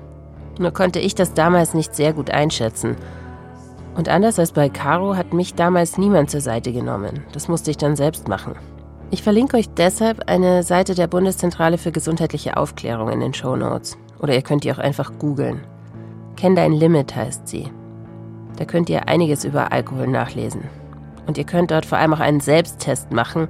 Nur 0.59 0.71
konnte 0.71 0.99
ich 0.99 1.15
das 1.15 1.33
damals 1.33 1.73
nicht 1.73 1.95
sehr 1.95 2.13
gut 2.13 2.29
einschätzen. 2.29 2.95
Und 3.95 4.09
anders 4.09 4.39
als 4.39 4.51
bei 4.51 4.69
Caro 4.69 5.15
hat 5.15 5.33
mich 5.33 5.55
damals 5.55 5.97
niemand 5.97 6.29
zur 6.29 6.41
Seite 6.41 6.71
genommen. 6.71 7.23
Das 7.33 7.47
musste 7.47 7.71
ich 7.71 7.77
dann 7.77 7.95
selbst 7.95 8.27
machen. 8.27 8.55
Ich 9.11 9.21
verlinke 9.21 9.57
euch 9.57 9.69
deshalb 9.69 10.27
eine 10.27 10.63
Seite 10.63 10.95
der 10.95 11.07
Bundeszentrale 11.07 11.77
für 11.77 11.91
gesundheitliche 11.91 12.57
Aufklärung 12.57 13.09
in 13.09 13.19
den 13.19 13.33
Show 13.33 13.55
Notes. 13.55 13.97
Oder 14.19 14.33
ihr 14.33 14.41
könnt 14.41 14.63
die 14.63 14.71
auch 14.71 14.79
einfach 14.79 15.11
googeln. 15.19 15.61
Kenn 16.35 16.55
dein 16.55 16.73
Limit 16.73 17.15
heißt 17.15 17.47
sie. 17.47 17.69
Da 18.57 18.65
könnt 18.65 18.89
ihr 18.89 19.07
einiges 19.07 19.45
über 19.45 19.71
Alkohol 19.71 20.07
nachlesen. 20.07 20.63
Und 21.25 21.37
ihr 21.37 21.45
könnt 21.45 21.71
dort 21.71 21.85
vor 21.85 21.97
allem 21.97 22.13
auch 22.13 22.19
einen 22.19 22.39
Selbsttest 22.39 23.11
machen, 23.11 23.47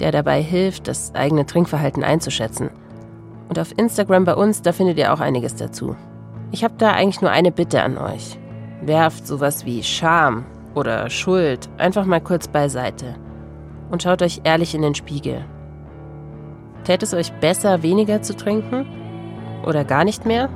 der 0.00 0.12
dabei 0.12 0.42
hilft, 0.42 0.88
das 0.88 1.14
eigene 1.14 1.46
Trinkverhalten 1.46 2.04
einzuschätzen. 2.04 2.70
Und 3.48 3.58
auf 3.58 3.76
Instagram 3.76 4.24
bei 4.24 4.34
uns, 4.34 4.62
da 4.62 4.72
findet 4.72 4.98
ihr 4.98 5.12
auch 5.12 5.20
einiges 5.20 5.54
dazu. 5.54 5.96
Ich 6.50 6.64
habe 6.64 6.74
da 6.78 6.92
eigentlich 6.92 7.20
nur 7.20 7.30
eine 7.30 7.52
Bitte 7.52 7.82
an 7.82 7.98
euch. 7.98 8.38
Werft 8.82 9.26
sowas 9.26 9.64
wie 9.64 9.82
Scham 9.82 10.44
oder 10.74 11.10
Schuld 11.10 11.68
einfach 11.78 12.04
mal 12.04 12.20
kurz 12.20 12.48
beiseite 12.48 13.16
und 13.90 14.02
schaut 14.02 14.22
euch 14.22 14.42
ehrlich 14.44 14.74
in 14.74 14.82
den 14.82 14.94
Spiegel. 14.94 15.44
Tät 16.84 17.02
es 17.02 17.14
euch 17.14 17.32
besser, 17.32 17.82
weniger 17.82 18.22
zu 18.22 18.36
trinken? 18.36 18.86
Oder 19.66 19.84
gar 19.84 20.04
nicht 20.04 20.24
mehr? 20.24 20.48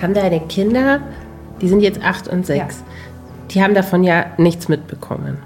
Haben 0.00 0.14
deine 0.14 0.40
Kinder, 0.40 1.00
die 1.60 1.68
sind 1.68 1.80
jetzt 1.80 2.02
acht 2.02 2.28
und 2.28 2.44
sechs, 2.46 2.78
Ja. 2.78 2.84
die 3.50 3.62
haben 3.62 3.74
davon 3.74 4.02
ja 4.04 4.26
nichts 4.38 4.68
mitbekommen. 4.68 5.38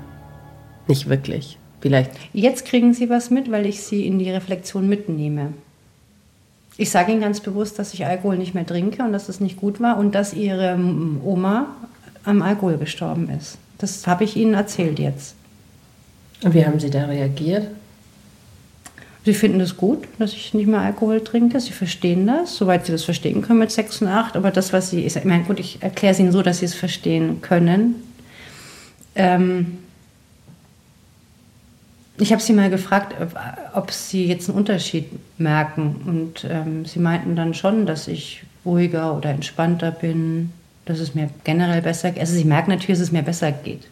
Nicht 0.88 1.08
wirklich. 1.08 1.58
Vielleicht. 1.80 2.10
Jetzt 2.32 2.64
kriegen 2.64 2.94
sie 2.94 3.10
was 3.10 3.30
mit, 3.30 3.50
weil 3.50 3.66
ich 3.66 3.82
sie 3.82 4.06
in 4.06 4.18
die 4.18 4.30
Reflexion 4.30 4.88
mitnehme. 4.88 5.52
Ich 6.78 6.90
sage 6.90 7.12
ihnen 7.12 7.20
ganz 7.20 7.40
bewusst, 7.40 7.78
dass 7.78 7.94
ich 7.94 8.06
Alkohol 8.06 8.38
nicht 8.38 8.54
mehr 8.54 8.66
trinke 8.66 9.02
und 9.02 9.12
dass 9.12 9.28
es 9.28 9.40
nicht 9.40 9.56
gut 9.56 9.80
war 9.80 9.98
und 9.98 10.14
dass 10.14 10.32
ihre 10.34 10.78
Oma 11.24 11.66
am 12.24 12.42
Alkohol 12.42 12.76
gestorben 12.78 13.30
ist. 13.30 13.58
Das 13.78 14.06
habe 14.06 14.24
ich 14.24 14.36
ihnen 14.36 14.54
erzählt 14.54 14.98
jetzt. 14.98 15.34
Und 16.42 16.54
wie 16.54 16.64
haben 16.66 16.80
sie 16.80 16.90
da 16.90 17.04
reagiert? 17.06 17.68
Sie 19.26 19.34
finden 19.34 19.60
es 19.60 19.76
gut, 19.76 20.04
dass 20.20 20.32
ich 20.34 20.54
nicht 20.54 20.68
mehr 20.68 20.78
Alkohol 20.80 21.20
trinke. 21.20 21.58
Sie 21.58 21.72
verstehen 21.72 22.28
das, 22.28 22.54
soweit 22.54 22.86
sie 22.86 22.92
das 22.92 23.02
verstehen 23.02 23.42
können 23.42 23.58
mit 23.58 23.72
6 23.72 24.02
und 24.02 24.06
8. 24.08 24.36
Aber 24.36 24.52
das, 24.52 24.72
was 24.72 24.90
sie, 24.90 25.04
ich 25.04 25.24
meine, 25.24 25.42
gut, 25.42 25.58
ich 25.58 25.82
erkläre 25.82 26.12
es 26.14 26.20
ihnen 26.20 26.30
so, 26.30 26.42
dass 26.42 26.60
sie 26.60 26.66
es 26.66 26.74
verstehen 26.74 27.40
können. 27.42 27.96
Ähm 29.16 29.78
ich 32.18 32.32
habe 32.32 32.40
sie 32.40 32.52
mal 32.52 32.70
gefragt, 32.70 33.16
ob- 33.20 33.36
ob 33.74 33.90
sie 33.90 34.26
jetzt 34.26 34.48
einen 34.48 34.58
Unterschied 34.58 35.06
merken. 35.38 35.96
Und 36.06 36.46
ähm, 36.48 36.84
sie 36.84 37.00
meinten 37.00 37.34
dann 37.34 37.52
schon, 37.52 37.84
dass 37.84 38.06
ich 38.06 38.44
ruhiger 38.64 39.16
oder 39.16 39.30
entspannter 39.30 39.90
bin, 39.90 40.52
dass 40.84 41.00
es 41.00 41.16
mir 41.16 41.30
generell 41.42 41.82
besser 41.82 42.12
geht. 42.12 42.20
Also 42.20 42.34
sie 42.34 42.44
merken 42.44 42.70
natürlich, 42.70 42.98
dass 43.00 43.08
es 43.08 43.12
mir 43.12 43.22
besser 43.24 43.50
geht. 43.50 43.82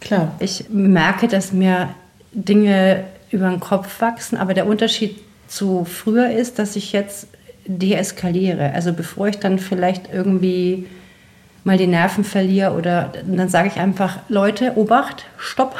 Klar. 0.00 0.34
Ich 0.38 0.66
merke, 0.68 1.28
dass 1.28 1.50
mir 1.54 1.94
Dinge 2.32 3.04
über 3.34 3.50
den 3.50 3.60
Kopf 3.60 4.00
wachsen, 4.00 4.38
aber 4.38 4.54
der 4.54 4.66
Unterschied 4.66 5.18
zu 5.48 5.84
früher 5.84 6.30
ist, 6.30 6.58
dass 6.58 6.76
ich 6.76 6.92
jetzt 6.92 7.26
deeskaliere. 7.66 8.72
Also 8.72 8.92
bevor 8.92 9.28
ich 9.28 9.38
dann 9.38 9.58
vielleicht 9.58 10.12
irgendwie 10.12 10.86
mal 11.64 11.78
die 11.78 11.86
Nerven 11.86 12.24
verliere 12.24 12.72
oder 12.72 13.10
dann 13.26 13.48
sage 13.48 13.68
ich 13.68 13.80
einfach, 13.80 14.18
Leute, 14.28 14.72
Obacht, 14.76 15.24
stopp. 15.38 15.74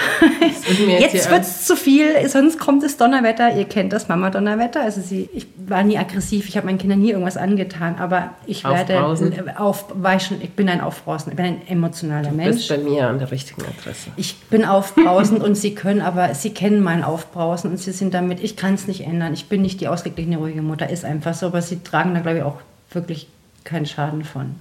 jetzt 0.99 1.13
Jetzt 1.13 1.31
wird 1.31 1.43
es 1.43 1.67
zu 1.67 1.77
viel, 1.77 2.27
sonst 2.27 2.59
kommt 2.59 2.83
das 2.83 2.97
Donnerwetter. 2.97 3.55
Ihr 3.55 3.67
kennt 3.67 3.93
das 3.93 4.09
Mama-Donnerwetter. 4.09 4.81
Also 4.81 5.03
sie, 5.03 5.29
ich 5.35 5.47
war 5.67 5.83
nie 5.85 5.99
aggressiv, 5.99 6.49
ich 6.49 6.57
habe 6.57 6.67
meinen 6.67 6.79
Kindern 6.79 7.01
nie 7.01 7.11
irgendwas 7.11 7.37
angetan, 7.37 7.97
aber 7.99 8.31
ich 8.47 8.65
werde 8.65 8.95
Aufbrausend. 8.99 9.59
auf, 9.61 9.85
war 9.95 10.17
ich, 10.17 10.31
bin 10.57 10.71
ein 10.71 10.81
Aufbrausen, 10.81 11.33
ich 11.33 11.37
bin 11.37 11.45
ein 11.47 11.63
emotionaler 11.69 12.31
Du 12.31 12.35
Mensch. 12.35 12.57
bist 12.57 12.69
bei 12.71 12.79
mir 12.79 13.09
an 13.09 13.19
der 13.19 13.31
richtigen 13.31 13.63
Adresse. 13.63 14.09
Ich 14.17 14.37
bin 14.51 14.65
aufbrausend 14.65 15.43
und 15.43 15.55
sie 15.55 15.75
können 15.75 16.01
aber, 16.01 16.35
sie 16.35 16.51
kennen 16.55 16.83
mein 16.83 17.05
Aufbrausen 17.05 17.71
und 17.71 17.77
sie 17.79 17.93
sind 17.93 18.15
damit, 18.15 18.43
ich 18.43 18.57
kann 18.57 18.73
es 18.75 18.87
nicht 18.89 19.03
ändern. 19.03 19.35
Ich 19.35 19.49
bin 19.51 19.61
nicht 19.61 19.83
die 19.83 19.89
ausgeglichene, 19.89 20.39
ruhige 20.39 20.63
Mutter, 20.63 20.89
ist 20.89 21.05
einfach 21.05 21.35
so, 21.35 21.47
aber 21.47 21.61
sie 21.61 21.83
tragen 21.83 22.15
da, 22.15 22.21
glaube 22.21 22.39
ich, 22.39 22.45
auch 22.45 22.57
wirklich 22.91 23.29
keinen 23.65 23.85
Schaden 23.87 24.25
von. 24.25 24.55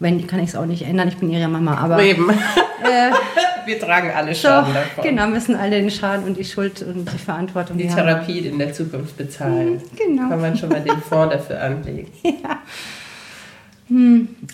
Wenn, 0.00 0.26
kann 0.26 0.40
ich 0.40 0.50
es 0.50 0.56
auch 0.56 0.66
nicht 0.66 0.82
ändern, 0.82 1.08
ich 1.08 1.16
bin 1.16 1.30
ihre 1.30 1.48
Mama, 1.48 1.76
aber 1.76 2.02
Eben. 2.02 2.28
Wir 3.66 3.78
tragen 3.78 4.10
alle 4.16 4.34
so, 4.34 4.48
Schaden 4.48 4.72
davon. 4.72 5.04
genau, 5.04 5.26
müssen 5.26 5.54
alle 5.54 5.80
den 5.80 5.90
Schaden 5.90 6.24
und 6.24 6.38
die 6.38 6.44
Schuld 6.44 6.80
und 6.82 7.12
die 7.12 7.18
Verantwortung 7.18 7.76
Die 7.76 7.90
haben. 7.90 7.96
Therapie 7.96 8.38
in 8.38 8.58
der 8.58 8.72
Zukunft 8.72 9.18
bezahlen. 9.18 9.82
Genau. 9.94 10.30
Kann 10.30 10.40
man 10.40 10.56
schon 10.56 10.70
mal 10.70 10.80
den 10.80 10.96
Fonds 11.02 11.34
dafür 11.34 11.60
anlegen. 11.62 12.10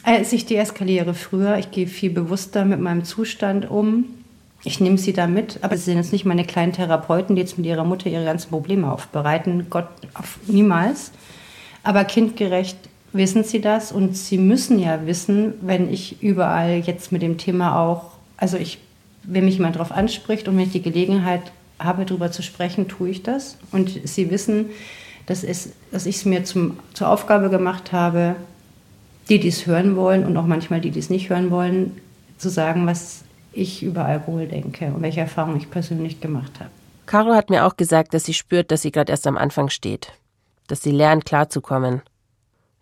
Als 0.04 0.32
ich 0.32 0.46
deeskaliere 0.46 1.14
früher, 1.14 1.58
ich 1.58 1.70
gehe 1.70 1.86
viel 1.86 2.10
bewusster 2.10 2.64
mit 2.64 2.80
meinem 2.80 3.04
Zustand 3.04 3.70
um. 3.70 4.04
Ich 4.64 4.80
nehme 4.80 4.96
sie 4.96 5.12
da 5.12 5.26
mit, 5.26 5.58
aber 5.62 5.76
sie 5.76 5.84
sind 5.84 5.96
jetzt 5.98 6.12
nicht 6.12 6.24
meine 6.24 6.44
kleinen 6.44 6.72
Therapeuten, 6.72 7.36
die 7.36 7.42
jetzt 7.42 7.58
mit 7.58 7.66
ihrer 7.66 7.84
Mutter 7.84 8.08
ihre 8.08 8.24
ganzen 8.24 8.50
Probleme 8.50 8.90
aufbereiten. 8.90 9.66
Gott, 9.70 9.88
auf, 10.14 10.38
niemals. 10.46 11.12
Aber 11.82 12.04
kindgerecht 12.04 12.78
wissen 13.14 13.44
sie 13.44 13.60
das 13.60 13.92
und 13.92 14.16
sie 14.16 14.38
müssen 14.38 14.78
ja 14.78 15.06
wissen, 15.06 15.54
wenn 15.60 15.90
ich 15.92 16.22
überall 16.22 16.82
jetzt 16.84 17.12
mit 17.12 17.22
dem 17.22 17.38
Thema 17.38 17.80
auch, 17.80 18.10
also 18.36 18.56
ich, 18.56 18.78
wenn 19.22 19.44
mich 19.44 19.54
jemand 19.54 19.76
darauf 19.76 19.92
anspricht 19.92 20.48
und 20.48 20.56
wenn 20.56 20.64
ich 20.64 20.72
die 20.72 20.82
Gelegenheit 20.82 21.52
habe, 21.78 22.04
darüber 22.04 22.30
zu 22.30 22.42
sprechen, 22.42 22.88
tue 22.88 23.10
ich 23.10 23.22
das. 23.22 23.56
Und 23.72 24.00
sie 24.04 24.30
wissen, 24.30 24.70
dass, 25.26 25.44
es, 25.44 25.72
dass 25.92 26.06
ich 26.06 26.16
es 26.16 26.24
mir 26.24 26.44
zum, 26.44 26.78
zur 26.92 27.08
Aufgabe 27.08 27.50
gemacht 27.50 27.92
habe, 27.92 28.36
die, 29.28 29.38
die 29.38 29.48
es 29.48 29.66
hören 29.66 29.96
wollen 29.96 30.26
und 30.26 30.36
auch 30.36 30.46
manchmal 30.46 30.80
die, 30.80 30.90
die 30.90 30.98
es 30.98 31.08
nicht 31.08 31.30
hören 31.30 31.50
wollen, 31.50 32.00
zu 32.36 32.48
sagen, 32.48 32.86
was 32.86 33.24
ich 33.52 33.82
über 33.82 34.04
Alkohol 34.04 34.46
denke 34.46 34.86
und 34.86 35.02
welche 35.02 35.20
Erfahrungen 35.20 35.56
ich 35.58 35.70
persönlich 35.70 36.20
gemacht 36.20 36.52
habe. 36.58 36.70
Caro 37.06 37.34
hat 37.34 37.48
mir 37.48 37.64
auch 37.64 37.76
gesagt, 37.76 38.12
dass 38.12 38.24
sie 38.24 38.34
spürt, 38.34 38.70
dass 38.70 38.82
sie 38.82 38.90
gerade 38.90 39.12
erst 39.12 39.26
am 39.26 39.36
Anfang 39.36 39.68
steht. 39.68 40.12
Dass 40.66 40.82
sie 40.82 40.90
lernt, 40.90 41.24
klarzukommen. 41.24 42.02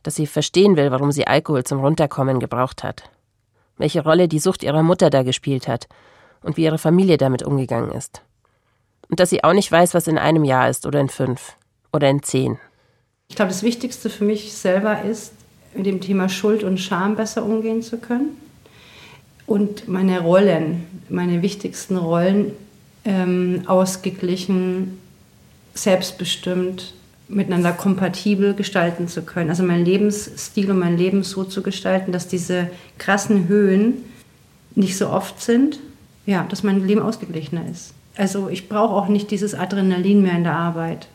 Dass 0.03 0.17
sie 0.17 0.27
verstehen 0.27 0.77
will, 0.77 0.91
warum 0.91 1.13
sie 1.13 1.27
Alkohol 1.27 1.65
zum 1.65 1.81
Runterkommen 1.81 2.41
gebraucht 2.41 2.83
hat. 2.83 3.05
Welche 3.79 4.03
Rolle 4.03 4.29
die 4.29 4.39
Sucht 4.39 4.63
ihrer 4.63 4.83
Mutter 4.83 5.11
da 5.11 5.23
gespielt 5.23 5.69
hat 5.69 5.89
und 6.43 6.57
wie 6.57 6.65
ihre 6.65 6.79
Familie 6.79 7.17
damit 7.17 7.43
umgegangen 7.43 7.93
ist. 7.93 8.23
Und 9.09 9.21
dass 9.21 9.31
sie 9.31 9.45
auch 9.45 9.53
nicht 9.53 9.71
weiß, 9.71 9.95
was 9.95 10.09
in 10.09 10.19
einem 10.19 10.45
Jahr 10.45 10.69
ist 10.69 10.87
oder 10.87 11.01
in 11.01 11.09
fünf 11.09 11.57
oder 11.93 12.09
in 12.09 12.23
zehn. 12.23 12.59
Ich 13.29 13.37
glaube, 13.37 13.51
das 13.51 13.63
Wichtigste 13.63 14.11
für 14.11 14.25
mich 14.25 14.53
selber 14.53 15.03
ist, 15.03 15.33
mit 15.75 15.87
dem 15.87 16.01
Thema 16.01 16.29
Schuld 16.29 16.65
und 16.65 16.79
Scham 16.79 17.17
besser 17.17 17.45
umgehen 17.45 17.83
zu 17.83 17.99
können. 17.99 18.37
Und 19.47 19.89
meine 19.89 20.21
Rollen, 20.21 20.87
meine 21.09 21.43
wichtigsten 21.43 21.97
Rollen, 21.97 22.53
ähm, 23.05 23.63
ausgeglichen, 23.67 24.99
selbstbestimmt, 25.75 26.95
miteinander 27.35 27.73
kompatibel 27.73 28.55
gestalten 28.55 29.09
zu 29.09 29.23
können. 29.23 29.51
Also 29.51 29.63
meinen 29.63 29.85
Lebensstil 29.85 30.71
und 30.71 30.79
mein 30.79 30.97
Leben 30.97 31.23
so 31.23 31.45
zu 31.45 31.63
gestalten, 31.63 32.13
dass 32.13 32.29
diese 32.29 32.69
krassen 32.99 33.49
Höhen 33.49 34.05
nicht 34.75 34.97
so 34.97 35.09
oft 35.09 35.41
sind. 35.41 35.79
Ja, 36.25 36.47
dass 36.49 36.63
mein 36.63 36.87
Leben 36.87 37.03
ausgeglichener 37.03 37.63
ist. 37.71 37.95
Also 38.17 38.49
ich 38.49 38.69
brauche 38.69 38.95
auch 38.95 39.09
nicht 39.09 39.31
dieses 39.31 39.55
Adrenalin 39.55 40.23
mehr 40.23 40.37
in 40.37 40.45
der 40.45 40.55
Arbeit. 40.55 41.09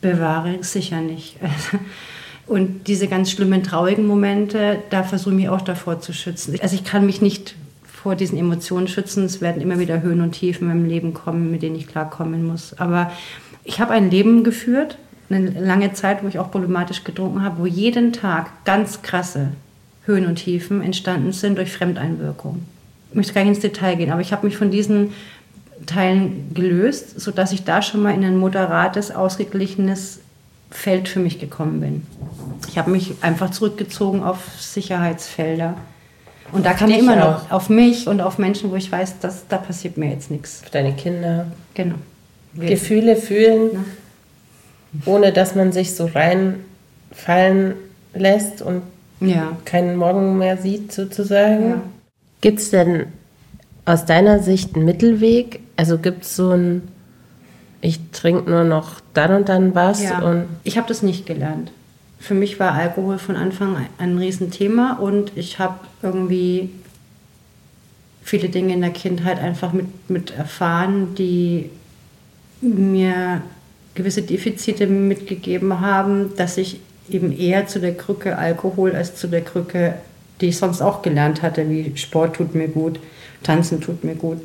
Bewahre 0.00 0.64
sicher 0.64 1.00
nicht. 1.00 1.36
Und 2.46 2.88
diese 2.88 3.06
ganz 3.06 3.30
schlimmen, 3.30 3.62
traurigen 3.62 4.04
Momente, 4.04 4.78
da 4.90 5.04
versuche 5.04 5.30
ich 5.30 5.42
mich 5.42 5.48
auch 5.48 5.60
davor 5.60 6.00
zu 6.00 6.12
schützen. 6.12 6.58
Also 6.60 6.74
ich 6.74 6.82
kann 6.82 7.06
mich 7.06 7.22
nicht 7.22 7.54
vor 7.86 8.16
diesen 8.16 8.36
Emotionen 8.36 8.88
schützen. 8.88 9.24
Es 9.24 9.40
werden 9.40 9.62
immer 9.62 9.78
wieder 9.78 10.02
Höhen 10.02 10.20
und 10.20 10.32
Tiefen 10.32 10.64
in 10.64 10.68
meinem 10.68 10.88
Leben 10.88 11.14
kommen, 11.14 11.52
mit 11.52 11.62
denen 11.62 11.76
ich 11.76 11.86
klarkommen 11.86 12.44
muss. 12.44 12.74
Aber 12.78 13.12
ich 13.62 13.80
habe 13.80 13.92
ein 13.92 14.10
Leben 14.10 14.42
geführt, 14.42 14.98
eine 15.34 15.50
lange 15.60 15.92
Zeit, 15.92 16.22
wo 16.22 16.28
ich 16.28 16.38
auch 16.38 16.50
problematisch 16.50 17.04
getrunken 17.04 17.42
habe, 17.44 17.58
wo 17.60 17.66
jeden 17.66 18.12
Tag 18.12 18.64
ganz 18.64 19.02
krasse 19.02 19.48
Höhen 20.04 20.26
und 20.26 20.36
Tiefen 20.36 20.82
entstanden 20.82 21.32
sind 21.32 21.56
durch 21.58 21.72
Fremdeinwirkung. 21.72 22.62
Ich 23.10 23.16
möchte 23.16 23.32
gar 23.34 23.42
nicht 23.42 23.50
ins 23.54 23.60
Detail 23.60 23.96
gehen, 23.96 24.10
aber 24.10 24.20
ich 24.20 24.32
habe 24.32 24.46
mich 24.46 24.56
von 24.56 24.70
diesen 24.70 25.12
Teilen 25.86 26.52
gelöst, 26.54 27.20
sodass 27.20 27.52
ich 27.52 27.64
da 27.64 27.82
schon 27.82 28.02
mal 28.02 28.14
in 28.14 28.24
ein 28.24 28.36
moderates, 28.36 29.10
ausgeglichenes 29.10 30.20
Feld 30.70 31.08
für 31.08 31.20
mich 31.20 31.38
gekommen 31.38 31.80
bin. 31.80 32.06
Ich 32.68 32.78
habe 32.78 32.90
mich 32.90 33.14
einfach 33.20 33.50
zurückgezogen 33.50 34.22
auf 34.22 34.38
Sicherheitsfelder. 34.58 35.74
Und 36.52 36.66
da 36.66 36.72
kann 36.74 36.90
ich 36.90 36.98
immer 36.98 37.16
noch 37.16 37.50
auf 37.50 37.68
mich 37.68 38.06
und 38.08 38.20
auf 38.20 38.38
Menschen, 38.38 38.70
wo 38.70 38.76
ich 38.76 38.90
weiß, 38.90 39.20
dass 39.20 39.46
da 39.48 39.56
passiert 39.58 39.96
mir 39.96 40.10
jetzt 40.10 40.30
nichts. 40.30 40.60
Für 40.64 40.70
deine 40.70 40.92
Kinder. 40.94 41.46
Genau. 41.74 41.94
Wir- 42.54 42.68
Gefühle 42.70 43.16
fühlen, 43.16 43.70
Ja. 43.72 43.78
Ohne 45.06 45.32
dass 45.32 45.54
man 45.54 45.72
sich 45.72 45.94
so 45.94 46.06
reinfallen 46.06 47.74
lässt 48.14 48.62
und 48.62 48.82
Ja. 49.20 49.56
keinen 49.64 49.96
Morgen 49.96 50.38
mehr 50.38 50.56
sieht, 50.56 50.92
sozusagen. 50.92 51.68
Ja. 51.70 51.82
Gibt 52.40 52.58
es 52.58 52.70
denn 52.70 53.06
aus 53.84 54.04
deiner 54.04 54.40
Sicht 54.40 54.74
einen 54.74 54.84
Mittelweg? 54.84 55.60
Also 55.76 55.98
gibt 55.98 56.24
es 56.24 56.36
so 56.36 56.50
ein, 56.50 56.82
ich 57.80 58.00
trinke 58.10 58.50
nur 58.50 58.64
noch 58.64 59.00
dann 59.14 59.32
und 59.34 59.48
dann 59.48 59.74
was 59.74 60.02
Ja, 60.02 60.20
und 60.20 60.46
ich 60.64 60.76
habe 60.76 60.88
das 60.88 61.02
nicht 61.02 61.26
gelernt. 61.26 61.70
Für 62.18 62.34
mich 62.34 62.60
war 62.60 62.72
Alkohol 62.72 63.18
von 63.18 63.34
Anfang 63.36 63.76
an 63.76 63.86
ein 63.98 64.18
Riesenthema 64.18 64.94
und 65.00 65.32
ich 65.36 65.58
habe 65.58 65.74
irgendwie 66.02 66.70
viele 68.22 68.48
Dinge 68.48 68.74
in 68.74 68.80
der 68.80 68.90
Kindheit 68.90 69.40
einfach 69.40 69.72
mit, 69.72 70.08
mit 70.08 70.30
erfahren, 70.36 71.14
die 71.16 71.70
mir 72.60 73.42
gewisse 73.94 74.22
Defizite 74.22 74.86
mitgegeben 74.86 75.80
haben, 75.80 76.34
dass 76.36 76.56
ich 76.56 76.80
eben 77.10 77.36
eher 77.36 77.66
zu 77.66 77.80
der 77.80 77.94
Krücke 77.94 78.38
Alkohol 78.38 78.94
als 78.94 79.16
zu 79.16 79.26
der 79.26 79.42
Krücke, 79.42 79.94
die 80.40 80.48
ich 80.48 80.58
sonst 80.58 80.80
auch 80.80 81.02
gelernt 81.02 81.42
hatte, 81.42 81.68
wie 81.68 81.92
Sport 81.96 82.36
tut 82.36 82.54
mir 82.54 82.68
gut, 82.68 82.98
Tanzen 83.42 83.80
tut 83.80 84.04
mir 84.04 84.14
gut, 84.14 84.38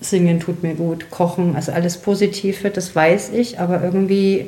Singen 0.00 0.40
tut 0.40 0.62
mir 0.62 0.74
gut, 0.74 1.10
Kochen, 1.10 1.56
also 1.56 1.72
alles 1.72 1.98
Positive, 1.98 2.70
das 2.70 2.94
weiß 2.94 3.30
ich, 3.30 3.58
aber 3.58 3.82
irgendwie 3.82 4.46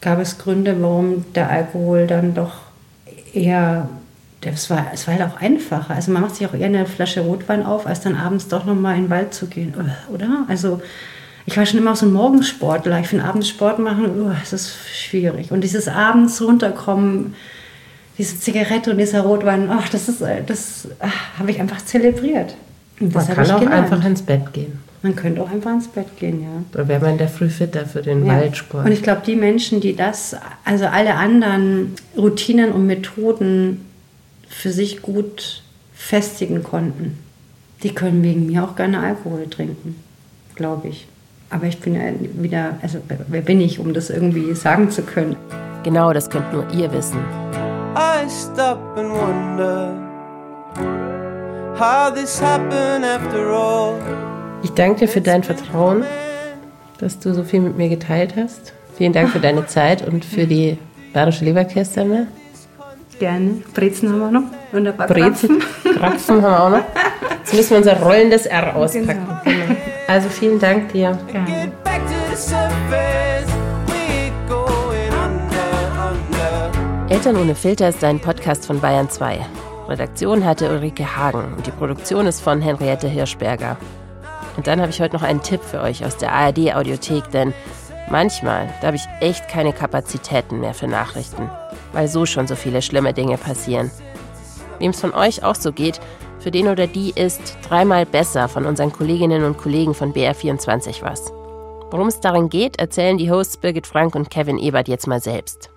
gab 0.00 0.20
es 0.20 0.38
Gründe, 0.38 0.80
warum 0.80 1.24
der 1.34 1.50
Alkohol 1.50 2.06
dann 2.06 2.34
doch 2.34 2.52
eher, 3.32 3.88
es 4.42 4.68
war, 4.68 4.86
es 4.92 5.06
war 5.06 5.18
halt 5.18 5.30
auch 5.30 5.40
einfacher. 5.40 5.94
Also 5.94 6.12
man 6.12 6.22
macht 6.22 6.36
sich 6.36 6.46
auch 6.46 6.52
eher 6.52 6.66
eine 6.66 6.86
Flasche 6.86 7.22
Rotwein 7.22 7.64
auf, 7.64 7.86
als 7.86 8.00
dann 8.00 8.14
abends 8.14 8.48
doch 8.48 8.66
nochmal 8.66 8.96
in 8.96 9.04
den 9.04 9.10
Wald 9.10 9.32
zu 9.32 9.46
gehen, 9.46 9.74
oder? 10.12 10.44
Also 10.48 10.82
ich 11.46 11.56
war 11.56 11.66
schon 11.66 11.78
immer 11.78 11.94
so 11.94 12.06
ein 12.06 12.12
Morgensportler. 12.12 13.00
Ich 13.00 13.08
finde 13.08 13.24
abends 13.24 13.48
Sport 13.48 13.78
machen, 13.78 14.06
oh, 14.22 14.32
das 14.40 14.52
ist 14.52 14.76
schwierig. 14.94 15.50
Und 15.50 15.62
dieses 15.62 15.88
abends 15.88 16.40
runterkommen, 16.40 17.34
diese 18.16 18.38
Zigarette 18.40 18.90
und 18.90 18.98
dieser 18.98 19.22
Rotwein, 19.22 19.68
ach, 19.70 19.88
das 19.88 20.08
ist, 20.08 20.22
das 20.46 20.88
habe 21.38 21.50
ich 21.50 21.60
einfach 21.60 21.84
zelebriert. 21.84 22.56
Und 23.00 23.14
man 23.14 23.26
kann 23.26 23.50
auch 23.50 23.60
gelernt. 23.60 23.92
einfach 23.92 24.04
ins 24.06 24.22
Bett 24.22 24.52
gehen. 24.52 24.78
Man 25.02 25.16
könnte 25.16 25.42
auch 25.42 25.50
einfach 25.50 25.72
ins 25.72 25.88
Bett 25.88 26.16
gehen, 26.18 26.42
ja. 26.42 26.62
Da 26.72 26.88
wäre 26.88 27.00
man 27.00 27.10
in 27.10 27.18
der 27.18 27.28
Früh 27.28 27.50
fitter 27.50 27.84
für 27.84 28.00
den 28.00 28.24
ja. 28.24 28.32
Waldsport. 28.32 28.86
Und 28.86 28.92
ich 28.92 29.02
glaube, 29.02 29.20
die 29.26 29.36
Menschen, 29.36 29.80
die 29.80 29.94
das, 29.94 30.34
also 30.64 30.86
alle 30.86 31.16
anderen 31.16 31.94
Routinen 32.16 32.72
und 32.72 32.86
Methoden 32.86 33.84
für 34.48 34.70
sich 34.70 35.02
gut 35.02 35.62
festigen 35.92 36.62
konnten, 36.62 37.18
die 37.82 37.90
können 37.90 38.22
wegen 38.22 38.46
mir 38.46 38.64
auch 38.64 38.76
gerne 38.76 39.00
Alkohol 39.00 39.46
trinken, 39.50 39.96
glaube 40.54 40.88
ich. 40.88 41.06
Aber 41.54 41.66
ich 41.66 41.78
bin 41.78 41.94
ja 41.94 42.00
wieder, 42.32 42.78
also 42.82 42.98
wer 43.28 43.40
bin 43.40 43.60
ich, 43.60 43.78
um 43.78 43.94
das 43.94 44.10
irgendwie 44.10 44.54
sagen 44.54 44.90
zu 44.90 45.02
können? 45.02 45.36
Genau, 45.84 46.12
das 46.12 46.28
könnt 46.28 46.52
nur 46.52 46.68
ihr 46.72 46.92
wissen. 46.92 47.20
I 47.94 48.28
stop 48.28 48.80
and 48.96 49.10
wonder 49.12 49.92
how 51.78 52.12
this 52.12 52.42
happened 52.42 53.04
after 53.04 53.50
all. 53.50 53.94
Ich 54.64 54.70
danke 54.70 55.00
dir 55.00 55.08
für 55.08 55.20
dein 55.20 55.44
Vertrauen, 55.44 56.02
dass 56.98 57.20
du 57.20 57.32
so 57.32 57.44
viel 57.44 57.60
mit 57.60 57.76
mir 57.76 57.88
geteilt 57.88 58.34
hast. 58.36 58.72
Vielen 58.96 59.12
Dank 59.12 59.28
für 59.28 59.38
deine 59.38 59.64
Zeit 59.66 60.04
und 60.04 60.24
für 60.24 60.48
die 60.48 60.76
bayerische 61.12 61.44
Leberkästerne. 61.44 62.26
Gerne. 63.20 63.62
Brezen 63.74 64.10
haben 64.10 64.18
wir 64.18 64.30
noch. 64.32 64.42
Wunderbar. 64.72 65.06
Brezen. 65.06 65.62
Krapfen 65.84 66.42
haben 66.42 66.42
wir 66.42 66.64
auch 66.64 66.70
noch. 66.70 66.84
Jetzt 67.44 67.54
müssen 67.54 67.70
wir 67.70 67.76
unser 67.76 68.00
rollendes 68.00 68.46
R 68.46 68.74
auspacken. 68.74 69.28
Genau. 69.44 69.73
Also 70.06 70.28
vielen 70.28 70.58
Dank 70.58 70.92
dir. 70.92 71.18
Gerne. 71.30 71.72
Eltern 77.08 77.36
ohne 77.36 77.54
Filter 77.54 77.88
ist 77.88 78.02
ein 78.02 78.18
Podcast 78.18 78.66
von 78.66 78.80
Bayern 78.80 79.08
2. 79.08 79.38
Redaktion 79.88 80.44
hatte 80.44 80.70
Ulrike 80.70 81.16
Hagen 81.16 81.54
und 81.56 81.66
die 81.66 81.70
Produktion 81.70 82.26
ist 82.26 82.40
von 82.40 82.60
Henriette 82.60 83.08
Hirschberger. 83.08 83.76
Und 84.56 84.66
dann 84.66 84.80
habe 84.80 84.90
ich 84.90 85.00
heute 85.00 85.14
noch 85.14 85.22
einen 85.22 85.42
Tipp 85.42 85.60
für 85.62 85.80
euch 85.80 86.04
aus 86.04 86.16
der 86.16 86.32
ARD 86.32 86.74
Audiothek, 86.74 87.30
denn 87.30 87.54
manchmal, 88.10 88.68
da 88.80 88.88
habe 88.88 88.96
ich 88.96 89.06
echt 89.20 89.48
keine 89.48 89.72
Kapazitäten 89.72 90.60
mehr 90.60 90.74
für 90.74 90.86
Nachrichten, 90.86 91.50
weil 91.92 92.08
so 92.08 92.26
schon 92.26 92.46
so 92.46 92.56
viele 92.56 92.82
schlimme 92.82 93.12
Dinge 93.12 93.36
passieren. 93.36 93.90
Wem 94.78 94.90
es 94.90 95.00
von 95.00 95.14
euch 95.14 95.44
auch 95.44 95.54
so 95.54 95.72
geht, 95.72 96.00
für 96.44 96.50
den 96.50 96.68
oder 96.68 96.86
die 96.86 97.10
ist 97.16 97.56
dreimal 97.66 98.04
besser 98.04 98.50
von 98.50 98.66
unseren 98.66 98.92
Kolleginnen 98.92 99.44
und 99.44 99.56
Kollegen 99.56 99.94
von 99.94 100.12
BR24 100.12 101.00
was. 101.00 101.32
Worum 101.90 102.08
es 102.08 102.20
darin 102.20 102.50
geht, 102.50 102.78
erzählen 102.78 103.16
die 103.16 103.30
Hosts 103.30 103.56
Birgit 103.56 103.86
Frank 103.86 104.14
und 104.14 104.28
Kevin 104.28 104.58
Ebert 104.58 104.86
jetzt 104.86 105.06
mal 105.06 105.22
selbst. 105.22 105.70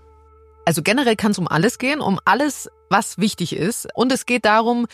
Also 0.66 0.82
generell 0.82 1.16
kann 1.16 1.32
es 1.32 1.40
um 1.40 1.48
alles 1.48 1.78
gehen, 1.78 2.02
um 2.02 2.20
alles, 2.26 2.70
was 2.90 3.18
wichtig 3.18 3.56
ist. 3.56 3.88
Und 3.96 4.12
es 4.12 4.26
geht 4.26 4.44
darum, 4.44 4.88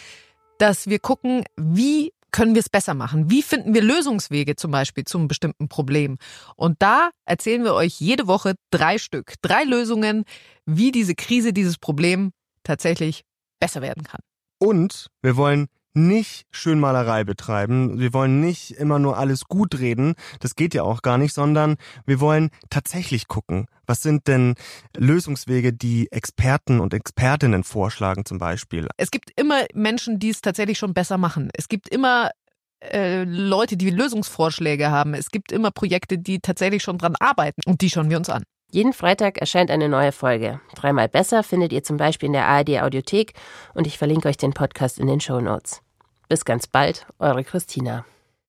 dass 0.60 0.86
wir 0.86 1.00
gucken, 1.00 1.44
wie 1.58 2.14
können 2.30 2.54
wir 2.54 2.62
es 2.62 2.70
besser 2.70 2.94
machen? 2.94 3.32
Wie 3.32 3.42
finden 3.42 3.74
wir 3.74 3.82
Lösungswege 3.82 4.56
zum 4.56 4.70
Beispiel 4.70 5.06
zum 5.06 5.28
bestimmten 5.28 5.70
Problem? 5.70 6.18
Und 6.56 6.84
da 6.84 7.10
erzählen 7.26 7.64
wir 7.64 7.74
euch 7.74 8.00
jede 8.00 8.28
Woche 8.28 8.54
drei 8.70 9.00
Stück, 9.00 9.34
drei 9.42 9.64
Lösungen, 9.64 10.26
wie 10.68 10.92
diese 10.92 11.16
Krise, 11.16 11.52
dieses 11.52 11.80
Problem 11.80 12.32
tatsächlich 12.62 13.24
besser 13.60 13.82
werden 13.82 14.04
kann. 14.04 14.22
Und 14.64 15.08
wir 15.22 15.36
wollen 15.36 15.68
nicht 15.94 16.48
Schönmalerei 16.52 17.26
betreiben. 17.26 18.00
Wir 18.00 18.14
wollen 18.14 18.40
nicht 18.40 18.72
immer 18.72 18.98
nur 18.98 19.18
alles 19.18 19.44
gut 19.44 19.78
reden. 19.78 20.14
Das 20.40 20.56
geht 20.56 20.74
ja 20.74 20.84
auch 20.84 21.02
gar 21.02 21.18
nicht, 21.18 21.34
sondern 21.34 21.76
wir 22.06 22.22
wollen 22.22 22.50
tatsächlich 22.70 23.28
gucken. 23.28 23.66
Was 23.86 24.02
sind 24.02 24.26
denn 24.30 24.56
Lösungswege, 24.96 25.74
die 25.74 26.10
Experten 26.14 26.80
und 26.80 26.94
Expertinnen 26.94 27.66
vorschlagen 27.66 28.24
zum 28.24 28.38
Beispiel? 28.38 28.88
Es 28.96 29.12
gibt 29.12 29.32
immer 29.36 29.66
Menschen, 29.74 30.18
die 30.18 30.30
es 30.30 30.40
tatsächlich 30.40 30.78
schon 30.78 30.94
besser 30.94 31.18
machen. 31.18 31.50
Es 31.54 31.68
gibt 31.68 31.90
immer 31.90 32.32
äh, 32.80 33.26
Leute, 33.26 33.76
die 33.76 33.90
Lösungsvorschläge 33.90 34.92
haben. 34.92 35.14
Es 35.14 35.30
gibt 35.30 35.52
immer 35.52 35.72
Projekte, 35.72 36.18
die 36.18 36.40
tatsächlich 36.40 36.84
schon 36.84 36.98
dran 36.98 37.18
arbeiten 37.20 37.60
und 37.66 37.82
die 37.82 37.90
schauen 37.90 38.10
wir 38.10 38.16
uns 38.16 38.30
an. 38.30 38.44
Jeden 38.74 38.94
Freitag 38.94 39.38
erscheint 39.38 39.70
eine 39.70 39.88
neue 39.88 40.12
Folge. 40.12 40.60
Dreimal 40.74 41.08
besser 41.08 41.44
findet 41.44 41.72
ihr 41.72 41.84
zum 41.84 41.98
Beispiel 41.98 42.26
in 42.26 42.34
der 42.34 42.48
ARD 42.48 42.82
Audiothek 42.82 43.34
und 43.76 43.86
ich 43.86 44.00
verlinke 44.00 44.28
euch 44.28 44.38
den 44.38 44.56
Podcast 44.56 44.98
in 44.98 45.06
den 45.06 45.20
Show 45.20 45.40
Notes. 45.40 45.84
Bis 46.28 46.44
ganz 46.44 46.66
bald, 46.66 47.06
eure 47.20 47.44
Christina. 47.44 48.04